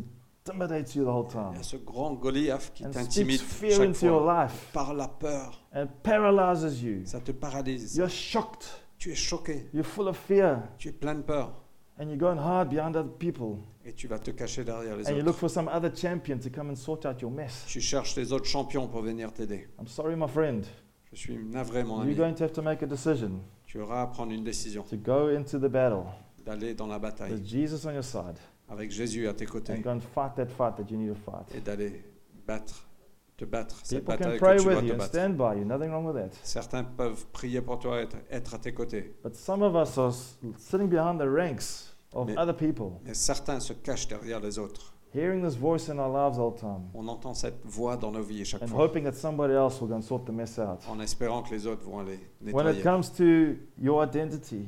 intimidates 0.50 0.96
you 0.96 1.04
the 1.04 1.08
whole 1.10 1.26
Il 1.28 1.32
time 1.32 1.54
y 1.56 1.60
a 1.60 1.64
ce 1.64 1.78
grand 1.78 2.14
Goliath 2.14 2.72
qui 2.74 2.84
t'intimide 2.84 3.40
chaque 3.42 3.80
into 3.82 4.06
your 4.06 4.22
fois 4.24 4.44
life 4.46 4.70
par 4.74 4.94
la 4.94 5.08
peur. 5.08 5.62
and 5.74 5.88
paralyzes 6.04 6.82
you. 6.84 7.02
Ça 7.06 7.20
te 7.20 7.32
paralyse. 7.32 7.96
You're 7.96 8.10
shocked. 8.10 8.68
Tu 8.98 9.12
es 9.12 9.16
choqué. 9.16 9.68
You're 9.74 9.84
full 9.86 10.08
of 10.08 10.18
fear. 10.18 10.64
Tu 10.78 10.90
es 10.90 10.94
plein 10.94 11.16
de 11.16 11.22
peur. 11.22 11.52
And 12.00 12.06
you're 12.10 12.18
going 12.18 12.38
hard 12.38 12.70
behind 12.70 12.96
other 12.96 13.10
people. 13.18 13.58
Et 13.86 13.94
tu 13.94 14.08
vas 14.08 14.20
te 14.20 14.32
cacher 14.32 14.64
derrière 14.64 14.96
les 14.98 15.08
And 15.08 15.14
you 15.14 15.18
look 15.20 15.30
autres. 15.30 15.40
for 15.40 15.50
some 15.50 15.68
other 15.68 15.90
champion 15.94 16.38
to 16.40 16.50
come 16.50 16.70
and 16.70 16.76
sort 16.76 17.06
out 17.06 17.22
your 17.22 17.32
mess. 17.32 17.66
Tu 17.68 17.80
cherches 17.82 18.16
les 18.16 18.32
autres 18.34 18.46
champions 18.48 18.88
pour 18.88 19.02
venir 19.02 19.32
t'aider. 19.34 19.68
I'm 19.80 19.88
sorry, 19.88 20.16
my 20.16 20.28
friend. 20.28 20.64
Je 21.12 21.16
suis 21.16 21.38
navré, 21.38 21.84
mon 21.84 22.04
You're 22.04 22.04
ami. 22.04 22.16
going 22.16 22.34
to 22.36 22.44
have 22.44 22.52
to 22.54 22.62
make 22.62 22.84
a 22.84 22.86
decision 22.86 23.40
Tu 23.66 23.80
auras 23.80 24.02
à 24.04 24.08
prendre 24.08 24.32
une 24.34 24.44
décision 24.44 24.84
to 24.84 24.98
go 24.98 25.30
into 25.30 25.58
the 25.58 25.70
battle 25.72 26.04
d'aller 26.46 26.74
dans 26.74 26.88
la 26.88 26.96
with 26.96 27.02
bataille 27.02 27.42
Jesus 27.46 27.86
on 27.88 27.94
your 27.94 28.04
side 28.04 28.38
avec 28.70 28.92
Jésus 28.92 29.28
à 29.28 29.34
tes 29.34 29.46
and 29.46 29.50
côtés 29.52 29.80
go 29.80 29.90
and 29.90 30.00
fight 30.00 30.36
that 30.36 30.48
fight 30.48 30.76
that 30.76 30.86
you 30.92 30.98
need 30.98 31.10
to 31.14 31.16
fight. 31.16 31.54
et 31.56 31.62
d'aller 31.62 32.04
battre, 32.46 32.88
te 33.38 33.46
battre 33.46 33.76
cette 33.84 34.00
People 34.06 34.18
can 34.18 34.24
bataille 34.26 34.40
pray 34.40 34.58
que 34.58 34.62
tu 34.64 34.68
with 34.68 34.76
dois 34.78 34.84
you 34.84 34.90
te 34.90 34.94
and 34.94 34.98
battre. 34.98 35.10
stand 35.10 35.38
by 35.38 35.60
you. 35.60 35.66
Nothing 35.66 35.92
wrong 35.92 36.06
with 36.06 36.16
that. 36.16 36.36
Certains 36.44 36.84
peuvent 36.84 37.26
prier 37.32 37.62
pour 37.62 37.80
toi, 37.80 38.02
être, 38.02 38.18
être 38.32 38.54
à 38.56 38.58
tes 38.60 38.74
côtés. 38.74 39.14
But 39.24 39.36
some 39.36 39.62
of 39.62 39.76
us 39.76 39.98
are 39.98 40.10
s- 40.10 40.38
sitting 40.58 40.88
behind 40.90 41.20
the 41.20 41.28
ranks 41.30 41.94
of 42.14 42.28
Mais- 42.28 42.38
other 42.38 42.56
people, 42.56 43.00
Mais 43.06 43.14
certains 43.14 43.60
se 43.60 43.74
cachent 43.74 44.08
derrière 44.08 44.40
les 44.40 44.58
autres. 44.60 44.94
hearing 45.14 45.42
this 45.44 45.56
voice 45.56 45.88
in 45.90 45.98
our 46.00 46.10
lives 46.12 46.38
all 46.40 46.52
the 46.52 46.60
time 46.60 46.90
On 46.94 47.08
entend 47.08 47.34
cette 47.34 47.64
voix 47.66 47.96
dans 47.96 48.12
nos 48.12 48.22
vies 48.24 48.44
chaque 48.46 48.62
and 48.64 48.68
fois, 48.68 48.84
hoping 48.86 49.04
that 49.04 49.14
somebody 49.14 49.54
else 49.54 49.80
will 49.80 49.88
go 49.88 49.96
and 49.96 50.02
sort 50.02 50.26
the 50.26 50.32
mess 50.32 50.58
out. 50.60 50.80
en 50.90 51.00
espérant 51.00 51.44
que 51.44 51.52
les 51.56 51.66
autres 51.68 51.84
vont 51.84 52.00
aller 52.00 52.20
When 52.42 52.68
it 52.68 52.76
nettoyer. 52.78 52.84
comes 52.84 53.12
to 53.14 53.56
your 53.80 54.04
identity, 54.04 54.68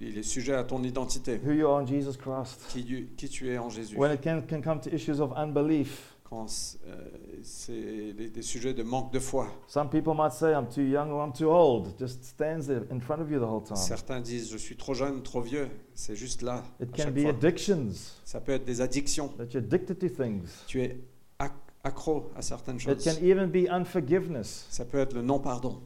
il 0.00 0.18
est 0.18 0.22
sujet 0.22 0.54
à 0.54 0.64
ton 0.64 0.82
identité, 0.82 1.40
who 1.44 1.52
you 1.52 1.66
are 1.66 1.78
in 1.78 1.86
Jesus 1.86 2.16
Christ. 2.18 2.60
qui, 2.70 2.84
tu- 2.84 3.08
qui 3.16 3.28
tu 3.28 3.48
es 3.48 3.58
en 3.58 3.68
Jésus. 3.70 3.96
When 3.96 4.12
it 4.12 4.20
can, 4.22 4.42
can 4.48 4.60
come 4.62 4.80
to 4.80 4.90
issues 4.94 5.20
of 5.20 5.32
unbelief, 5.36 6.14
Quand 6.24 6.46
euh, 6.86 7.08
c'est 7.42 8.12
des, 8.12 8.28
des 8.28 8.42
sujets 8.42 8.74
de 8.74 8.82
manque 8.82 9.10
de 9.14 9.18
foi. 9.18 9.48
some 9.66 9.88
people 9.88 10.12
might 10.14 10.32
say, 10.32 10.52
I'm 10.52 10.68
too 10.68 10.82
young 10.82 11.10
or 11.10 11.24
I'm 11.26 11.32
too 11.32 11.48
old. 11.50 11.88
It 11.88 11.98
just 11.98 12.22
stands 12.22 12.66
there 12.66 12.82
in 12.90 13.00
front 13.00 13.22
of 13.22 13.30
you 13.30 13.38
the 13.38 13.44
whole 13.48 13.62
time. 13.62 13.76
Certains 13.76 14.20
disent, 14.20 14.50
je 14.52 14.58
suis 14.58 14.76
trop 14.76 14.92
jeune, 14.92 15.22
trop 15.22 15.40
vieux. 15.40 15.68
C'est 15.94 16.16
juste 16.16 16.42
là. 16.42 16.62
It 16.82 16.90
can 16.94 17.10
be 17.12 17.22
fois. 17.22 17.30
addictions, 17.30 17.88
Ça 18.24 18.40
peut 18.40 18.52
être 18.52 18.66
des 18.66 18.82
addictions. 18.82 19.28
that 19.38 19.46
you're 19.54 19.64
addicted 19.64 19.98
to 20.00 20.08
things. 20.08 20.64
Tu 20.66 20.82
es 20.82 21.00
ac- 21.38 21.52
accro 21.82 22.28
à 22.36 22.42
certaines 22.42 22.76
It 22.76 22.82
choses. 22.82 23.04
can 23.04 23.24
even 23.24 23.46
be 23.46 23.66
unforgiveness. 23.70 24.66
Ça 24.68 24.84
peut 24.84 24.98
être 24.98 25.14
le 25.14 25.22
non-pardon. 25.22 25.80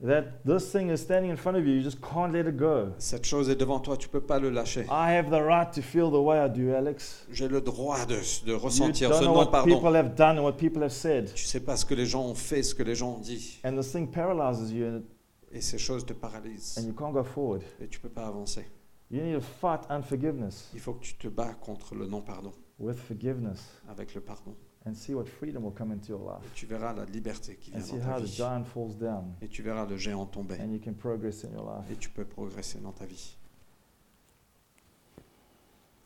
That 0.00 0.44
this 0.44 0.70
thing 0.70 0.90
is 0.90 1.00
standing 1.00 1.28
in 1.30 1.36
front 1.36 1.58
of 1.58 1.66
you, 1.66 1.74
you 1.74 1.82
just 1.82 2.00
can't 2.00 2.32
let 2.32 2.46
it 2.46 2.56
go. 2.56 2.92
Cette 2.98 3.26
chose 3.26 3.50
est 3.50 3.56
devant 3.56 3.80
toi, 3.80 3.96
tu 3.96 4.08
peux 4.08 4.20
pas 4.20 4.38
le 4.38 4.48
lâcher. 4.48 4.82
I 4.88 5.10
have 5.16 5.28
the 5.28 5.42
right 5.42 5.68
to 5.72 5.82
feel 5.82 6.08
the 6.08 6.22
way 6.24 6.38
I 6.38 6.48
do, 6.48 6.72
Alex. 6.72 7.26
J'ai 7.32 7.48
le 7.48 7.60
droit 7.60 8.06
de, 8.06 8.14
de 8.14 8.52
You 8.52 8.58
ressentir 8.58 9.08
don't 9.10 9.18
ce 9.18 9.24
know 9.24 9.32
what 9.34 9.44
non-pardon. 9.46 9.74
people 9.74 9.96
have 9.96 10.14
done 10.14 10.38
and 10.38 10.44
what 10.44 10.52
people 10.52 10.82
have 10.84 10.92
said. 10.92 11.32
Tu 11.34 11.44
sais 11.46 11.58
pas 11.58 11.76
ce 11.76 11.84
que 11.84 11.94
les 11.94 12.06
gens 12.06 12.24
ont 12.24 12.36
fait, 12.36 12.62
ce 12.62 12.76
que 12.76 12.84
les 12.84 12.94
gens 12.94 13.16
ont 13.16 13.18
dit. 13.20 13.58
And 13.64 13.76
this 13.76 13.90
thing 13.90 14.06
paralyzes 14.08 14.70
you 14.70 14.86
and, 14.86 15.02
Et 15.50 15.60
ces 15.60 15.78
choses 15.78 16.06
te 16.06 16.12
paralysent. 16.12 16.78
and 16.78 16.86
you 16.86 16.92
can't 16.92 17.12
go 17.12 17.24
forward. 17.24 17.62
Et 17.80 17.88
tu 17.88 17.98
peux 17.98 18.08
pas 18.10 18.26
avancer. 18.28 18.66
You 19.10 19.20
need 19.20 19.34
to 19.34 19.40
fight 19.40 19.80
unforgiveness 19.90 20.70
Il 20.74 20.80
faut 20.80 20.92
que 20.92 21.02
tu 21.02 21.14
te 21.14 21.26
bats 21.26 21.54
contre 21.54 21.96
le 21.96 22.06
non-pardon, 22.06 22.52
with 22.78 22.98
forgiveness 22.98 23.64
avec 23.88 24.14
le 24.14 24.20
pardon. 24.20 24.54
And 24.86 24.94
see 24.94 25.14
what 25.14 25.26
freedom 25.28 25.64
will 25.64 25.72
come 25.76 25.92
into 25.92 26.08
your 26.12 26.20
Et 26.20 26.42
life. 26.44 26.52
tu 26.54 26.66
verras 26.66 26.92
la 26.94 27.04
liberté 27.04 27.56
qui 27.56 27.70
vient 27.70 27.80
And 27.80 27.84
see 27.84 27.98
dans 27.98 28.04
ta 28.04 28.12
how 28.16 28.20
the 28.20 28.24
vie. 28.24 28.36
giant 28.36 28.64
falls 28.64 28.96
down 28.96 29.34
Et 29.42 29.48
tu 29.48 29.62
verras 29.62 29.84
le 29.86 29.96
géant 29.96 30.26
tomber. 30.26 30.56
and 30.60 30.72
you 30.72 30.78
can 30.82 30.94
progress 30.94 31.44
in 31.44 31.52
your 31.52 31.64
life. 31.64 31.90
Et 31.90 31.96
tu 31.96 32.08
peux 32.10 32.24
progresser 32.24 32.78
dans 32.80 32.92
ta 32.92 33.04
vie. 33.04 33.36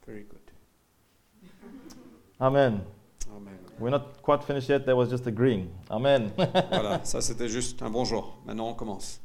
Very 0.06 0.24
good. 0.24 0.40
Amen. 2.40 2.80
Amen. 3.34 3.54
We're 3.78 3.90
not 3.90 4.20
quite 4.22 4.42
finished 4.42 4.68
yet. 4.68 4.84
That 4.86 4.96
was 4.96 5.08
just 5.08 5.26
agreeing. 5.26 5.68
Amen. 5.90 6.32
Voilà, 6.36 7.00
ça 7.04 7.20
c'était 7.20 7.48
juste 7.48 7.80
un 7.82 7.90
bonjour. 7.90 8.36
Maintenant 8.44 8.68
on 8.70 8.74
commence. 8.74 9.20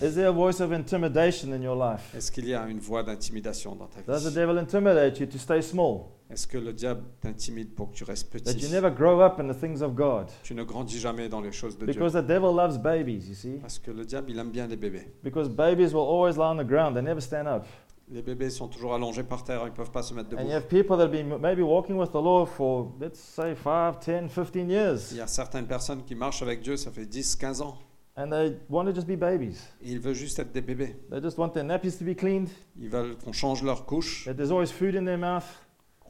Is 0.00 0.14
there 0.14 0.28
a 0.28 0.32
voice 0.32 0.60
of 0.60 0.72
intimidation 0.72 1.52
in 1.52 1.60
your 1.62 1.74
life? 1.76 2.14
Est-ce 2.14 2.30
qu'il 2.30 2.46
y 2.48 2.54
a 2.54 2.66
une 2.68 2.78
voix 2.78 3.02
d'intimidation 3.02 3.74
dans 3.74 3.86
ta 3.88 4.00
Does 4.02 4.24
the 4.24 4.28
vie? 4.28 4.34
devil 4.36 4.58
intimidate 4.58 5.18
you 5.18 5.26
to 5.26 5.38
stay 5.38 5.60
small? 5.60 6.02
Est-ce 6.30 6.46
que 6.46 6.58
le 6.58 6.72
diable 6.72 7.02
t'intimide 7.20 7.74
pour 7.74 7.90
que 7.90 7.94
tu 7.96 8.04
restes 8.04 8.30
That 8.30 8.52
you 8.52 8.58
petit? 8.60 8.70
never 8.70 8.90
grow 8.90 9.20
up 9.20 9.40
in 9.40 9.48
the 9.52 9.58
things 9.58 9.82
of 9.82 9.94
God? 9.94 10.26
Tu 10.44 10.54
ne 10.54 10.62
grandis 10.62 11.00
jamais 11.00 11.28
dans 11.28 11.40
les 11.40 11.50
choses 11.52 11.76
de 11.78 11.84
Dieu. 11.86 11.94
Because 11.94 12.12
the 12.12 12.24
devil 12.26 12.54
loves 12.54 12.78
babies, 12.78 13.28
you 13.28 13.34
see? 13.34 13.58
Parce 13.60 13.78
que 13.78 13.90
le 13.90 14.04
diable, 14.04 14.30
il 14.30 14.38
aime 14.38 14.50
bien 14.50 14.66
les 14.66 14.76
bébés. 14.76 15.08
Because 15.24 15.48
babies 15.48 15.92
will 15.94 16.06
always 16.06 16.34
lie 16.36 16.42
on 16.44 16.58
the 16.58 16.66
ground, 16.66 16.94
they 16.94 17.02
never 17.02 17.20
stand 17.20 17.46
up. 17.48 17.64
Les 18.10 18.22
bébés 18.22 18.50
sont 18.50 18.68
toujours 18.68 18.94
allongés 18.94 19.22
par 19.24 19.42
terre, 19.42 19.62
ils 19.64 19.70
ne 19.70 19.76
peuvent 19.76 19.90
pas 19.90 20.02
se 20.02 20.14
mettre 20.14 20.28
And 20.34 20.42
you 20.42 20.44
debout. 20.44 20.52
have 20.54 20.68
people 20.68 20.96
that 20.96 21.04
have 21.04 21.10
been 21.12 21.38
maybe 21.40 21.60
walking 21.62 21.96
with 21.96 22.10
the 22.12 22.22
Lord 22.22 22.48
for, 22.48 22.92
let's 23.00 23.18
say, 23.18 23.54
5, 23.54 23.98
10, 24.00 24.28
15 24.28 24.50
Il 24.54 24.70
years. 24.70 25.12
y 25.14 25.20
a 25.20 25.26
certaines 25.26 25.66
personnes 25.66 26.04
qui 26.04 26.14
marchent 26.14 26.42
avec 26.42 26.60
Dieu, 26.62 26.76
ça 26.76 26.90
fait 26.90 27.04
10, 27.06 27.36
15 27.36 27.62
ans. 27.62 27.76
And 28.20 28.30
they 28.32 28.56
want 28.68 28.86
to 28.86 28.92
just 28.92 29.06
be 29.06 29.14
babies. 29.16 29.60
Et 29.80 29.92
ils 29.92 30.00
veulent 30.00 30.12
juste 30.14 30.40
être 30.40 30.50
des 30.50 30.60
bébés. 30.60 30.96
They 31.08 31.22
just 31.22 31.38
want 31.38 31.50
their 31.50 31.62
nappies 31.62 31.96
to 31.98 32.04
be 32.04 32.16
cleaned, 32.16 32.48
Ils 32.76 32.88
veulent 32.88 33.16
qu'on 33.16 33.32
change 33.32 33.62
leur 33.62 33.86
couche, 33.86 34.24
that 34.24 34.34
there's 34.34 34.50
always 34.50 34.72
food 34.72 34.96
in 34.96 35.04
their 35.04 35.18
mouth, 35.18 35.44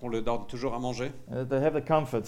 qu'on 0.00 0.08
leur 0.08 0.22
donne 0.22 0.46
toujours 0.46 0.72
à 0.74 0.78
manger 0.78 1.12
and 1.30 1.34
that 1.34 1.44
they 1.46 1.62
have 1.62 1.74
the 1.78 1.86
comfort, 1.86 2.24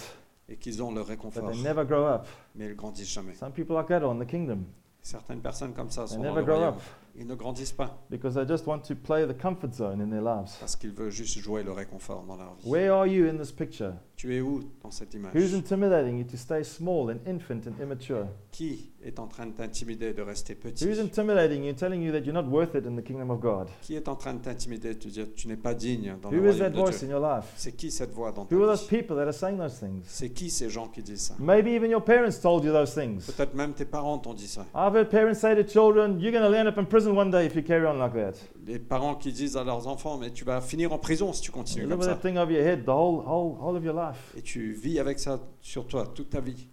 et 0.50 0.56
qu'ils 0.56 0.82
ont 0.82 0.90
le 0.92 1.00
but 1.00 1.08
réconfort. 1.08 1.50
they 1.50 1.62
never 1.62 1.86
grow 1.86 2.04
up. 2.04 2.26
Mais 2.54 2.66
ils 2.66 2.76
grandissent 2.76 3.10
jamais. 3.10 3.32
Some 3.32 3.52
people 3.52 3.74
like 3.74 3.88
that 3.88 4.02
are 4.02 4.10
in 4.12 4.18
the 4.18 4.26
kingdom. 4.26 4.66
Certaines 5.02 5.40
personnes 5.40 5.72
comme 5.72 5.88
ça 5.88 6.04
They 6.04 6.16
sont 6.16 6.22
dans 6.22 6.34
never 6.34 6.40
le 6.40 6.46
grow 6.46 6.62
up 6.62 6.82
Ils 7.16 7.26
ne 7.26 7.34
grandissent 7.34 7.72
pas 7.72 7.98
because 8.10 8.34
they 8.34 8.46
just 8.46 8.66
want 8.66 8.80
to 8.80 8.94
play 8.94 9.26
the 9.26 9.32
comfort 9.40 9.72
zone 9.72 10.02
in 10.02 10.10
their 10.10 10.20
lives. 10.20 10.54
parce 10.60 10.76
qu'ils 10.76 10.92
veulent 10.92 11.10
juste 11.10 11.38
jouer 11.38 11.62
le 11.62 11.72
réconfort 11.72 12.22
dans 12.24 12.36
leur 12.36 12.54
vie. 12.56 12.68
Where 12.68 12.92
are 12.92 13.06
you 13.06 13.26
in 13.26 13.38
this 13.38 13.50
picture? 13.50 13.94
Tu 14.20 14.36
es 14.36 14.42
où 14.42 14.60
dans 14.82 14.90
cette 14.90 15.14
image? 15.14 15.32
Who's 15.34 15.54
intimidating 15.54 16.18
you 16.18 16.24
to 16.24 16.36
stay 16.36 16.62
small 16.62 17.08
and 17.10 17.26
infant 17.26 17.62
and 17.66 17.82
immature? 17.82 18.26
Qui 18.52 18.90
est 19.02 19.18
en 19.18 19.26
train 19.26 19.46
de 19.46 19.52
t'intimider 19.52 20.12
de 20.12 20.20
rester 20.20 20.54
petit? 20.54 20.84
Who's 20.84 20.98
intimidating 20.98 21.64
you, 21.64 21.72
telling 21.72 22.02
you 22.02 22.12
that 22.12 22.26
you're 22.26 22.34
not 22.34 22.44
worth 22.44 22.74
it 22.74 22.84
in 22.84 22.96
the 22.96 23.02
kingdom 23.02 23.30
of 23.30 23.40
God? 23.40 23.68
Qui 23.80 23.94
est 23.94 24.08
en 24.08 24.16
train 24.16 24.34
de 24.34 24.40
t'intimider, 24.40 24.90
de 24.90 24.98
te 24.98 25.08
dire 25.08 25.26
tu 25.34 25.48
n'es 25.48 25.56
pas 25.56 25.72
digne 25.72 26.16
dans 26.20 26.28
Who 26.28 26.34
le 26.42 26.50
is 26.52 26.58
that 26.58 26.68
de 26.68 26.76
voice 26.76 26.98
Dieu? 26.98 27.08
in 27.08 27.10
your 27.12 27.20
life? 27.26 27.50
C'est 27.56 27.72
qui 27.72 27.90
cette 27.90 28.12
voix 28.12 28.30
dans 28.30 28.44
ta 28.44 28.54
Who 28.54 28.62
are 28.62 28.76
those 28.76 28.86
vie? 28.90 28.98
people 28.98 29.16
that 29.16 29.22
are 29.24 29.32
saying 29.32 29.56
those 29.56 29.78
things? 29.78 30.02
C'est 30.04 30.28
qui 30.28 30.50
ces 30.50 30.68
gens 30.68 30.88
qui 30.88 31.02
disent 31.02 31.22
ça? 31.22 31.36
Maybe 31.38 31.68
even 31.68 31.90
your 31.90 32.04
parents 32.04 32.38
told 32.42 32.62
you 32.62 32.72
those 32.72 32.92
things. 32.92 33.24
Peut-être 33.24 33.54
même 33.54 33.72
tes 33.72 33.86
parents 33.86 34.18
t'ont 34.18 34.34
dit 34.34 34.48
ça. 34.48 34.66
I've 34.74 34.94
heard 34.94 35.08
parents 35.08 35.38
say 35.40 35.56
to 35.56 35.66
children, 35.66 36.20
You're 36.20 36.32
going 36.32 36.46
to 36.46 36.54
end 36.54 36.68
up 36.68 36.76
in 36.76 36.84
prison 36.84 37.16
one 37.16 37.30
day 37.30 37.46
if 37.46 37.54
you 37.54 37.62
carry 37.62 37.86
on 37.86 37.94
like 37.98 38.12
that. 38.12 38.34
Les 38.66 38.78
parents 38.78 39.14
qui 39.14 39.32
disent 39.32 39.56
à 39.56 39.64
leurs 39.64 39.88
enfants 39.88 40.18
mais 40.18 40.30
tu 40.30 40.44
vas 40.44 40.60
finir 40.60 40.92
en 40.92 40.98
prison 40.98 41.32
si 41.32 41.40
tu 41.40 41.50
continues 41.50 41.88
comme 41.88 42.02
ça. 42.02 42.08
that 42.08 42.20
thing 42.20 42.36
over 42.36 42.52
your 42.52 42.62
head 42.62 42.84
the 42.84 42.88
whole, 42.90 43.24
whole, 43.26 43.56
whole 43.58 43.76
of 43.76 43.82
your 43.82 43.94
life? 43.94 44.09
Et 44.36 44.42
tu 44.42 44.72
vis 44.72 44.98
avec 44.98 45.18
ça 45.18 45.40
sur 45.60 45.86
toi 45.86 46.06
toute 46.14 46.30
ta 46.30 46.40
vie. 46.40 46.66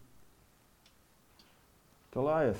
Goliath, 2.14 2.58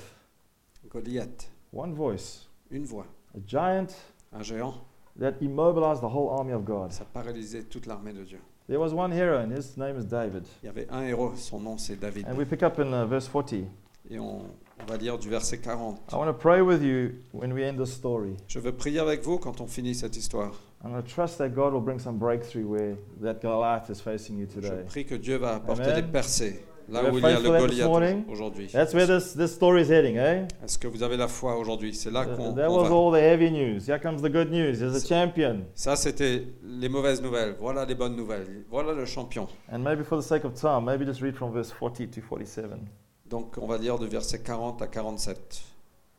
Goliath, 0.88 1.50
one 1.72 1.94
voice, 1.94 2.48
une 2.70 2.84
voix, 2.84 3.06
a 3.34 3.38
giant 3.46 3.86
un 4.32 4.42
géant, 4.42 4.74
that 5.18 5.34
immobilized 5.40 6.00
the 6.00 6.08
whole 6.08 6.30
army 6.30 6.52
of 6.52 6.64
God. 6.64 6.92
ça 6.92 7.04
paralysait 7.04 7.64
toute 7.64 7.86
l'armée 7.86 8.12
de 8.12 8.24
Dieu. 8.24 8.38
There 8.68 8.78
was 8.78 8.92
one 8.92 9.10
hero, 9.12 9.38
and 9.38 9.50
his 9.50 9.76
name 9.78 9.98
is 9.98 10.04
David. 10.04 10.44
Il 10.62 10.66
y 10.66 10.68
avait 10.68 10.86
un 10.90 11.02
héros, 11.02 11.34
son 11.36 11.60
nom 11.60 11.78
c'est 11.78 11.96
David. 11.96 12.26
And 12.28 12.36
we 12.36 12.46
pick 12.46 12.62
up 12.62 12.78
in 12.78 12.92
uh, 12.92 13.06
verse 13.06 13.26
40. 13.26 13.64
Et 14.10 14.18
on, 14.18 14.42
on 14.80 14.84
va 14.86 14.96
lire 14.96 15.18
du 15.18 15.28
verset 15.28 15.58
40. 15.58 15.98
I 16.12 16.16
want 16.16 16.26
to 16.26 16.34
pray 16.34 16.60
with 16.60 16.82
you 16.82 17.14
when 17.32 17.52
we 17.52 17.64
end 17.64 17.78
this 17.78 17.94
story. 17.94 18.36
Je 18.46 18.58
veux 18.58 18.72
prier 18.72 19.00
avec 19.00 19.22
vous 19.22 19.38
quand 19.38 19.60
on 19.60 19.66
finit 19.66 19.94
cette 19.94 20.16
histoire. 20.16 20.52
Going 20.82 21.02
to 21.02 21.08
trust 21.08 21.38
that 21.38 21.50
God 21.54 21.72
will 21.72 21.80
bring 21.80 21.98
some 21.98 22.18
breakthrough 22.18 22.66
where 22.66 22.96
that 23.20 23.42
Goliath 23.42 23.90
is 23.90 24.00
facing 24.00 24.38
you 24.38 24.46
Je 24.46 24.60
today. 24.60 24.84
prie 24.86 25.04
que 25.04 25.16
Dieu 25.16 25.36
va 25.36 25.56
apporter 25.56 25.82
Amen. 25.82 25.96
des 25.96 26.02
percées 26.12 26.64
là 26.88 27.02
We're 27.02 27.12
où 27.14 27.18
il 27.18 27.22
y 27.22 27.26
a 27.26 27.40
le 27.40 27.68
this 27.68 27.80
Goliath 27.84 28.28
aujourd'hui. 28.30 28.68
That's 28.68 28.94
where 28.94 29.06
this, 29.06 29.34
this 29.34 29.52
story 29.52 29.82
is 29.82 29.90
heading, 29.90 30.16
eh? 30.16 30.46
Est-ce 30.64 30.78
que 30.78 30.86
vous 30.86 31.02
avez 31.02 31.16
la 31.16 31.26
foi 31.26 31.56
aujourd'hui? 31.56 31.94
C'est 31.94 32.12
là 32.12 32.24
qu'on 32.24 32.54
that 32.54 32.70
was 32.70 32.88
va. 32.88 32.94
all 32.94 33.10
the 33.10 33.20
heavy 33.20 33.50
news. 33.50 33.88
Here 33.88 33.98
comes 33.98 34.22
the 34.22 34.30
good 34.30 34.50
news. 34.52 34.78
There's 34.78 34.94
a 34.94 35.06
champion. 35.06 35.64
Ça, 35.74 35.96
c'était 35.96 36.46
les 36.62 36.88
mauvaises 36.88 37.20
nouvelles. 37.20 37.56
Voilà 37.60 37.84
les 37.84 37.96
bonnes 37.96 38.14
nouvelles. 38.16 38.64
Voilà 38.70 38.92
le 38.92 39.04
champion. 39.04 39.48
And 39.72 39.80
maybe 39.80 40.04
for 40.04 40.16
the 40.16 40.24
sake 40.24 40.44
of 40.44 40.54
time, 40.54 40.84
maybe 40.84 41.04
just 41.04 41.20
read 41.20 41.34
from 41.34 41.52
verse 41.52 41.72
40 41.72 42.06
to 42.08 42.20
47. 42.22 42.78
Donc, 43.26 43.58
on 43.60 43.66
va 43.66 43.76
lire 43.78 43.98
de 43.98 44.06
verset 44.06 44.38
40 44.38 44.80
à 44.80 44.86
47. 44.86 45.60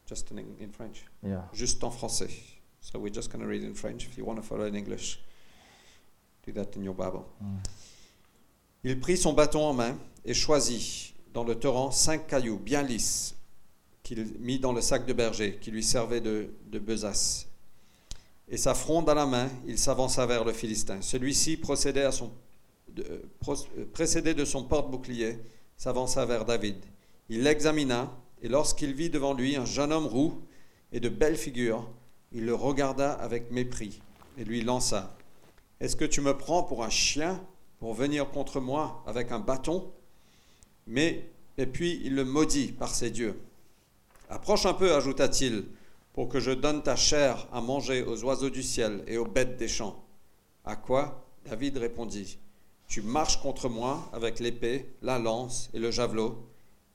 Just 0.06 0.32
in, 0.34 0.40
in 0.62 0.70
French. 0.72 1.06
Yeah. 1.24 1.48
Juste 1.54 1.84
en 1.84 1.92
français. 1.92 2.30
So 2.82 3.00
we're 3.00 3.14
just 3.14 3.32
going 3.32 3.42
to 3.44 3.48
read 3.48 3.64
in 3.64 3.74
French. 3.76 4.06
If 4.08 4.18
you 4.18 4.26
want 4.26 4.38
to 4.38 4.44
follow 4.46 4.66
in 4.66 4.76
English, 4.76 5.20
do 6.46 6.52
that 6.54 6.76
in 6.76 6.84
your 6.84 6.96
Bible. 6.96 7.26
Mm. 7.42 7.58
Il 8.84 9.00
prit 9.00 9.18
son 9.18 9.34
bâton 9.34 9.62
en 9.66 9.74
main 9.74 9.98
et 10.26 10.34
choisit 10.34 11.14
dans 11.34 11.44
le 11.44 11.56
torrent 11.56 11.92
cinq 11.92 12.28
cailloux 12.28 12.58
bien 12.58 12.82
lisses 12.82 13.36
qu'il 14.04 14.26
mit 14.40 14.60
dans 14.60 14.74
le 14.74 14.82
sac 14.82 15.06
de 15.06 15.14
berger 15.14 15.58
qui 15.62 15.70
lui 15.72 15.84
servait 15.84 16.22
de, 16.22 16.50
de 16.68 16.80
besace. 16.80 17.48
Et 18.48 18.58
sa 18.58 18.74
fronde 18.74 19.08
à 19.10 19.14
la 19.14 19.28
main, 19.28 19.50
il 19.68 19.78
s'avança 19.78 20.26
vers 20.26 20.44
le 20.44 20.54
Philistin. 20.54 21.02
Celui-ci 21.02 21.58
procédait 21.58 22.06
à 22.06 22.12
son, 22.12 22.32
de- 22.88 23.04
euh, 23.04 23.22
pro- 23.40 23.56
euh, 23.78 23.86
précédé 23.94 24.34
de 24.34 24.46
son 24.46 24.64
porte-bouclier, 24.64 25.38
s'avança 25.78 26.26
vers 26.26 26.46
David. 26.46 26.78
Il 27.30 27.44
l'examina 27.44 28.12
et 28.42 28.48
lorsqu'il 28.48 28.94
vit 28.94 29.10
devant 29.12 29.34
lui 29.36 29.56
un 29.56 29.66
jeune 29.66 29.92
homme 29.92 30.08
roux 30.08 30.42
et 30.92 31.00
de 31.00 31.10
belle 31.10 31.36
figure, 31.38 31.88
il 32.32 32.46
le 32.46 32.54
regarda 32.54 33.14
avec 33.14 33.52
mépris 33.52 34.02
et 34.38 34.44
lui 34.44 34.62
lança 34.62 35.16
Est-ce 35.80 35.96
que 35.96 36.06
tu 36.06 36.22
me 36.22 36.38
prends 36.38 36.64
pour 36.64 36.84
un 36.84 36.90
chien 36.90 37.44
pour 37.80 37.94
venir 37.94 38.30
contre 38.30 38.60
moi 38.60 39.04
avec 39.08 39.32
un 39.32 39.40
bâton? 39.40 39.92
Mais, 40.88 41.30
et 41.58 41.66
puis 41.66 42.02
il 42.04 42.16
le 42.16 42.26
maudit 42.26 42.72
par 42.72 42.94
ses 42.94 43.12
dieux. 43.12 43.40
Approche 44.30 44.66
un 44.66 44.74
peu, 44.74 44.96
ajouta-t-il, 44.96 45.66
pour 46.14 46.30
que 46.30 46.40
je 46.40 46.52
donne 46.52 46.84
ta 46.84 46.96
chair 46.96 47.48
à 47.52 47.62
manger 47.62 48.04
aux 48.04 48.24
oiseaux 48.24 48.50
du 48.50 48.64
ciel 48.64 49.04
et 49.08 49.18
aux 49.18 49.26
bêtes 49.26 49.58
des 49.58 49.68
champs. 49.68 50.04
À 50.66 50.76
quoi 50.76 51.26
David 51.46 51.78
répondit 51.78 52.38
Tu 52.88 53.02
marches 53.02 53.42
contre 53.42 53.70
moi 53.70 54.10
avec 54.14 54.40
l'épée, 54.40 54.94
la 55.02 55.18
lance 55.18 55.70
et 55.74 55.80
le 55.80 55.92
javelot, 55.92 56.48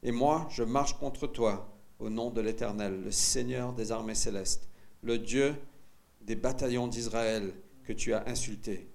et 0.03 0.13
moi 0.13 0.47
je 0.51 0.63
marche 0.63 0.95
contre 0.99 1.27
toi 1.27 1.69
au 1.99 2.11
nom 2.11 2.31
de 2.31 2.41
l'Éternel, 2.41 3.03
le 3.03 3.11
Seigneur 3.11 3.73
des 3.73 3.91
armées 3.91 4.15
célestes, 4.15 4.69
le 5.05 5.19
Dieu 5.19 5.55
des 6.23 6.35
bataillons 6.35 6.89
d'Israël 6.89 7.53
que 7.85 7.93
tu 7.93 8.15
as 8.15 8.27
insulté. 8.27 8.89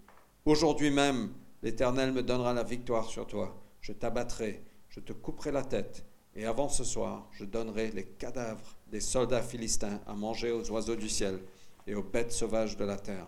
Aujourd'hui 0.44 0.90
même, 0.90 1.32
l'Éternel 1.62 2.12
me 2.12 2.24
donnera 2.24 2.54
la 2.54 2.64
victoire 2.64 3.06
sur 3.06 3.28
toi. 3.28 3.62
Je 3.80 3.94
t'abattrai, 3.94 4.64
je 4.90 5.00
te 5.00 5.14
couperai 5.14 5.52
la 5.52 5.64
tête, 5.64 6.04
et 6.36 6.46
avant 6.46 6.68
ce 6.68 6.84
soir, 6.84 7.30
je 7.32 7.46
donnerai 7.46 7.92
les 7.92 8.06
cadavres 8.06 8.76
des 8.88 9.02
soldats 9.02 9.44
philistins 9.44 10.02
à 10.08 10.16
manger 10.16 10.52
aux 10.52 10.72
oiseaux 10.72 10.96
du 10.96 11.10
ciel 11.10 11.40
et 11.86 11.94
aux 11.94 12.04
bêtes 12.04 12.32
sauvages 12.32 12.76
de 12.76 12.86
la 12.86 12.98
terre. 12.98 13.28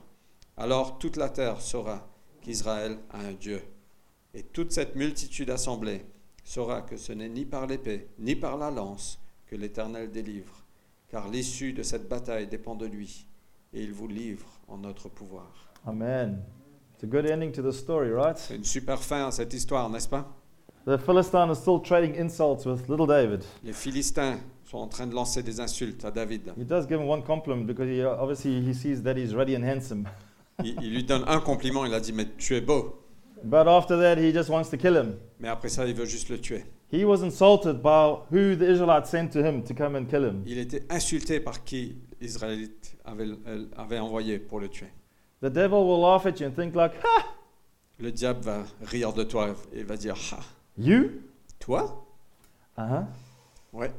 Alors 0.58 0.98
toute 0.98 1.18
la 1.18 1.30
terre 1.30 1.62
saura 1.62 2.10
qu'Israël 2.42 2.98
a 3.12 3.20
un 3.20 3.34
Dieu. 3.34 3.62
Et 4.34 4.42
toute 4.42 4.72
cette 4.72 4.96
multitude 4.96 5.52
assemblée 5.52 6.04
saura 6.44 6.82
que 6.82 6.98
ce 6.98 7.14
n'est 7.14 7.30
ni 7.30 7.46
par 7.46 7.68
l'épée, 7.68 8.08
ni 8.18 8.36
par 8.36 8.58
la 8.58 8.72
lance 8.72 9.20
que 9.46 9.56
l'Éternel 9.56 10.10
délivre, 10.10 10.61
car 11.12 11.28
l'issue 11.28 11.74
de 11.74 11.84
cette 11.84 12.08
bataille 12.08 12.48
dépend 12.48 12.76
de 12.76 12.86
lui. 12.86 13.28
et 13.74 13.84
il 13.84 13.94
vous 13.94 14.08
livre 14.08 14.46
en 14.68 14.78
notre 14.78 15.10
pouvoir. 15.10 15.48
Amen. 15.86 16.42
It's 16.94 17.04
a 17.04 17.08
good 17.08 17.26
ending 17.26 17.52
to 17.54 17.62
the 17.62 17.72
story, 17.72 18.12
right? 18.12 18.38
C'est 18.38 18.56
une 18.56 18.64
super 18.64 19.02
fin 19.02 19.28
à 19.28 19.32
cette 19.32 19.54
histoire, 19.54 19.90
n'est-ce 19.90 20.10
pas? 20.10 20.28
The 20.86 20.98
Philistine 20.98 21.52
is 21.52 21.56
still 21.58 21.80
trading 21.82 22.20
insults 22.20 22.66
with 22.66 22.90
little 22.90 23.08
David. 23.08 23.44
Les 23.64 23.74
Philistins 23.74 24.40
sont 24.66 24.80
en 24.80 24.88
train 24.88 25.08
de 25.08 25.14
lancer 25.14 25.44
des 25.44 25.60
insultes 25.60 26.04
à 26.06 26.12
David. 26.12 26.54
He 26.58 26.66
does 26.66 26.88
give 26.88 27.00
him 27.00 27.08
one 27.08 27.24
compliment 27.24 27.66
because 27.66 27.88
he 27.88 28.04
obviously 28.04 28.62
he 28.62 28.74
sees 28.74 29.02
that 29.04 29.16
he's 29.16 29.34
ruddy 29.34 29.56
and 29.56 29.64
handsome. 29.64 30.08
Il, 30.64 30.76
il 30.82 30.94
lui 30.94 31.04
donne 31.04 31.24
un 31.28 31.40
compliment, 31.40 31.86
il 31.86 31.94
a 31.94 32.00
dit, 32.00 32.14
mais 32.14 32.28
tu 32.38 32.56
es 32.56 32.62
beau. 32.62 32.98
But 33.44 33.68
after 33.68 33.98
that, 33.98 34.18
he 34.18 34.34
just 34.34 34.50
wants 34.50 34.70
to 34.70 34.78
kill 34.78 34.96
him. 34.96 35.16
Mais 35.40 35.48
après 35.48 35.70
ça, 35.70 35.86
il 35.88 35.94
veut 35.96 36.06
juste 36.06 36.30
le 36.30 36.40
tuer. 36.40 36.66
He 36.92 37.06
was 37.06 37.22
insulted 37.24 37.82
by 37.82 38.18
who 38.30 38.56
the 38.56 38.70
Israelites 38.70 39.10
sent 39.10 39.32
to 39.34 39.44
him 39.44 39.64
to 39.64 39.74
come 39.74 39.96
and 39.96 40.06
kill 40.10 40.26
him. 40.26 40.44
Il 40.46 40.58
était 40.58 40.84
insulté 40.90 41.40
par 41.40 41.64
qui 41.64 41.96
Israélite 42.20 42.98
avait, 43.06 43.30
avait 43.78 44.00
envoyé 44.00 44.40
pour 44.40 44.60
le 44.60 44.68
tuer. 44.68 44.92
The 45.42 45.50
devil 45.50 45.86
will 45.86 46.02
laugh 46.02 46.26
at 46.26 46.40
you 46.40 46.48
and 46.48 46.56
think 46.56 46.76
like, 46.76 46.94
ha, 47.02 47.26
Le 47.98 48.12
diable 48.12 48.42
va 48.42 48.64
rire 48.84 49.14
de 49.14 49.24
toi 49.24 49.56
et 49.74 49.84
va 49.84 49.96
dire, 49.96 50.16
ah, 50.34 50.40
you? 50.78 51.22
toi? 51.60 52.04
Uh-huh. 52.78 53.06
Ouais. 53.72 53.92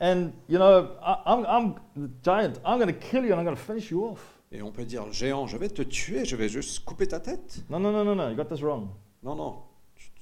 And 0.00 0.32
you 0.48 0.58
know, 0.58 0.96
I, 1.02 1.16
I'm, 1.26 1.44
I'm 1.46 1.74
the 1.96 2.10
giant. 2.22 2.58
I'm 2.64 2.78
going 2.78 2.86
to 2.86 2.98
kill 2.98 3.24
you 3.24 3.32
and 3.32 3.40
I'm 3.40 3.44
going 3.44 3.56
to 3.56 3.62
finish 3.62 3.90
you 3.90 4.04
off. 4.04 4.40
Et 4.52 4.62
on 4.62 4.70
peut 4.72 4.84
dire, 4.84 5.12
géant, 5.12 5.46
je 5.46 5.56
vais 5.56 5.68
te 5.68 5.82
tuer, 5.82 6.24
je 6.24 6.36
vais 6.36 6.48
juste 6.48 6.84
couper 6.84 7.06
ta 7.06 7.20
tête. 7.20 7.64
No, 7.68 7.78
no, 7.78 7.92
no, 7.92 8.02
no, 8.02 8.14
no. 8.14 8.30
You 8.30 8.36
got 8.36 8.46
this 8.46 8.62
wrong. 8.62 8.88
Non, 9.22 9.34
non, 9.36 9.62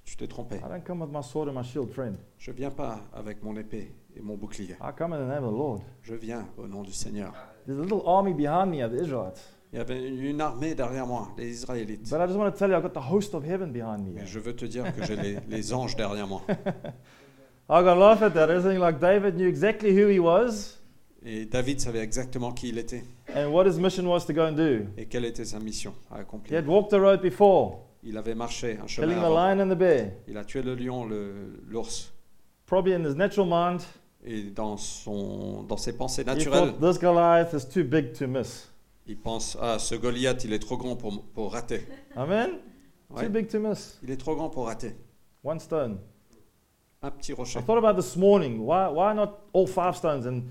tu 0.08 0.16
tu 0.16 0.16
t'es 0.16 0.26
trompé. 0.26 0.56
I 0.56 0.68
don't 0.68 0.82
come 0.84 1.00
with 1.02 1.10
my 1.10 1.22
sword 1.22 1.48
and 1.48 1.52
my 1.54 1.62
shield, 1.62 1.90
friend. 1.92 2.16
Je 2.38 2.50
viens 2.52 2.70
pas 2.70 3.00
avec 3.12 3.42
mon 3.42 3.54
épée 3.56 3.92
et 4.16 4.20
mon 4.22 4.36
bouclier. 4.36 4.76
I 4.80 4.90
come 4.96 5.12
in 5.12 5.18
the 5.18 5.28
name 5.28 5.44
of 5.44 5.52
the 5.52 5.58
Lord. 5.58 5.80
Je 6.02 6.14
viens 6.14 6.46
au 6.56 6.66
nom 6.66 6.82
du 6.82 6.92
Seigneur. 6.92 7.32
There's 7.66 7.78
a 7.78 7.82
little 7.82 8.02
army 8.06 8.32
behind 8.32 8.70
me 8.70 8.82
of 8.82 8.92
the 8.92 9.02
Israelites. 9.02 9.40
Il 9.72 9.78
y 9.78 9.82
avait 9.82 10.08
une 10.08 10.40
armée 10.40 10.74
derrière 10.74 11.06
moi, 11.06 11.28
les 11.36 11.50
Israélites. 11.50 12.08
But 12.08 12.20
I 12.22 12.26
just 12.26 12.38
want 12.38 12.50
to 12.50 12.56
tell 12.56 12.70
you, 12.70 12.76
I've 12.76 12.82
got 12.82 12.94
the 12.98 13.12
host 13.12 13.34
of 13.34 13.44
heaven 13.44 13.70
behind 13.70 13.98
me. 14.06 14.12
Mais 14.14 14.26
je 14.26 14.38
veux 14.38 14.56
te 14.56 14.64
dire 14.64 14.84
que 14.94 15.04
j'ai 15.04 15.14
les, 15.16 15.38
les 15.46 15.74
anges 15.74 15.94
derrière 15.94 16.26
moi. 16.26 16.40
I 17.70 17.82
got 17.82 17.94
to 17.94 18.00
laugh 18.00 18.22
at 18.22 18.30
that. 18.30 18.48
Everything 18.48 18.78
like 18.80 18.98
David 18.98 19.34
knew 19.36 19.46
exactly 19.46 19.90
who 19.94 20.08
he 20.08 20.18
was 20.18 20.78
Et 21.22 21.44
David 21.44 21.80
savait 21.80 21.98
exactement 21.98 22.52
qui 22.52 22.68
il 22.70 22.78
était 22.78 23.02
and 23.34 23.48
what 23.52 23.66
his 23.66 23.78
mission 23.78 24.06
was 24.06 24.20
to 24.24 24.32
go 24.32 24.42
and 24.46 24.52
do. 24.52 24.86
et 24.96 25.04
quelle 25.06 25.26
était 25.26 25.44
sa 25.44 25.58
mission 25.58 25.92
à 26.10 26.16
He 26.16 26.20
accomplir. 26.20 26.56
had 26.58 26.66
walked 26.66 26.90
the 26.90 27.00
road 27.00 27.20
before, 27.20 27.80
Il 28.02 28.16
avait 28.16 28.34
marché 28.34 28.72
un 28.80 28.86
killing 28.86 29.10
chemin 29.10 29.14
the 29.20 29.24
avant. 29.24 29.54
lion 29.54 29.60
and 29.60 29.74
the 29.74 29.78
bear. 29.78 30.12
Il 30.28 30.36
a 30.36 30.44
tué 30.44 30.62
le 30.62 30.74
lion, 30.74 31.04
le- 31.06 31.60
l'ours. 31.68 32.12
Probably 32.66 32.94
in 32.94 33.04
his 33.04 33.14
natural 33.16 33.46
mind, 33.48 33.82
Et 34.24 34.42
dans, 34.50 34.76
son, 34.76 35.62
dans 35.62 35.76
ses 35.76 35.96
pensées 35.96 36.22
he 36.22 36.26
naturelles, 36.26 36.72
thought 36.72 36.80
this 36.92 36.98
Goliath 37.00 37.52
is 37.54 37.64
too 37.66 37.84
big 37.84 38.12
to 38.12 38.26
miss. 38.26 38.70
il 39.06 39.16
pense 39.16 39.56
Ah, 39.60 39.78
ce 39.78 39.94
Goliath, 39.94 40.44
il 40.44 40.52
est 40.52 40.58
trop 40.58 40.76
grand 40.76 40.96
pour, 40.96 41.24
pour 41.32 41.52
rater. 41.52 41.86
Amen? 42.16 42.50
Ouais, 43.10 43.24
Too 43.24 43.30
big 43.30 43.48
to 43.48 43.58
miss. 43.58 43.98
il 44.02 44.10
est 44.10 44.16
trop 44.16 44.34
grand 44.36 44.50
pour 44.50 44.66
rater. 44.66 44.94
One 45.44 45.58
stone. 45.60 45.98
Un 47.00 47.10
petit 47.12 47.32
rocher. 47.32 47.60
I 47.60 47.62
thought 47.62 47.78
about 47.78 47.94
this 47.94 48.16
morning. 48.16 48.58
Why, 48.66 48.88
why 48.88 49.14
not 49.14 49.38
all 49.52 49.68
five 49.68 49.96
stones? 49.96 50.26
And 50.26 50.42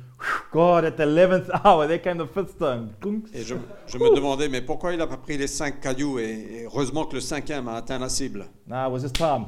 God, 0.54 0.86
at 0.86 0.96
the 0.96 1.04
11th 1.04 1.50
hour, 1.66 1.88
there 1.88 2.00
came 2.00 2.18
the 2.18 2.26
fifth 2.26 2.52
stone. 2.56 2.94
Et 3.34 3.44
je, 3.44 3.56
je 3.86 3.98
me 3.98 4.16
demandais, 4.16 4.48
mais 4.48 4.62
pourquoi 4.62 4.94
il 4.94 4.98
n'a 4.98 5.08
pas 5.08 5.18
pris 5.18 5.38
les 5.38 5.48
cinq 5.48 5.82
cailloux 5.82 6.20
et, 6.20 6.24
et 6.24 6.64
heureusement 6.66 7.04
que 7.04 7.16
le 7.16 7.20
cinquième 7.22 7.68
a 7.68 7.76
atteint 7.76 8.00
la 8.00 8.08
cible? 8.08 8.46
Nah, 8.66 8.88
it 8.88 8.92
was 8.94 9.04
his 9.04 9.12
time. 9.12 9.46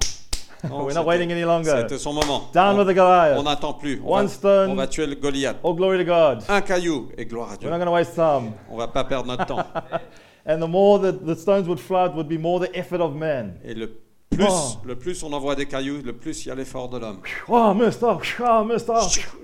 Non, 0.69 0.83
We're 0.85 0.93
not 0.93 1.03
c'était- 1.03 1.07
waiting 1.07 1.31
any 1.31 1.43
longer. 1.45 1.71
C'était 1.83 1.97
son 1.97 2.11
moment. 2.11 2.49
Down 2.53 2.75
on 2.75 2.79
with 2.79 2.87
the 2.89 2.93
Goliath. 2.93 3.37
on 3.39 3.43
n'attend 3.43 3.73
plus. 3.79 4.01
On 4.03 4.11
One 4.17 4.25
va, 4.25 4.31
stone. 4.33 4.69
on 4.71 4.75
va 4.75 4.87
tuer 4.87 5.07
le 5.07 5.15
Goliath. 5.15 5.55
All 5.63 5.75
glory 5.75 5.99
to 5.99 6.03
God. 6.03 6.43
Un 6.49 6.59
caillou 6.59 7.07
et 7.17 7.25
gloire 7.25 7.53
à 7.53 7.55
Dieu. 7.55 7.69
We're 7.69 7.77
not 7.77 7.77
going 7.85 7.87
to 7.87 7.93
waste 7.93 8.13
time. 8.15 8.51
On 8.69 8.75
va 8.75 8.89
pas 8.89 9.05
perdre 9.05 9.25
notre 9.27 9.45
temps. 9.45 9.65
And 10.45 10.59
the 10.59 10.67
more 10.67 10.99
that 10.99 11.25
the 11.25 11.35
stones 11.37 11.65
would 11.69 11.79
fly, 11.79 12.07
it 12.07 12.13
would 12.13 12.27
be 12.27 12.37
more 12.37 12.59
the 12.59 12.75
effort 12.75 12.99
of 12.99 13.15
man. 13.15 13.57
Et 13.63 13.73
le 13.73 13.89
plus, 14.29 14.45
Oh. 14.47 14.77
le 14.85 14.95
plus 14.97 15.23
on 15.23 15.33
envoie 15.33 15.55
des 15.55 15.65
cailloux, 15.65 16.01
le 16.03 16.13
plus 16.13 16.45
il 16.45 16.49
y 16.49 16.51
a 16.51 16.55
l'effort 16.55 16.89
de 16.89 16.97
l'homme. 16.97 17.21
Oh, 17.47 17.73
missed. 17.73 18.03
Oh, 18.03 18.63
missed. 18.63 18.91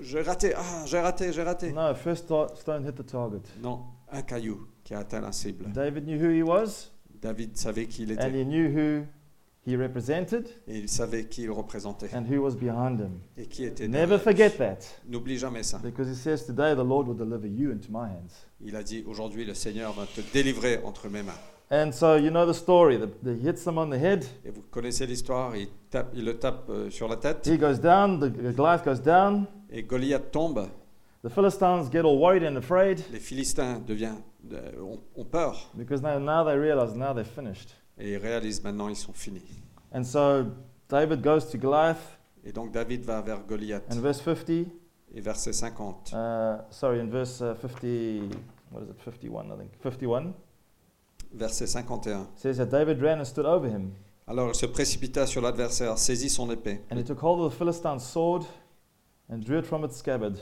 J'ai 0.02 0.22
raté, 0.22 0.52
ah, 0.56 0.84
j'ai 0.86 1.00
raté, 1.00 1.32
j'ai 1.32 1.42
raté. 1.42 1.72
No, 1.72 1.94
first 1.94 2.24
sto- 2.24 2.46
stone 2.54 2.86
hit 2.86 2.94
the 2.94 3.04
target. 3.06 3.42
Non, 3.62 3.80
un 4.10 4.22
caillou 4.22 4.66
qui 4.84 4.94
a 4.94 5.00
atteint 5.00 5.20
la 5.20 5.32
cible. 5.32 5.66
David 5.72 6.04
knew 6.06 6.18
who 6.18 6.30
he 6.30 6.42
was, 6.42 6.90
David 7.20 7.56
savait 7.56 7.86
qui 7.86 8.02
il 8.04 8.12
and 8.12 8.14
était 8.14 8.30
he 8.42 8.44
knew 8.44 8.68
who 8.68 9.04
he 9.66 9.74
represented 9.76 10.46
et 10.68 10.78
il 10.78 10.88
savait 10.88 11.24
qui 11.24 11.42
il 11.42 11.50
représentait 11.50 12.08
and 12.14 12.24
who 12.30 12.40
was 12.40 12.54
behind 12.54 13.00
him. 13.00 13.18
et 13.36 13.46
qui 13.46 13.64
était. 13.64 13.88
Never 13.88 14.18
derrière. 14.18 14.22
forget 14.22 14.50
that. 14.50 14.78
N'oublie 15.08 15.38
jamais 15.38 15.64
ça. 15.64 15.78
Because 15.82 16.08
he 16.08 16.14
says, 16.14 16.46
Today 16.46 16.74
the 16.76 16.84
Lord 16.86 17.08
will 17.08 17.16
deliver 17.16 17.48
you 17.48 17.72
into 17.72 17.88
my 17.90 18.04
hands. 18.08 18.46
Il 18.60 18.76
a 18.76 18.82
dit 18.84 19.02
aujourd'hui 19.06 19.44
le 19.44 19.54
Seigneur 19.54 19.92
va 19.92 20.06
te 20.06 20.20
délivrer 20.32 20.80
entre 20.84 21.08
mes 21.08 21.22
mains. 21.24 21.32
And 21.70 21.90
so 21.92 22.14
you 22.16 22.30
know 22.30 22.46
the 22.46 22.54
story. 22.54 22.96
The, 22.96 23.08
the, 23.22 23.34
he 23.34 23.48
hits 23.48 23.66
him 23.66 23.76
on 23.78 23.90
the 23.90 23.98
head. 23.98 24.24
Et 24.44 24.50
vous 24.50 24.62
connaissez 24.70 25.06
l'histoire, 25.06 25.56
il, 25.56 25.68
tape, 25.90 26.10
il 26.14 26.24
le 26.24 26.38
tape 26.38 26.68
euh, 26.68 26.90
sur 26.90 27.08
la 27.08 27.16
tête 27.16 27.46
He 27.46 27.58
goes 27.58 27.78
down. 27.80 28.20
The, 28.20 28.30
the 28.30 28.54
Goliath 28.54 28.84
goes 28.84 29.00
down. 29.00 29.46
et 29.70 29.82
Goliath 29.82 30.30
tombe. 30.30 30.68
The 31.24 31.28
Philistines 31.28 31.88
get 31.90 32.04
all 32.04 32.18
worried 32.20 32.44
and 32.44 32.56
afraid 32.56 33.02
Les 33.12 33.18
Philistins 33.18 33.80
deviennent, 33.84 34.22
euh, 34.52 34.80
ont, 34.80 35.00
ont 35.16 35.24
peur 35.24 35.70
because 35.74 36.00
now, 36.00 36.20
now 36.20 36.44
they 36.44 36.56
realize 36.56 36.94
now 36.94 37.12
they're 37.12 37.24
finished. 37.24 37.70
et 37.98 38.12
ils 38.12 38.18
réalisent 38.18 38.62
maintenant 38.62 38.88
ils 38.88 38.94
sont 38.94 39.12
finis. 39.12 39.60
And 39.92 40.04
so 40.04 40.44
David 40.88 41.20
goes 41.22 41.46
to 41.50 41.58
Goliath. 41.58 42.18
Et 42.44 42.52
donc 42.52 42.70
David 42.70 43.04
va 43.04 43.20
vers 43.22 43.40
Goliath. 43.44 43.82
And 43.90 43.96
verse 44.00 44.20
50, 44.20 44.68
Et 45.16 45.20
verset 45.20 45.52
50, 45.52 46.12
uh, 46.12 46.62
sorry, 46.70 47.00
in 47.00 47.06
verse 47.10 47.40
uh, 47.40 47.54
50, 47.56 48.28
what 48.70 48.82
is 48.84 48.90
it, 48.90 49.00
51, 49.00 49.50
I 49.50 49.56
think, 49.56 49.70
51, 49.80 50.32
verset 51.32 51.66
51. 51.68 52.28
says 52.36 52.56
that 52.58 52.66
David 52.70 53.00
ran 53.02 53.18
and 53.18 53.24
stood 53.26 53.46
over 53.46 53.68
him. 53.68 53.92
Alors 54.26 54.48
il 54.48 54.54
se 54.54 54.66
précipita 54.66 55.26
sur 55.26 55.40
l'adversaire, 55.40 55.96
saisit 55.98 56.28
son 56.30 56.50
épée, 56.50 56.80
And 56.90 56.96
he 56.98 57.04
took 57.04 57.20
hold 57.22 57.40
of 57.40 57.52
the 57.52 57.56
Philistine's 57.56 58.02
sword 58.04 58.42
and 59.30 59.38
drew 59.44 59.58
it 59.58 59.66
from 59.66 59.84
its 59.84 59.96
scabbard. 59.96 60.36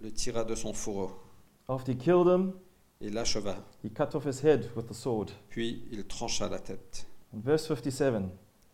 le 0.00 0.10
tira 0.10 0.44
de 0.44 0.54
son 0.54 0.72
fourreau 0.72 1.10
After 1.68 1.92
he 1.92 1.96
killed 1.98 2.26
him, 2.28 2.52
et 3.00 3.10
l'acheva. 3.10 3.56
he 3.82 3.90
cut 3.90 4.14
off 4.14 4.24
his 4.24 4.42
head 4.42 4.70
with 4.74 4.86
the 4.88 4.94
sword. 4.94 5.30
Puis 5.50 5.82
il 5.92 6.04
trancha 6.06 6.48
la 6.48 6.58
tête. 6.58 7.06
In 7.34 7.40
verse 7.40 7.66
57, 7.66 8.22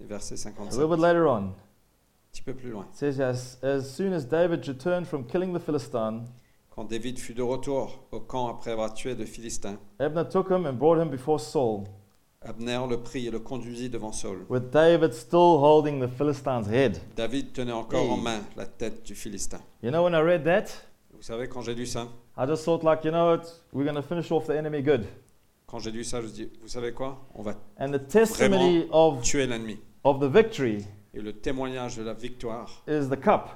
Et 0.01 0.05
verset 0.05 0.35
a 0.35 0.39
57, 0.39 0.79
little 0.79 0.93
un 0.93 0.97
bit 0.97 1.03
later 1.03 1.27
on, 1.29 1.53
petit 2.33 2.43
peu 2.43 2.55
plus 2.55 2.71
loin. 2.71 2.85
it 2.93 2.97
says, 2.97 3.21
as, 3.21 3.59
as 3.63 3.83
soon 3.93 4.13
as 4.13 4.25
David 4.25 4.67
returned 4.69 5.07
from 5.07 5.25
killing 5.27 5.53
the 5.53 5.61
Philistine, 5.61 6.27
Quand 6.79 6.85
David 6.85 7.19
fut 7.19 7.35
de 7.35 7.43
retour 7.43 8.05
au 8.13 8.21
camp 8.21 8.47
après 8.47 8.71
avoir 8.71 8.95
tué 8.95 9.17
le 9.17 9.25
Philistin, 9.25 9.79
Abner 9.99 10.23
took 10.31 10.49
him 10.49 10.65
and 10.65 10.75
brought 10.75 10.97
him 11.03 11.11
before 11.11 11.41
Saul, 11.41 11.83
Abner 12.41 12.79
le 12.89 13.03
prit 13.03 13.27
et 13.27 13.33
le 13.33 13.41
conduisit 13.41 13.91
devant 13.91 14.13
Saul. 14.13 14.47
with 14.49 14.71
David 14.71 15.13
still 15.13 15.59
holding 15.59 15.99
the 16.01 16.07
Philistine's 16.09 16.69
head. 16.69 17.01
David 17.17 17.53
tenait 17.53 17.73
encore 17.73 18.09
en 18.13 18.17
main 18.17 18.39
la 18.57 18.65
tête 18.65 19.03
du 19.05 19.17
Philistin. 19.17 19.59
You 19.83 19.91
know, 19.91 20.05
when 20.05 20.15
I 20.15 20.21
read 20.21 20.45
that, 20.45 20.67
Vous 21.13 21.23
savez, 21.23 21.49
quand 21.49 21.63
j'ai 21.63 21.75
lu 21.75 21.85
ça, 21.85 22.07
I 22.37 22.47
just 22.47 22.65
thought, 22.65 22.85
like, 22.85 23.05
you 23.05 23.11
know 23.11 23.27
what, 23.27 23.43
we're 23.73 23.83
going 23.85 24.01
to 24.01 24.09
finish 24.09 24.31
off 24.31 24.47
the 24.47 24.51
enemy 24.57 24.81
good. 24.81 25.05
quand 25.67 25.81
j'ai 25.81 25.91
lu 25.91 26.05
ça, 26.05 26.21
je 26.21 26.27
me 26.29 26.33
dis, 26.33 26.49
vous 26.63 26.69
savez 26.69 26.93
quoi? 26.93 27.27
On 27.35 27.43
va 27.43 27.55
And 27.81 27.91
the 27.91 28.07
testimony 28.07 28.87
of, 28.93 29.21
tuer 29.23 29.49
l'ennemi. 29.49 29.81
of 30.05 30.21
the 30.21 30.33
victory 30.33 30.85
Et 31.13 31.21
le 31.21 31.33
témoignage 31.33 31.97
de 31.97 32.05
la 32.05 32.15
victoire, 32.15 32.85
is 32.87 33.09
the 33.09 33.19
cup. 33.21 33.49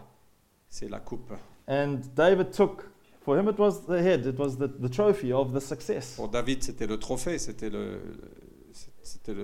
c'est 0.69 0.91
la 0.91 0.99
coupe. 0.99 1.33
And 1.69 2.01
David 2.17 2.51
took, 2.51 2.83
for 3.25 3.39
him 3.39 3.49
it 3.49 3.59
was 3.59 3.85
the 3.87 4.03
head, 4.03 4.27
it 4.27 4.39
was 4.39 4.57
the, 4.57 4.69
the 4.69 4.89
trophy 4.89 5.33
of 5.33 5.53
the 5.53 5.61
success. 5.61 6.15
Pour 6.17 6.29
David, 6.29 6.63
c'était 6.63 6.87
le 6.87 6.99
trophée, 6.99 7.39
c'était 7.39 7.71
le, 7.71 8.01
c'était 9.03 9.35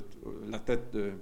la 0.48 0.58
tête 0.58 0.92
de, 0.92 1.12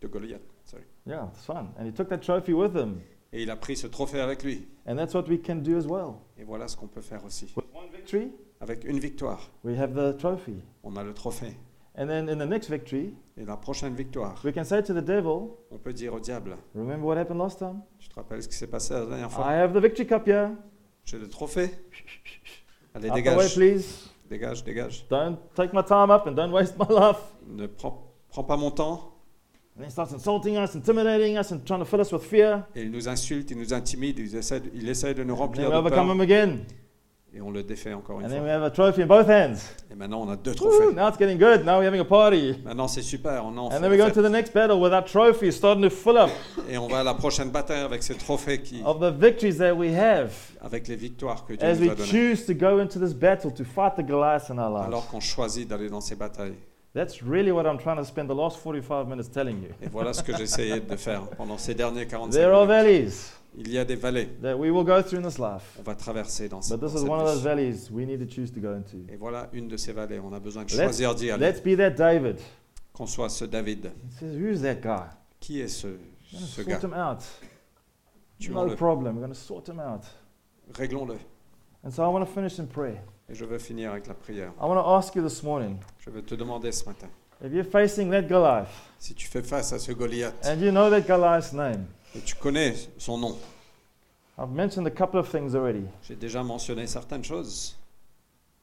de 0.00 0.08
Goliath. 0.08 0.40
Sorry. 0.64 0.84
Yeah, 1.06 1.28
it's 1.32 1.44
fun. 1.44 1.68
And 1.78 1.86
he 1.86 1.92
took 1.92 2.08
that 2.08 2.18
trophy 2.22 2.52
with 2.52 2.74
him. 2.74 3.00
Et 3.32 3.42
il 3.42 3.50
a 3.50 3.56
pris 3.56 3.76
ce 3.76 3.86
trophée 3.88 4.20
avec 4.20 4.42
lui. 4.44 4.66
And 4.86 4.96
that's 4.96 5.14
what 5.14 5.24
we 5.28 5.40
can 5.44 5.56
do 5.56 5.76
as 5.76 5.86
well. 5.86 6.14
Et 6.38 6.44
voilà 6.44 6.68
ce 6.68 6.76
qu'on 6.76 6.86
peut 6.86 7.00
faire 7.02 7.24
aussi. 7.24 7.52
With 7.56 7.66
one 7.74 7.90
victory, 7.94 8.30
Avec 8.60 8.84
une 8.84 8.98
victoire, 8.98 9.50
we 9.64 9.76
have 9.78 9.92
the 9.94 10.16
trophy. 10.16 10.62
on 10.82 10.96
a 10.96 11.02
le 11.02 11.12
trophée. 11.12 11.56
And 11.96 12.06
then 12.08 12.28
in 12.28 12.38
the 12.38 12.48
next 12.48 12.68
victory, 12.70 13.14
Et 13.36 13.44
la 13.44 13.56
prochaine 13.56 13.94
victoire, 13.94 14.40
we 14.44 14.52
can 14.54 14.64
say 14.64 14.82
to 14.82 14.92
the 14.94 15.04
devil, 15.04 15.50
on 15.70 15.78
peut 15.78 15.92
dire 15.92 16.14
au 16.14 16.20
diable, 16.20 16.56
Remember 16.74 17.04
what 17.06 17.16
happened 17.18 17.38
last 17.38 17.58
time? 17.58 17.82
tu 17.98 18.08
te 18.08 18.14
rappelles 18.14 18.42
ce 18.42 18.48
qui 18.48 18.54
s'est 18.56 18.68
passé 18.68 18.94
la 18.94 19.06
dernière 19.06 19.30
fois? 19.30 19.44
I 19.52 19.56
have 19.60 19.72
the 19.74 19.82
victory 19.82 20.06
cup 20.06 20.26
here. 20.26 20.50
J'ai 21.04 21.18
le 21.18 21.28
trophée. 21.28 21.70
Allez, 22.94 23.10
Out 23.10 23.14
the 23.14 23.16
way, 23.16 23.22
dégage, 23.22 23.54
please. 23.54 24.10
dégage, 24.28 24.64
dégage. 24.64 25.06
Don't 25.08 25.36
take 25.54 25.72
my 25.72 25.82
time 25.82 26.10
up 26.10 26.26
and 26.26 26.32
don't 26.32 26.52
waste 26.52 26.76
my 26.78 26.86
life. 26.88 27.18
Ne 27.46 27.66
prends, 27.66 28.02
prends 28.28 28.44
pas 28.44 28.56
mon 28.56 28.70
temps. 28.70 29.10
And 29.76 29.84
he 29.84 29.90
starts 29.90 30.12
insulting 30.12 30.56
us, 30.56 30.76
intimidating 30.76 31.36
us, 31.36 31.50
and 31.50 31.64
trying 31.66 31.80
to 31.80 31.84
fill 31.84 32.00
us 32.00 32.12
with 32.12 32.22
fear. 32.22 32.64
Et 32.76 32.82
il 32.82 32.90
nous 32.92 33.08
insulte, 33.08 33.50
il 33.50 33.58
nous 33.58 33.74
intimide, 33.74 34.20
il 34.20 34.36
essaie 34.36 34.60
de, 34.60 34.70
il 34.72 34.88
essaie 34.88 35.14
de 35.14 35.24
nous 35.24 35.34
remplir 35.34 35.68
de 35.68 35.88
peur. 35.88 36.04
him 36.04 36.20
again. 36.20 36.58
Et 37.36 37.40
on 37.40 37.50
le 37.50 37.62
défait 37.62 37.92
encore 37.92 38.20
une 38.20 38.26
And 38.26 38.28
then 38.28 38.38
fois. 38.38 38.46
we 38.46 38.52
have 38.54 38.62
a 38.62 38.70
trophy 38.70 39.02
in 39.02 39.06
both 39.06 39.28
hands. 39.28 39.56
Et 39.90 39.94
maintenant, 39.96 40.22
on 40.22 40.30
a 40.30 40.36
deux 40.36 40.52
Woo, 40.52 40.56
trophées. 40.56 40.94
now 40.94 41.08
it's 41.08 41.18
getting 41.18 41.36
good. 41.38 41.64
Now 41.64 41.78
we're 41.78 41.86
having 41.86 42.00
a 42.00 42.04
party. 42.04 42.54
Maintenant, 42.64 42.86
c'est 42.88 43.02
super. 43.02 43.44
On 43.44 43.56
en 43.58 43.70
fait 43.70 43.76
And 43.76 43.80
then 43.80 43.90
we 43.90 43.96
go 43.98 44.04
la 44.04 44.10
to 44.12 44.22
the 44.22 44.30
next 44.30 44.52
battle 44.54 44.80
with 44.80 44.92
our 44.92 45.04
trophy 45.04 45.50
starting 45.50 45.82
to 45.82 45.90
fill 45.90 46.16
up 46.16 46.30
Et 46.70 46.78
on 46.78 46.86
va 46.86 47.00
à 47.00 47.02
la 47.02 47.14
prochaine 47.14 47.50
bataille 47.50 47.80
avec 47.82 48.02
ces 48.02 48.14
trophées 48.14 48.62
qui, 48.62 48.82
of 48.84 49.00
the 49.00 49.12
victories 49.12 49.58
that 49.58 49.74
we 49.74 49.92
have 49.94 50.32
avec 50.62 50.86
les 50.88 50.96
victoires 50.96 51.44
que 51.44 51.54
Dieu 51.54 51.66
as 51.66 51.74
nous 51.74 51.82
we 51.86 51.90
a 51.90 51.94
données. 51.96 52.08
choose 52.10 52.46
to 52.46 52.54
go 52.54 52.78
into 52.78 52.98
this 53.00 53.12
battle 53.14 53.52
to 53.52 53.64
fight 53.64 53.96
the 53.96 54.02
Goliath 54.06 54.50
in 54.50 54.58
our 54.58 54.70
lives. 54.70 54.86
Alors 54.86 55.06
qu'on 55.08 55.20
choisit 55.20 55.68
d'aller 55.68 55.88
dans 55.88 56.00
ces 56.00 56.14
batailles. 56.14 56.54
That's 56.94 57.20
really 57.22 57.50
what 57.50 57.64
I'm 57.66 57.78
trying 57.78 57.96
to 57.96 58.04
spend 58.04 58.28
the 58.28 58.36
last 58.36 58.56
45 58.58 59.08
minutes 59.08 59.28
telling 59.32 59.60
you. 59.60 59.70
Et 59.82 59.88
voilà 59.90 60.12
ce 60.12 60.22
que 60.22 60.32
j'essayais 60.36 60.78
de 60.78 60.94
faire 60.94 61.22
pendant 61.36 61.58
ces 61.58 61.74
derniers 61.74 62.06
45 62.06 62.30
There 62.30 62.52
are 62.54 62.64
minutes. 62.66 62.68
valleys 62.68 63.32
Il 63.56 63.70
y 63.72 63.78
a 63.78 63.84
des 63.84 63.94
vallées. 63.94 64.28
that 64.42 64.56
we 64.56 64.70
will 64.70 64.84
go 64.84 65.00
through 65.02 65.20
in 65.24 65.28
this 65.28 65.38
life. 65.38 65.76
On 65.78 65.82
va 65.82 65.94
traverser 65.94 66.48
dans, 66.48 66.60
ce- 66.62 66.74
But 66.74 66.80
this 66.80 66.94
is 66.94 67.00
cette 67.02 67.08
one 67.08 67.20
of 67.20 67.26
those 67.26 67.42
valleys 67.42 67.88
we 67.90 68.04
need 68.06 68.18
to 68.20 68.26
choose 68.32 68.50
to 68.52 68.60
go 68.60 68.68
into. 68.72 68.96
Et 69.08 69.16
voilà 69.16 69.48
une 69.52 69.68
de 69.68 69.76
ces 69.76 69.92
vallées. 69.92 70.18
On 70.18 70.32
a 70.32 70.40
besoin 70.40 70.64
de 70.64 70.70
Let's- 70.70 70.82
choisir 70.82 71.14
d'y 71.14 71.30
aller. 71.30 71.46
Let's 71.46 71.60
be 71.62 71.76
that 71.76 71.90
David. 71.90 72.38
Qu'on 72.92 73.06
soit 73.06 73.28
ce 73.28 73.44
David. 73.44 73.86
He 73.86 74.18
says, 74.18 74.36
Who's 74.36 74.62
that 74.62 74.76
guy? 74.82 75.08
Qui 75.40 75.60
est 75.60 75.68
ce, 75.68 75.86
We're 75.86 75.96
going 76.32 76.46
ce 76.46 76.62
gars? 76.62 76.80
sort 76.80 76.90
him 76.90 76.94
out. 76.94 77.18
No 78.40 78.46
Tuons-le. 78.66 78.76
problem. 78.76 79.14
We're 79.16 79.20
going 79.26 79.34
to 79.34 79.40
sort 79.40 79.68
him 79.68 79.78
out. 79.80 80.02
Réglons-le. 80.74 81.16
And 81.84 81.90
so 81.90 82.02
I 82.02 82.08
want 82.12 82.24
to 82.24 82.32
finish 82.32 82.58
in 82.58 82.66
prayer. 82.66 83.02
Et 83.28 83.34
je 83.34 83.44
veux 83.44 83.58
finir 83.58 83.92
avec 83.92 84.06
la 84.06 84.14
prière. 84.14 84.52
I 84.60 84.64
want 84.66 84.74
to 84.82 84.88
ask 84.88 85.14
you 85.14 85.22
this 85.22 85.42
morning 85.42 85.78
Je 86.00 86.10
veux 86.10 86.22
te 86.22 86.34
demander 86.34 86.72
ce 86.72 86.84
matin. 86.86 87.08
if 87.44 87.52
you're 87.52 87.64
facing 87.64 88.10
that 88.10 88.22
Goliath 88.22 88.68
Si 88.98 89.14
tu 89.14 89.26
fais 89.26 89.42
face 89.42 89.72
à 89.72 89.78
ce 89.78 89.92
Goliath 89.92 90.34
and 90.44 90.60
you 90.60 90.70
know 90.70 90.90
that 90.90 91.02
Goliath's 91.02 91.52
name, 91.52 91.86
et 92.16 92.20
tu 92.20 92.34
connais 92.36 92.74
son 92.98 93.18
nom, 93.18 93.36
I've 94.38 94.50
mentioned 94.50 94.86
a 94.86 94.90
couple 94.90 95.18
of 95.18 95.28
things 95.30 95.54
already. 95.54 95.84
j'ai 96.02 96.16
déjà 96.16 96.42
mentionné 96.42 96.86
certaines 96.86 97.24
choses. 97.24 97.76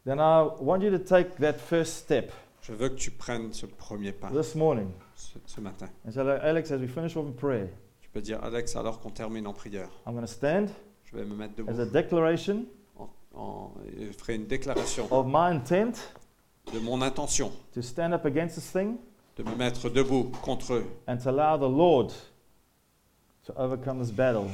Then 0.06 0.20
I 0.20 0.48
want 0.60 0.82
you 0.82 0.90
to 0.92 1.00
take 1.00 1.36
that 1.40 1.54
first 1.60 1.94
step 1.98 2.32
Je 2.62 2.74
veux 2.74 2.90
que 2.90 2.96
tu 2.96 3.12
prennes 3.12 3.54
ce 3.54 3.66
premier 3.66 4.12
pas 4.12 4.30
this 4.32 4.56
morning. 4.56 4.90
ce, 5.16 5.38
ce 5.46 5.62
matin. 5.62 5.88
And 6.08 6.12
so, 6.12 6.22
Alex, 6.28 6.72
as 6.72 6.78
we 6.80 6.88
finish 6.90 7.16
in 7.16 7.32
prayer, 7.32 7.70
Tu 8.02 8.10
peux 8.10 8.22
dire, 8.22 8.44
Alex, 8.44 8.76
alors 8.76 9.00
qu'on 9.00 9.10
termine 9.12 9.48
en 9.48 9.54
prière, 9.54 9.90
I'm 10.06 10.14
going 10.14 10.22
to 10.26 10.28
stand 10.32 10.70
je 11.06 11.16
vais 11.18 11.26
me 11.26 11.36
mettre 11.36 11.54
as 11.68 11.80
a 11.80 11.86
debout. 11.86 11.92
declaration 11.94 12.66
En, 12.98 13.10
en- 13.36 13.72
je 13.98 14.12
ferai 14.18 14.36
une 14.36 14.46
déclaration 14.48 15.08
of 15.12 15.26
my 15.28 15.52
intent 15.56 15.94
de 16.74 16.80
mon 16.80 17.02
intention 17.02 17.52
to 17.74 17.82
stand 17.82 18.14
up 18.14 18.26
against 18.26 18.56
this 18.56 18.72
thing 18.72 18.98
de 19.38 19.44
me 19.44 19.56
mettre 19.56 19.90
debout 19.90 20.32
contre 20.42 20.74
eux 20.74 20.86
and 21.08 21.18
to 21.18 21.30
allow 21.30 21.58
the 21.58 21.70
Lord 21.72 22.12
to 23.54 23.62
overcome 23.62 24.00
this 24.00 24.12
battle 24.12 24.48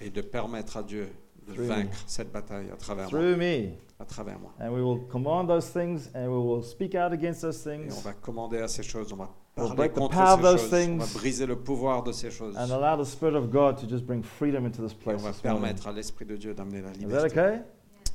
et 0.00 0.10
de 0.10 0.20
permettre 0.20 0.76
à 0.76 0.82
Dieu 0.82 1.08
de 1.46 1.52
Through 1.54 1.64
me. 1.66 1.68
vaincre 1.74 1.96
cette 2.06 2.32
bataille 2.32 2.70
à 2.72 2.76
travers 2.76 3.10
moi. 3.10 3.20
through 3.20 3.36
me. 3.36 3.70
À 4.00 4.04
travers 4.04 4.38
moi. 4.38 4.52
And 4.60 4.70
we 4.72 4.82
will 4.82 5.06
command 5.08 5.46
those 5.48 5.70
things 5.70 6.10
and 6.14 6.26
we 6.28 6.38
will 6.38 6.62
speak 6.62 6.94
out 6.94 7.12
against 7.12 7.42
those 7.42 7.64
Et 7.66 7.70
on 7.70 7.88
things 7.88 8.02
va 8.02 8.12
commander 8.14 8.58
à 8.58 8.68
ces 8.68 8.82
choses, 8.82 9.12
on 9.12 9.16
va 9.16 9.30
We'll 9.56 9.68
parler 9.68 9.88
the 9.88 9.94
contre 9.94 10.16
ces 10.16 10.42
choses, 10.42 10.70
things. 10.70 10.94
on 11.00 11.04
va 11.04 11.18
briser 11.20 11.46
le 11.46 11.56
pouvoir 11.56 12.02
de 12.02 12.10
ces 12.10 12.30
choses. 12.32 12.56
and 12.56 12.70
allow 12.72 12.96
the 13.00 13.06
Spirit 13.06 13.36
of 13.36 13.50
God 13.50 13.76
to 13.78 13.86
just 13.88 14.04
bring 14.04 14.22
freedom 14.24 14.64
into 14.66 14.82
this 14.82 14.92
Et 14.92 14.96
on 14.96 15.18
place. 15.18 15.22
va 15.22 15.32
permettre 15.42 15.86
à 15.86 15.92
l'Esprit 15.92 16.24
de 16.24 16.36
Dieu 16.36 16.54
d'amener 16.54 16.80
la 16.82 16.90
Is 16.90 16.94
that 16.94 17.06
liberté. 17.06 17.38
okay? 17.40 17.60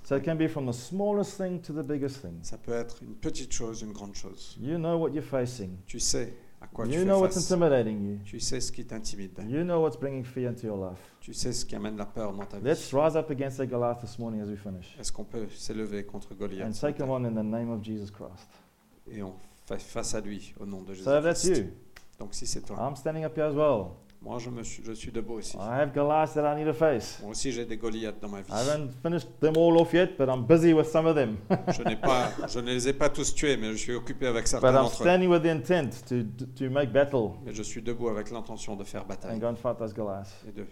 So 0.04 0.16
it 0.18 0.24
can 0.26 0.36
be 0.36 0.48
from 0.50 0.66
the 0.66 0.74
smallest 0.74 1.38
thing 1.38 1.62
to 1.62 1.72
the 1.72 1.84
biggest 1.86 2.22
thing. 2.22 2.40
Ça 2.42 2.58
peut 2.58 2.74
être 2.74 3.02
une 3.04 3.14
petite 3.14 3.54
chose, 3.54 3.84
une 3.84 3.94
grande 3.94 4.16
chose. 4.16 4.58
You 4.60 4.78
know 4.78 4.98
what 4.98 5.12
you're 5.12 5.24
facing. 5.24 5.78
Tu 5.86 6.00
sais 6.00 6.34
à 6.62 6.68
quoi 6.68 6.86
tu 6.86 6.92
You 6.94 7.00
fais 7.00 7.06
know 7.06 7.20
what's 7.22 7.36
face? 7.36 7.52
intimidating 7.52 8.04
you. 8.06 8.18
Tu 8.26 8.40
sais 8.40 8.60
ce 8.60 8.72
qui 8.72 8.86
t'intimide. 8.86 9.32
You 9.48 9.64
know 9.64 9.82
what's 9.82 9.98
bringing 9.98 10.24
fear 10.24 10.50
into 10.50 10.68
your 10.68 10.78
life. 10.78 11.00
Tu 11.22 11.34
sais 11.34 11.54
ce 11.54 11.66
qui 11.66 11.76
amène 11.76 11.98
la 11.98 12.06
peur 12.06 12.34
dans 12.34 12.46
ta 12.46 12.58
vie. 12.58 12.66
Let's 12.66 12.94
rise 12.94 13.16
up 13.16 13.30
against 13.30 13.62
Goliath 13.66 14.00
this 14.02 14.18
morning 14.20 14.42
as 14.42 14.48
we 14.48 14.58
finish 14.58 14.96
Est-ce 15.00 15.12
qu'on 15.12 15.24
peut 15.26 15.48
s'élever 15.50 16.04
contre 16.06 16.34
Goliath 16.36 16.68
and 16.68 16.74
ce 16.74 16.82
take 16.86 17.02
him 17.02 17.08
matin? 17.08 17.26
on 17.26 17.26
in 17.26 17.32
the 17.36 17.46
name 17.46 17.70
of 17.72 17.84
Jesus 17.84 18.10
Christ. 18.12 18.48
et 19.12 19.22
on 19.24 19.34
fait 19.66 19.80
face 19.82 20.14
à 20.16 20.22
lui 20.22 20.54
au 20.60 20.66
nom 20.66 20.82
de 20.82 20.94
Jésus. 20.94 21.04
So 21.04 21.18
if 21.18 21.24
that's 21.24 21.44
you, 21.46 21.68
Donc 22.20 22.34
si 22.34 22.46
c'est 22.46 22.62
toi, 22.62 22.78
I'm 22.80 22.96
standing 22.96 23.24
up 23.24 23.36
here 23.38 23.46
as 23.48 23.54
well. 23.56 23.92
Moi 24.22 24.38
je, 24.40 24.50
me 24.50 24.64
suis, 24.64 24.84
je 24.84 24.92
suis 24.92 25.12
debout 25.12 25.36
aussi. 25.36 25.56
I 25.58 25.80
have 25.82 25.94
Goliaths 25.94 26.34
that 26.34 26.44
I 26.44 26.58
need 26.58 26.68
to 26.68 26.74
face. 26.74 27.20
Moi 27.22 27.32
aussi 27.32 27.52
j'ai 27.52 27.66
des 27.66 27.78
Goliaths 27.78 28.20
dans 28.22 28.28
ma 28.28 28.42
vie. 28.42 28.52
I 28.52 28.56
haven't 28.70 28.92
finished 29.02 29.28
them 29.40 29.54
all 29.58 29.80
off 29.80 29.94
yet, 29.94 30.18
but 30.18 30.28
I'm 30.28 30.46
busy 30.46 30.74
with 30.74 30.88
some 30.88 31.06
of 31.06 31.16
them. 31.16 31.38
Je, 31.72 31.84
n'ai 31.84 31.96
pas, 31.96 32.32
je 32.48 32.60
ne 32.60 32.68
les 32.72 32.88
ai 32.90 32.94
pas 32.94 33.10
tous 33.10 33.34
tués, 33.34 33.56
mais 33.58 33.72
je 33.72 33.78
suis 33.78 33.94
occupé 33.94 34.28
avec 34.28 34.48
certains 34.48 34.72
But 34.72 34.76
I'm 34.78 34.84
d'entre 34.84 35.02
eux. 35.02 35.06
standing 35.06 35.30
with 35.30 35.44
the 35.44 35.48
intent 35.50 35.90
to, 36.08 36.24
to 36.58 36.70
make 36.70 36.92
battle 36.92 37.32
Mais 37.46 37.54
je 37.54 37.64
suis 37.64 37.82
debout 37.82 38.10
avec 38.10 38.30
l'intention 38.32 38.76
de 38.76 38.84
faire 38.84 39.04
and 39.04 39.08
bataille 39.08 39.40
go 39.40 39.48
and 39.48 39.56
fight 39.56 39.78
those 39.78 39.94
Goliaths. 39.94 40.36
et 40.48 40.52
de 40.52 40.66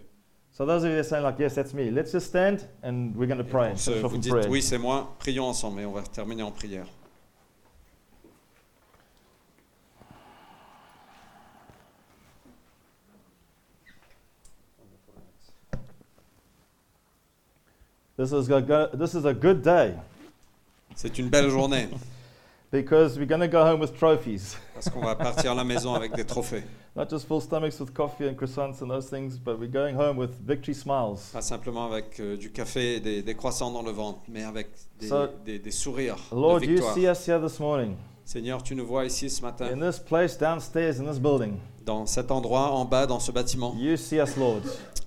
So 0.50 0.66
those 0.66 0.82
of 0.82 0.90
you 0.90 0.96
that 0.96 1.00
are 1.00 1.04
saying 1.04 1.22
like, 1.22 1.38
yes, 1.38 1.54
that's 1.54 1.72
me, 1.72 1.90
let's 1.90 2.10
just 2.10 2.26
stand 2.26 2.68
and 2.82 3.14
we're 3.14 3.28
going 3.28 3.38
to 3.38 3.44
pray. 3.44 3.72
vous 4.02 4.18
dites 4.18 4.32
prayer. 4.32 4.48
oui, 4.50 4.60
c'est 4.60 4.78
moi, 4.78 5.14
prions 5.18 5.44
ensemble 5.44 5.80
et 5.80 5.86
on 5.86 5.92
va 5.92 6.02
terminer 6.02 6.42
en 6.42 6.50
prière. 6.50 6.86
This 18.18 18.32
is, 18.32 18.50
a 18.50 18.90
this 18.94 19.14
is 19.14 19.24
a 19.24 19.32
good 19.32 19.62
day 19.62 19.94
C'est 20.96 21.18
une 21.20 21.28
belle 21.28 21.50
journée 21.50 21.86
because 22.72 23.16
we're 23.16 23.28
going 23.28 23.40
to 23.40 23.46
go 23.46 23.62
home 23.64 23.78
with 23.78 23.96
trophies. 23.96 24.56
parce 24.74 24.88
qu'on 24.90 25.02
va 25.04 25.14
partir 25.14 25.52
à 25.52 25.54
la 25.54 25.62
maison 25.62 25.94
avec 25.94 26.16
des 26.16 26.24
trophées. 26.24 26.64
Not 26.96 27.08
just 27.08 27.28
full 27.28 27.40
stomachs 27.40 27.78
with 27.78 27.94
coffee 27.94 28.26
and 28.28 28.34
croissants 28.34 28.82
and 28.82 28.88
those 28.88 29.08
things, 29.08 29.38
but 29.38 29.56
we're 29.60 29.70
going 29.70 29.94
home 29.94 30.16
with 30.18 30.30
victory 30.44 30.74
smiles. 30.74 31.30
Pas 31.32 31.42
simplement 31.42 31.86
avec 31.86 32.18
euh, 32.18 32.36
du 32.36 32.50
café 32.50 32.96
et 32.96 33.00
des, 33.00 33.22
des 33.22 33.34
croissants 33.36 33.70
dans 33.70 33.82
le 33.84 33.92
ventre, 33.92 34.18
mais 34.26 34.42
avec 34.42 34.66
des, 34.98 35.06
So, 35.06 35.28
des- 35.44 35.60
des 35.60 35.70
sourires 35.70 36.16
Lord, 36.32 36.58
de 36.58 36.64
you 36.66 36.72
victoire. 36.72 36.94
see 36.94 37.06
us 37.06 37.24
here 37.28 37.40
this 37.40 37.60
morning 37.60 37.94
Seigneur, 38.24 38.60
tu 38.64 38.74
nous 38.74 38.84
vois 38.84 39.04
ici 39.04 39.30
ce 39.30 39.40
matin, 39.42 39.66
in 39.72 39.78
this 39.88 40.00
place 40.00 40.36
downstairs 40.36 40.98
in 41.00 41.04
this 41.08 41.20
building. 41.20 41.58
dans 41.86 42.04
cet 42.06 42.32
endroit, 42.32 42.72
en 42.72 42.84
bas, 42.84 43.06
dans 43.06 43.20
ce 43.20 43.30
bâtiment. 43.30 43.76
You 43.78 43.96
see 43.96 44.16
us, 44.20 44.36
Lord. 44.36 44.62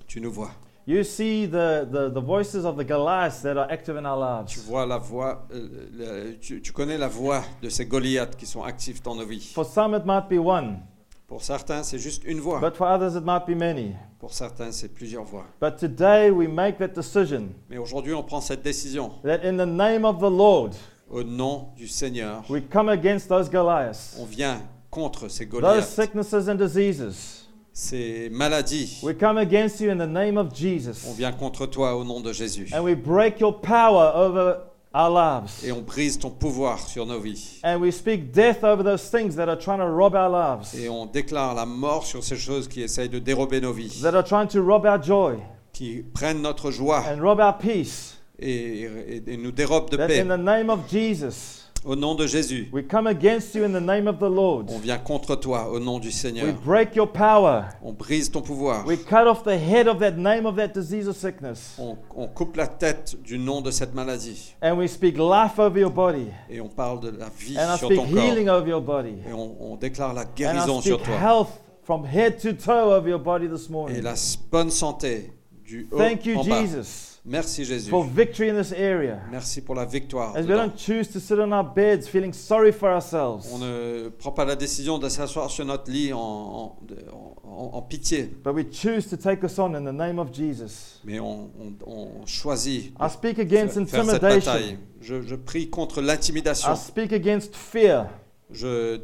Tu 0.08 0.18
nous 0.18 0.32
vois. 0.32 0.50
You 0.86 1.04
see 1.04 1.46
the, 1.46 1.86
the, 1.90 2.10
the 2.10 2.20
voices 2.20 2.64
of 2.64 2.76
the 2.76 2.84
Goliaths 2.84 3.40
that 3.42 3.56
are 3.56 3.70
active 3.70 3.96
in 3.96 4.04
our 4.04 4.44
Tu 4.46 4.58
lives. 4.58 4.66
vois 4.68 4.84
la 4.84 4.98
voix, 4.98 5.46
euh, 5.54 5.68
le- 5.92 6.38
tu, 6.40 6.60
tu 6.60 6.72
connais 6.72 6.98
la 6.98 7.06
voix 7.08 7.42
de 7.62 7.68
ces 7.68 7.86
Goliaths 7.86 8.34
qui 8.36 8.46
sont 8.46 8.64
actifs 8.64 9.00
dans 9.02 9.14
nos 9.14 9.24
vies. 9.24 9.52
For 9.54 9.64
some, 9.64 9.94
it 9.94 10.04
might 10.04 10.28
be 10.28 10.38
one, 10.44 10.80
Pour 11.28 11.40
certains, 11.42 11.84
c'est 11.84 11.98
juste 12.00 12.24
une 12.24 12.40
voix. 12.40 12.58
but 12.60 12.74
for 12.76 12.88
others, 12.88 13.16
it 13.16 13.24
might 13.24 13.46
be 13.46 13.56
many. 13.56 13.94
Pour 14.18 14.32
certains, 14.34 14.72
c'est 14.72 14.88
plusieurs 14.88 15.22
voix. 15.24 15.44
But 15.60 15.76
today, 15.78 16.30
we 16.30 16.48
make 16.48 16.78
that 16.78 16.88
decision 16.94 17.50
Mais 17.70 17.78
aujourd'hui, 17.78 18.12
on 18.12 18.24
prend 18.24 18.40
cette 18.40 18.62
décision. 18.62 19.12
that 19.22 19.44
in 19.44 19.56
the 19.56 19.66
name 19.68 20.04
of 20.04 20.18
the 20.18 20.30
Lord, 20.30 20.72
Au 21.08 21.22
nom 21.22 21.68
du 21.76 21.86
Seigneur, 21.86 22.42
we 22.50 22.60
come 22.68 22.88
against 22.88 23.28
those 23.28 23.48
Goliaths, 23.48 24.16
on 24.18 24.24
vient 24.24 24.60
contre 24.90 25.28
ces 25.28 25.46
those 25.46 25.60
Goliaths, 25.60 25.88
sicknesses 25.94 26.48
and 26.48 26.56
diseases. 26.56 27.41
Ces 27.72 28.28
maladies. 28.30 29.00
We 29.02 29.14
come 29.14 29.38
against 29.38 29.80
you 29.80 29.90
in 29.90 29.96
the 29.98 30.06
name 30.06 30.36
of 30.36 30.52
Jesus. 30.54 31.06
On 31.08 31.14
vient 31.14 31.32
contre 31.32 31.66
toi 31.66 31.94
au 31.96 32.04
nom 32.04 32.20
de 32.20 32.32
Jésus. 32.32 32.68
And 32.74 32.82
we 32.84 32.94
break 32.94 33.40
your 33.40 33.60
power 33.60 34.12
over 34.14 34.58
our 34.94 35.10
lives. 35.10 35.64
Et 35.64 35.72
on 35.72 35.80
brise 35.80 36.18
ton 36.18 36.30
pouvoir 36.30 36.78
sur 36.86 37.06
nos 37.06 37.18
vies. 37.18 37.60
And 37.64 37.78
we 37.80 37.90
speak 37.90 38.30
death 38.32 38.62
over 38.62 38.82
those 38.82 39.08
things 39.10 39.34
that 39.36 39.48
are 39.48 39.56
trying 39.58 39.78
to 39.78 39.86
rob 39.88 40.14
our 40.14 40.28
lives, 40.28 40.74
Et 40.78 40.88
on 40.90 41.06
déclare 41.06 41.54
la 41.54 41.64
mort 41.64 42.04
sur 42.04 42.22
ces 42.22 42.36
choses 42.36 42.68
qui 42.68 42.82
essayent 42.82 43.08
de 43.08 43.18
dérober 43.18 43.60
nos 43.60 43.72
vies, 43.72 44.00
that 44.02 44.14
are 44.14 44.24
trying 44.24 44.48
to 44.48 44.62
rob 44.62 44.84
our 44.84 45.02
joy 45.02 45.36
qui 45.72 46.02
prennent 46.12 46.42
notre 46.42 46.70
joie 46.70 47.02
and 47.08 47.22
rob 47.22 47.40
our 47.40 47.56
peace. 47.56 48.18
et, 48.38 48.82
et- 48.82 49.22
et 49.26 49.36
nous 49.38 49.52
dérobent 49.52 49.88
de 49.90 49.96
That 49.96 50.08
paix. 50.08 50.20
in 50.20 50.26
the 50.28 50.38
name 50.42 50.68
of 50.68 50.80
Jesus, 50.90 51.61
Au 51.84 51.96
nom 51.96 52.14
de 52.14 52.28
Jésus, 52.28 52.68
we 52.72 52.84
come 52.86 53.08
against 53.08 53.56
you 53.56 53.64
in 53.64 53.72
the 53.72 53.80
name 53.84 54.06
of 54.06 54.18
the 54.20 54.28
Lord. 54.30 54.70
on 54.70 54.78
vient 54.78 54.98
contre 54.98 55.34
toi 55.34 55.68
au 55.68 55.80
nom 55.80 55.98
du 55.98 56.08
We 56.08 56.14
Seigneur. 56.14 56.52
break 56.64 56.94
your 56.94 57.10
power. 57.10 57.64
On 57.82 57.92
brise 57.92 58.30
ton 58.30 58.40
pouvoir. 58.40 58.86
We 58.86 58.96
cut 58.96 59.26
off 59.26 59.42
the 59.42 59.58
head 59.58 59.88
of 59.88 59.98
that 59.98 60.12
name 60.16 60.46
of 60.46 60.54
that 60.56 60.68
disease 60.68 61.08
or 61.08 61.14
sickness. 61.14 61.74
On, 61.78 61.96
on 62.14 62.28
coupe 62.28 62.56
la 62.56 62.68
tête 62.68 63.16
du 63.24 63.36
nom 63.36 63.60
de 63.62 63.72
cette 63.72 63.94
maladie. 63.94 64.54
And 64.62 64.76
we 64.78 64.88
speak 64.88 65.16
life 65.18 65.58
over 65.58 65.76
your 65.80 65.90
body. 65.90 66.28
Et 66.48 66.60
on 66.60 66.68
parle 66.68 67.00
de 67.00 67.10
la 67.10 67.28
vie 67.36 67.58
And 67.58 67.74
I 67.74 67.78
sur 67.78 67.88
speak 67.88 67.98
ton 67.98 68.06
corps. 68.06 68.22
healing 68.22 68.48
over 68.48 68.68
your 68.68 68.80
body. 68.82 69.16
Et 69.28 69.32
on, 69.32 69.56
on 69.72 69.76
déclare 69.76 70.14
la 70.14 70.22
And 70.22 70.24
I 70.24 70.34
guérison 70.36 70.80
speak 70.80 70.86
sur 70.92 71.02
toi. 71.02 71.16
health 71.18 71.48
from 71.82 72.04
head 72.04 72.38
to 72.40 72.52
toe 72.52 72.92
over 72.94 73.08
your 73.08 73.18
body 73.18 73.48
this 73.48 73.68
Et 73.90 74.00
la 74.00 74.14
bonne 74.52 74.70
santé 74.70 75.32
du 75.64 75.88
haut 75.90 75.98
Thank 75.98 76.26
you, 76.26 76.36
en 76.38 76.44
bas. 76.44 76.60
Jesus, 76.60 77.11
Merci 77.24 77.64
Jésus. 77.64 77.88
for 77.88 78.04
victory 78.04 78.48
in 78.50 78.60
this 78.60 78.72
area. 78.72 79.20
Merci 79.30 79.60
pour 79.60 79.76
la 79.76 79.84
victoire. 79.84 80.36
As 80.36 80.42
we 80.42 80.48
don't 80.48 80.76
choose 80.76 81.08
to 81.12 81.20
sit 81.20 81.38
on 81.38 81.52
our 81.52 81.62
beds 81.64 82.08
feeling 82.08 82.32
sorry 82.32 82.72
for 82.72 82.88
ourselves, 82.88 83.46
On 83.52 83.58
ne 83.58 84.08
prend 84.08 84.32
pas 84.32 84.44
la 84.44 84.56
décision 84.56 84.98
de 84.98 85.08
s'asseoir 85.08 85.48
sur 85.50 85.64
notre 85.64 85.88
lit 85.88 86.12
en, 86.12 86.18
en- 86.18 86.78
de- 86.82 86.96
en- 87.12 87.36
en- 87.44 87.70
en 87.76 87.82
pitié, 87.82 88.24
but 88.44 88.52
we 88.52 88.64
choose 88.72 89.08
to 89.08 89.16
take 89.16 89.44
us 89.44 89.56
on 89.60 89.72
in 89.74 89.84
the 89.84 89.94
name 89.96 90.18
of 90.18 90.32
Jesus. 90.34 90.98
mais 91.04 91.20
on, 91.20 91.50
on- 91.60 91.74
on 91.86 92.26
choisit 92.26 92.92
I 93.00 93.08
speak 93.08 93.38
against 93.38 93.76
intimidation. 93.76 94.78
Je, 95.00 95.22
je 95.22 95.34
prie 95.36 95.70
contre 95.70 96.00
l'intimidation. 96.02 96.72
I 96.72 96.76
speak 96.76 97.12
against 97.12 97.54
fear. 97.54 98.06
Je 98.52 98.98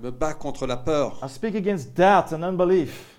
me 0.00 0.10
bats 0.10 0.34
contre 0.34 0.66
la 0.68 0.76
peur. 0.76 1.18
I 1.22 1.28
speak 1.28 1.56
against 1.56 1.94
doubt 1.96 2.32
and 2.32 2.42
unbelief. 2.44 3.13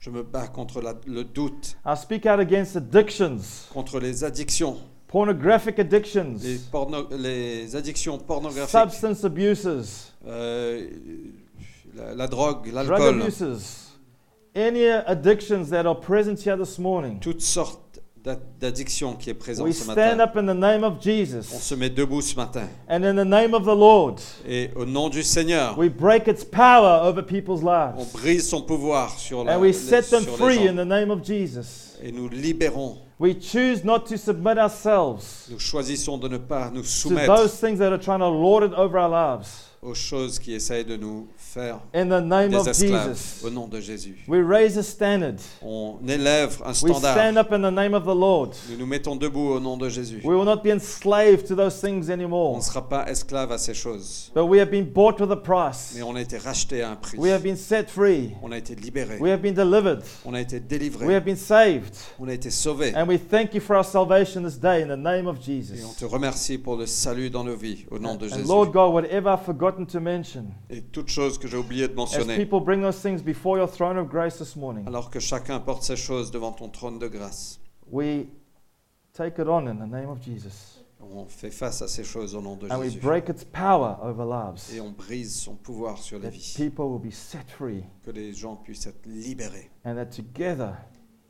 Je 0.00 0.08
me 0.08 0.22
bats 0.22 0.48
contre 0.48 0.80
la- 0.80 0.94
le 1.06 1.24
doute, 1.24 1.76
I 1.84 1.94
speak 1.94 2.24
out 2.24 2.40
against 2.40 2.74
addictions, 2.74 3.68
contre 3.70 4.00
les 4.00 4.24
addictions, 4.24 4.78
pornographic 5.06 5.78
addictions, 5.78 6.38
les, 6.42 6.56
porno- 6.72 7.06
les 7.18 7.76
addictions 7.76 8.16
pornographiques, 8.16 8.70
substance 8.70 9.24
abuses, 9.24 10.14
euh, 10.26 10.88
la, 11.94 12.14
la 12.14 12.26
drogue, 12.28 12.62
drug 12.72 12.74
l'alcool, 12.88 13.20
abuses, 13.20 13.90
any 14.56 14.86
addictions 14.86 15.68
that 15.68 15.84
are 15.84 15.94
present 16.00 16.40
here 16.42 16.56
this 16.56 16.78
morning. 16.78 17.20
toutes 17.20 17.42
sortes 17.42 17.89
d'a- 18.24 18.38
d'addictions 18.60 19.14
qui 19.14 19.30
est 19.30 19.34
présent 19.34 19.64
We 19.64 19.74
ce 19.76 19.84
stand 19.84 20.20
up 20.20 20.36
in 20.36 20.42
the 20.46 20.56
name 20.58 20.84
of 20.84 20.94
On 20.98 21.00
Jesus 21.00 21.42
se 21.48 21.74
met 21.74 21.88
debout 21.90 22.20
ce 22.22 22.36
matin. 22.36 22.68
and 22.88 23.02
in 23.04 23.14
the 23.14 23.26
name 23.28 23.54
of 23.54 23.64
the 23.64 23.74
Lord, 23.76 24.16
Et 24.46 24.70
au 24.76 24.84
nom 24.84 25.08
du 25.08 25.22
Seigneur, 25.22 25.76
we 25.78 25.88
break 25.88 26.26
its 26.28 26.44
power 26.44 27.00
over 27.08 27.22
people's 27.22 27.62
on 27.62 27.66
lives 27.96 28.12
brise 28.12 28.48
son 28.48 28.62
pouvoir 28.62 29.18
sur, 29.18 29.44
la, 29.44 29.56
and 29.56 29.60
we 29.60 29.68
les- 29.68 29.72
set 29.72 30.08
them 30.10 30.22
sur 30.22 30.32
les 30.32 30.36
free 30.38 30.54
gens. 30.66 30.72
in 30.72 30.76
the 30.76 30.88
name 30.88 31.10
of 31.10 31.24
Jesus. 31.24 31.96
Et 32.02 32.12
nous 32.12 32.28
libérons. 32.28 32.98
We 33.18 33.34
choose 33.38 33.84
not 33.84 34.06
to 34.08 34.16
submit 34.16 34.58
ourselves 34.58 35.46
Nous 35.50 35.58
choisissons 35.58 36.16
de 36.16 36.28
ne 36.28 36.38
pas 36.38 36.70
nous 36.72 36.80
to 36.80 36.86
soumettre 36.88 37.36
those 37.36 37.60
things 37.60 37.78
that 37.78 37.92
are 37.92 37.98
trying 38.00 38.20
to 38.20 38.30
lord 38.30 38.64
it 38.64 38.72
over 38.76 38.98
our 38.98 39.10
lives. 39.10 39.46
aux 39.82 39.94
choses 39.94 40.38
qui 40.38 40.52
essayent 40.54 40.84
de 40.84 40.96
nous 40.96 41.26
faire 41.52 41.80
In 41.94 42.06
the 42.08 42.20
name 42.22 42.50
des 42.50 42.56
of 42.56 42.68
esclaves. 42.68 43.08
Jesus, 43.08 43.44
Au 43.44 43.50
nom 43.50 43.66
de 43.68 43.80
Jésus. 43.80 44.16
we 44.28 44.40
raise 44.40 44.78
a 44.78 44.82
standard. 44.82 45.36
On 45.62 45.98
élève 46.06 46.60
un 46.64 46.68
We 46.70 46.76
stand 46.76 46.96
standard. 46.96 47.36
up 47.46 47.52
in 47.52 47.62
the 47.62 47.74
name 47.74 47.94
of 47.94 48.04
the 48.04 48.14
Lord. 48.14 48.50
Nous 48.70 48.76
nous 48.76 48.86
mettons 48.86 49.16
debout 49.16 49.50
au 49.54 49.60
nom 49.60 49.76
de 49.76 49.88
Jésus. 49.88 50.20
We 50.24 50.34
will 50.36 50.44
not 50.44 50.62
be 50.62 50.70
enslaved 50.72 51.46
to 51.48 51.54
those 51.56 51.80
things 51.80 52.08
On 52.08 52.12
anymore. 52.12 52.56
ne 52.56 52.62
sera 52.62 52.88
pas 52.88 53.06
esclave 53.10 53.50
à 53.52 53.58
ces 53.58 53.74
choses. 53.74 54.30
But 54.34 54.44
we 54.46 54.60
have 54.60 54.70
been 54.70 54.84
bought 54.84 55.20
with 55.20 55.30
a 55.32 55.36
price. 55.36 55.92
Mais 55.96 56.02
on 56.02 56.14
a 56.16 56.20
été 56.20 56.38
racheté 56.38 56.82
à 56.82 56.90
un 56.92 56.96
prix. 56.96 57.18
We 57.18 57.30
have 57.32 57.42
been 57.42 57.56
set 57.56 57.90
free. 57.90 58.30
On 58.42 58.52
a 58.52 58.58
été 58.58 58.74
libéré. 58.74 59.18
We 59.20 59.30
have 59.32 59.40
been 59.42 59.54
delivered. 59.54 60.02
On 60.24 60.34
a 60.34 60.40
été 60.40 60.56
We 60.56 60.62
délivré. 60.68 61.14
have 61.14 61.24
been 61.24 61.36
saved. 61.36 61.94
On 62.18 62.28
a 62.28 62.32
été 62.32 62.50
sauvé. 62.50 62.92
And 62.94 63.06
we 63.08 63.18
thank 63.18 63.54
you 63.54 63.60
for 63.60 63.76
our 63.76 63.84
salvation 63.84 64.42
this 64.44 64.58
day 64.58 64.82
in 64.82 64.88
the 64.88 64.96
name 64.96 65.26
of 65.26 65.36
Et 65.36 65.40
on 65.40 65.42
Jesus. 65.42 65.96
te 65.98 66.04
remercie 66.04 66.58
pour 66.58 66.76
le 66.76 66.86
salut 66.86 67.30
dans 67.30 67.44
nos 67.44 67.56
vies 67.56 67.86
au 67.90 67.98
nom 67.98 68.14
de 68.14 68.26
And 68.26 68.36
Jésus. 68.36 68.48
Lord 68.48 68.66
God, 68.72 68.92
whatever 68.94 69.30
I've 69.32 69.44
forgotten 69.44 69.86
to 69.86 70.00
mention, 70.00 70.44
Et 70.68 70.80
toutes 70.82 71.08
choses 71.10 71.38
que 71.40 71.48
j'ai 71.48 71.56
oublié 71.56 71.88
de 71.88 71.92
as 71.92 71.96
mentionner. 71.96 72.36
people 72.36 72.60
bring 72.60 72.80
those 72.82 73.00
things 73.00 73.22
before 73.22 73.58
your 73.58 73.68
throne 73.68 73.98
of 73.98 74.08
grace 74.08 74.36
this 74.38 74.54
morning, 74.54 74.86
Alors 74.86 75.10
que 75.10 75.18
chacun 75.18 75.58
porte 75.60 75.82
ces 75.82 75.96
choses 75.96 76.30
devant 76.30 76.52
ton 76.52 76.68
trône 76.68 76.98
de 76.98 77.08
grâce. 77.08 77.58
we 77.90 78.26
take 79.12 79.40
it 79.40 79.48
on 79.48 79.66
in 79.66 79.74
the 79.76 79.90
name 79.90 80.08
of 80.08 80.20
Jesus. 80.22 80.76
On 81.02 81.24
fait 81.26 81.50
face 81.50 81.80
à 81.80 81.88
ces 81.88 82.04
choses 82.04 82.34
au 82.34 82.42
nom 82.42 82.56
de 82.56 82.70
And 82.70 82.78
we 82.78 82.90
Jésus. 82.92 83.00
break 83.00 83.28
its 83.30 83.42
power 83.42 83.96
over 84.02 84.22
lives. 84.24 84.70
Et 84.74 84.80
on 84.82 84.90
brise 84.90 85.34
son 85.34 85.54
pouvoir 85.56 85.96
sur 85.98 86.18
les 86.18 86.24
That 86.28 86.30
vies. 86.36 86.54
people 86.56 86.84
will 86.84 87.00
be 87.00 87.10
set 87.12 87.48
free. 87.50 87.84
Que 88.04 88.10
les 88.10 88.34
gens 88.34 88.54
puissent 88.56 88.86
être 88.86 89.06
libérés. 89.06 89.70
And 89.84 89.94
that 89.96 90.06
together 90.14 90.74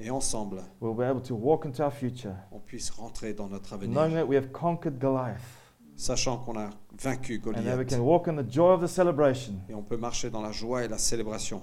Et 0.01 0.11
ensemble, 0.11 0.63
we'll 0.81 0.95
be 0.95 1.03
able 1.05 1.21
to 1.23 1.35
walk 1.37 1.67
into 1.67 1.83
our 1.85 1.93
future, 1.93 2.35
on 2.51 2.59
puisse 2.59 2.91
rentrer 2.91 3.33
dans 3.33 3.49
notre 3.49 3.77
knowing 3.77 3.97
avenir. 3.97 4.17
that 4.17 4.27
we 4.27 4.35
have 4.37 4.51
conquered 4.51 4.99
Goliath. 4.99 5.39
Sachant 6.01 6.39
qu'on 6.39 6.59
a 6.59 6.71
vaincu 6.99 7.43
And 7.45 7.53
that 7.53 7.57
we 7.63 7.63
Goliath. 7.85 7.89
can 7.89 8.01
walk 8.01 8.27
in 8.27 8.35
the 8.37 8.43
joy 8.51 8.71
of 8.73 8.81
the 8.81 8.89
celebration 8.89 9.53
Et 9.69 9.75
on 9.75 9.83
peut 9.83 9.99
marcher 9.99 10.31
dans 10.31 10.41
la 10.41 10.51
joie 10.51 10.85
et 10.85 10.89
la 10.89 10.97
célébration 10.97 11.61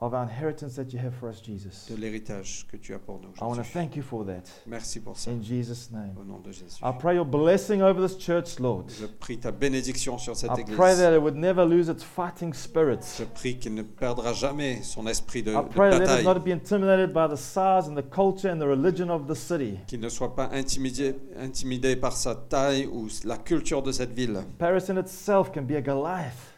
of 0.00 0.14
our 0.14 0.22
inheritance 0.22 0.76
that 0.76 0.92
you 0.92 0.98
have 0.98 1.14
for 1.14 1.28
us, 1.28 1.40
Jesus. 1.42 1.86
de 1.90 1.94
l'héritage 1.96 2.66
que 2.70 2.76
tu 2.78 2.94
as 2.94 2.98
pour 2.98 3.20
nous. 3.20 3.28
I 3.40 3.44
want 3.44 3.56
to 3.56 3.62
Jésus. 3.62 3.72
thank 3.72 3.96
you 3.96 4.02
for 4.02 4.24
that. 4.24 4.42
Merci 4.66 5.00
pour 5.00 5.18
ça. 5.18 5.30
In 5.30 5.42
Jesus' 5.42 5.90
name. 5.92 6.14
Au 6.18 6.24
nom 6.24 6.38
de 6.38 6.50
Jésus. 6.52 6.80
I 6.82 6.90
pray 6.98 7.16
your 7.16 7.26
blessing 7.26 7.82
over 7.82 8.00
this 8.06 8.16
church, 8.18 8.58
Lord. 8.58 8.84
Je 8.98 9.06
prie 9.06 9.38
ta 9.38 9.50
bénédiction 9.52 10.16
sur 10.16 10.34
cette 10.36 10.50
I 10.56 10.60
église. 10.62 10.76
pray 10.76 10.96
that 10.96 11.14
it 11.14 11.20
would 11.20 11.36
never 11.36 11.66
lose 11.66 11.88
its 11.88 12.02
fighting 12.02 12.54
spirit. 12.54 13.00
Je 13.18 13.24
prie 13.24 13.58
qu'il 13.58 13.74
ne 13.74 13.82
perdra 13.82 14.32
jamais 14.32 14.82
son 14.82 15.06
esprit 15.06 15.42
de, 15.42 15.52
I 15.52 15.56
de 15.56 15.68
pray 15.68 15.90
that 15.90 15.96
it 15.96 16.00
bataille, 16.06 16.24
not 16.24 16.40
be 16.40 16.48
intimidated 16.52 17.12
by 17.12 17.28
the 17.28 17.36
size 17.36 17.86
and 17.88 17.94
the 17.94 18.08
culture 18.10 18.48
and 18.50 18.58
the 18.58 18.66
religion 18.66 19.10
of 19.10 19.26
the 19.26 19.34
city. 19.34 19.78
qu'il 19.86 20.00
ne 20.00 20.08
soit 20.08 20.34
pas 20.34 20.48
intimidé, 20.52 21.14
intimidé 21.38 21.96
par 21.96 22.12
sa 22.16 22.34
taille 22.34 22.86
ou 22.86 23.08
la 23.24 23.36
culture 23.36 23.82
de 23.82 23.92
cette 23.92 24.12
ville. 24.12 24.40
Paris 24.58 24.84
in 24.88 24.96
itself 24.96 25.52
can 25.52 25.62
be 25.62 25.72
a 25.76 25.82
Goliath. 25.82 26.49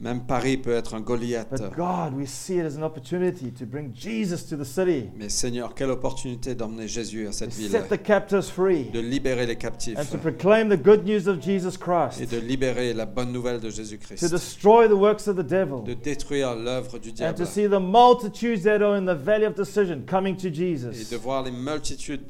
Même 0.00 0.22
Paris 0.26 0.56
peut 0.56 0.72
être 0.72 0.94
un 0.94 1.02
Goliath. 1.02 1.50
But 1.50 1.76
God, 1.76 2.14
we 2.16 2.26
see 2.26 2.54
it 2.56 2.64
as 2.64 2.76
an 2.78 2.82
opportunity 2.82 3.50
to 3.52 3.66
bring 3.66 3.92
Jesus 3.94 4.46
to 4.48 4.56
the 4.56 4.64
city, 4.64 5.10
Mais 5.14 5.28
Seigneur, 5.28 5.74
quelle 5.74 5.90
opportunité 5.90 6.54
d'emmener 6.54 6.88
Jésus 6.88 7.26
à 7.26 7.30
to 7.30 7.36
cette 7.36 7.52
ville, 7.52 7.70
set 7.70 7.88
the 7.90 8.02
captives 8.02 8.48
free, 8.48 8.84
de 8.84 9.00
libérer 9.00 9.44
les 9.44 9.56
captifs. 9.56 9.98
And 9.98 10.06
to 10.10 10.16
proclaim 10.16 10.70
the 10.70 10.82
good 10.82 11.04
news 11.04 11.28
of 11.28 11.42
Jesus 11.42 11.76
Christ, 11.76 12.20
et 12.22 12.26
de 12.26 12.38
libérer 12.38 12.94
la 12.94 13.04
bonne 13.04 13.30
nouvelle 13.30 13.60
de 13.60 13.68
to 13.68 13.76
Jésus-Christ, 13.76 14.30
destroy 14.30 14.88
the 14.88 14.92
works 14.92 15.28
of 15.28 15.36
the 15.36 15.46
devil, 15.46 15.84
de 15.84 15.92
détruire 15.92 16.54
l'œuvre 16.56 16.98
du 16.98 17.10
and 17.10 17.14
diable. 17.14 17.38
to 17.38 17.44
see 17.44 17.66
the 17.68 17.78
multitudes 17.78 18.62
that 18.62 18.80
are 18.80 18.96
in 18.96 19.04
the 19.04 19.14
valley 19.14 19.44
of 19.44 19.54
decision 19.54 20.06
coming 20.06 20.34
to 20.34 20.48
et 20.48 20.54
Jesus. 20.54 21.10
de 21.10 21.16
voir 21.18 21.42
les 21.42 21.50
multitudes 21.50 22.22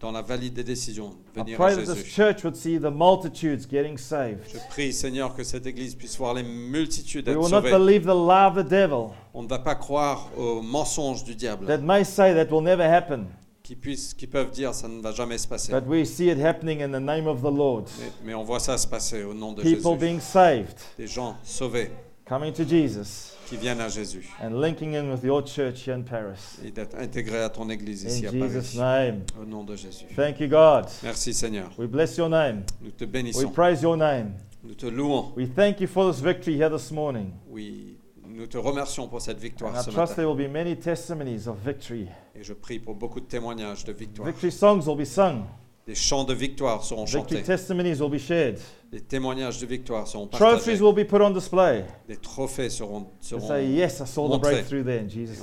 dans 0.00 0.12
la 0.12 0.22
vallée 0.22 0.50
des 0.50 0.64
décisions 0.64 1.14
I 1.36 1.40
venir 1.40 1.60
à 1.60 1.64
pray 1.66 1.76
that 1.76 1.82
this 1.92 2.04
Jésus. 2.04 2.10
church 2.10 2.44
would 2.44 2.56
see 2.56 2.78
the 2.78 2.90
multitudes 2.92 3.66
getting 3.70 3.96
saved. 3.98 4.40
Je 4.52 4.58
prie, 4.70 4.92
Seigneur, 4.92 5.34
que 5.34 5.44
cette 5.44 5.66
église 5.66 5.94
puisse 5.94 6.16
voir 6.16 6.34
les 6.34 6.42
multitudes 6.42 7.26
We 7.28 7.36
être 7.36 7.42
will 7.42 7.50
not 7.50 7.62
sauvées. 7.62 7.70
believe 7.70 8.02
the 8.04 8.14
lie 8.14 8.46
of 8.46 8.54
the 8.56 8.68
devil 8.68 9.10
On 9.34 9.42
ne 9.42 9.48
va 9.48 9.58
pas 9.58 9.74
croire 9.74 10.30
aux 10.36 10.62
mensonges 10.62 11.24
du 11.24 11.34
diable 11.34 11.66
that 11.66 11.78
may 11.78 12.04
say 12.04 12.34
that 12.34 12.52
will 12.54 12.62
never 12.62 12.84
happen, 12.84 13.26
qui, 13.62 13.74
puissent, 13.76 14.14
qui 14.14 14.26
peuvent 14.26 14.50
dire 14.50 14.74
ça 14.74 14.88
ne 14.88 15.00
va 15.00 15.12
jamais 15.12 15.38
se 15.38 15.48
passer. 15.48 15.72
but 15.72 15.84
we 15.86 16.04
see 16.06 16.28
it 16.30 16.38
happening 16.38 16.80
in 16.82 16.88
the 16.90 17.00
name 17.02 17.26
of 17.26 17.40
the 17.40 17.50
Lord. 17.54 17.84
Mais, 18.00 18.12
mais 18.24 18.34
on 18.34 18.42
voit 18.44 18.60
ça 18.60 18.76
se 18.78 18.86
passer 18.86 19.22
au 19.24 19.34
nom 19.34 19.52
de 19.52 19.62
People 19.62 19.92
Jésus. 19.92 19.96
being 19.98 20.20
saved, 20.20 20.76
Des 20.98 21.06
gens 21.06 21.36
sauvés 21.42 21.90
coming 22.26 22.52
to 22.52 22.64
Jesus, 22.64 23.33
qui 23.46 23.56
viennent 23.56 23.80
à 23.80 23.88
Jésus 23.88 24.28
and 24.42 24.60
linking 24.60 24.94
in 24.96 25.10
with 25.10 25.22
your 25.22 25.42
church 25.44 25.86
here 25.86 25.94
in 25.96 26.02
Paris. 26.02 26.58
et 26.64 26.70
d'être 26.70 26.96
intégrés 26.98 27.40
à 27.42 27.48
ton 27.48 27.68
église 27.70 28.04
ici 28.04 28.26
In 28.26 28.28
à 28.28 28.32
Jesus' 28.48 28.76
Paris. 28.76 29.10
name. 29.12 29.22
Au 29.40 29.44
nom 29.44 29.64
de 29.64 29.76
Jésus. 29.76 30.06
Thank 30.16 30.40
you, 30.40 30.48
God. 30.48 30.86
Merci 31.02 31.32
Seigneur. 31.34 31.70
We 31.78 31.88
bless 31.88 32.16
your 32.16 32.28
name. 32.28 32.62
Nous 32.82 32.90
te 32.90 33.04
We 33.04 33.10
bénissons. 33.12 33.50
praise 33.52 33.82
your 33.82 33.96
name. 33.96 34.32
Nous 34.62 34.74
te 34.74 34.86
louons. 34.86 35.32
We 35.36 35.46
thank 35.54 35.80
you 35.80 35.86
for 35.86 36.10
this 36.10 36.20
victory 36.22 36.56
here 36.56 36.70
this 36.70 36.90
morning. 36.90 37.32
Oui, 37.50 37.98
nous 38.26 38.46
te 38.46 38.56
remercions 38.58 39.08
pour 39.08 39.20
cette 39.20 39.36
And 39.36 39.40
victoire 39.42 39.72
I 39.74 39.78
ce 39.84 39.90
trust 39.90 39.96
matin. 39.96 40.14
there 40.16 40.26
will 40.28 40.36
be 40.48 40.50
many 40.50 40.74
testimonies 40.76 41.46
of 41.46 41.56
victory. 41.64 42.08
Et 42.34 42.42
je 42.42 42.52
prie 42.54 42.78
pour 42.78 42.94
beaucoup 42.94 43.20
de 43.20 43.26
témoignages 43.26 43.84
de 43.84 43.92
victoire. 43.92 44.26
Victory 44.26 44.50
songs 44.50 44.86
will 44.86 44.96
be 44.96 45.04
sung. 45.06 45.44
Des 45.86 45.94
chants 45.94 46.24
de 46.24 46.32
victoire 46.32 46.82
seront 46.82 47.04
Victory 47.04 47.22
chantés. 47.36 47.42
testimonies 47.42 48.00
will 48.00 48.08
be 48.10 48.18
shared. 48.18 48.58
Des 48.90 49.00
témoignages 49.00 49.58
de 49.58 49.66
victoire 49.66 50.06
seront 50.08 50.26
Trophies 50.28 50.78
partagés. 50.78 50.80
will 50.82 50.94
be 50.94 51.06
put 51.06 51.20
on 51.20 51.30
display. 51.30 51.84
Des 52.08 52.16
trophées 52.16 52.70
seront, 52.70 53.06
seront 53.20 53.48
say, 53.48 53.66
yes, 53.66 54.00
I 54.00 54.06
saw 54.06 54.26
the 54.28 54.36
montrés. 54.38 54.40
breakthrough 54.52 54.82
there 54.84 55.00
in 55.00 55.08
Jesus' 55.08 55.42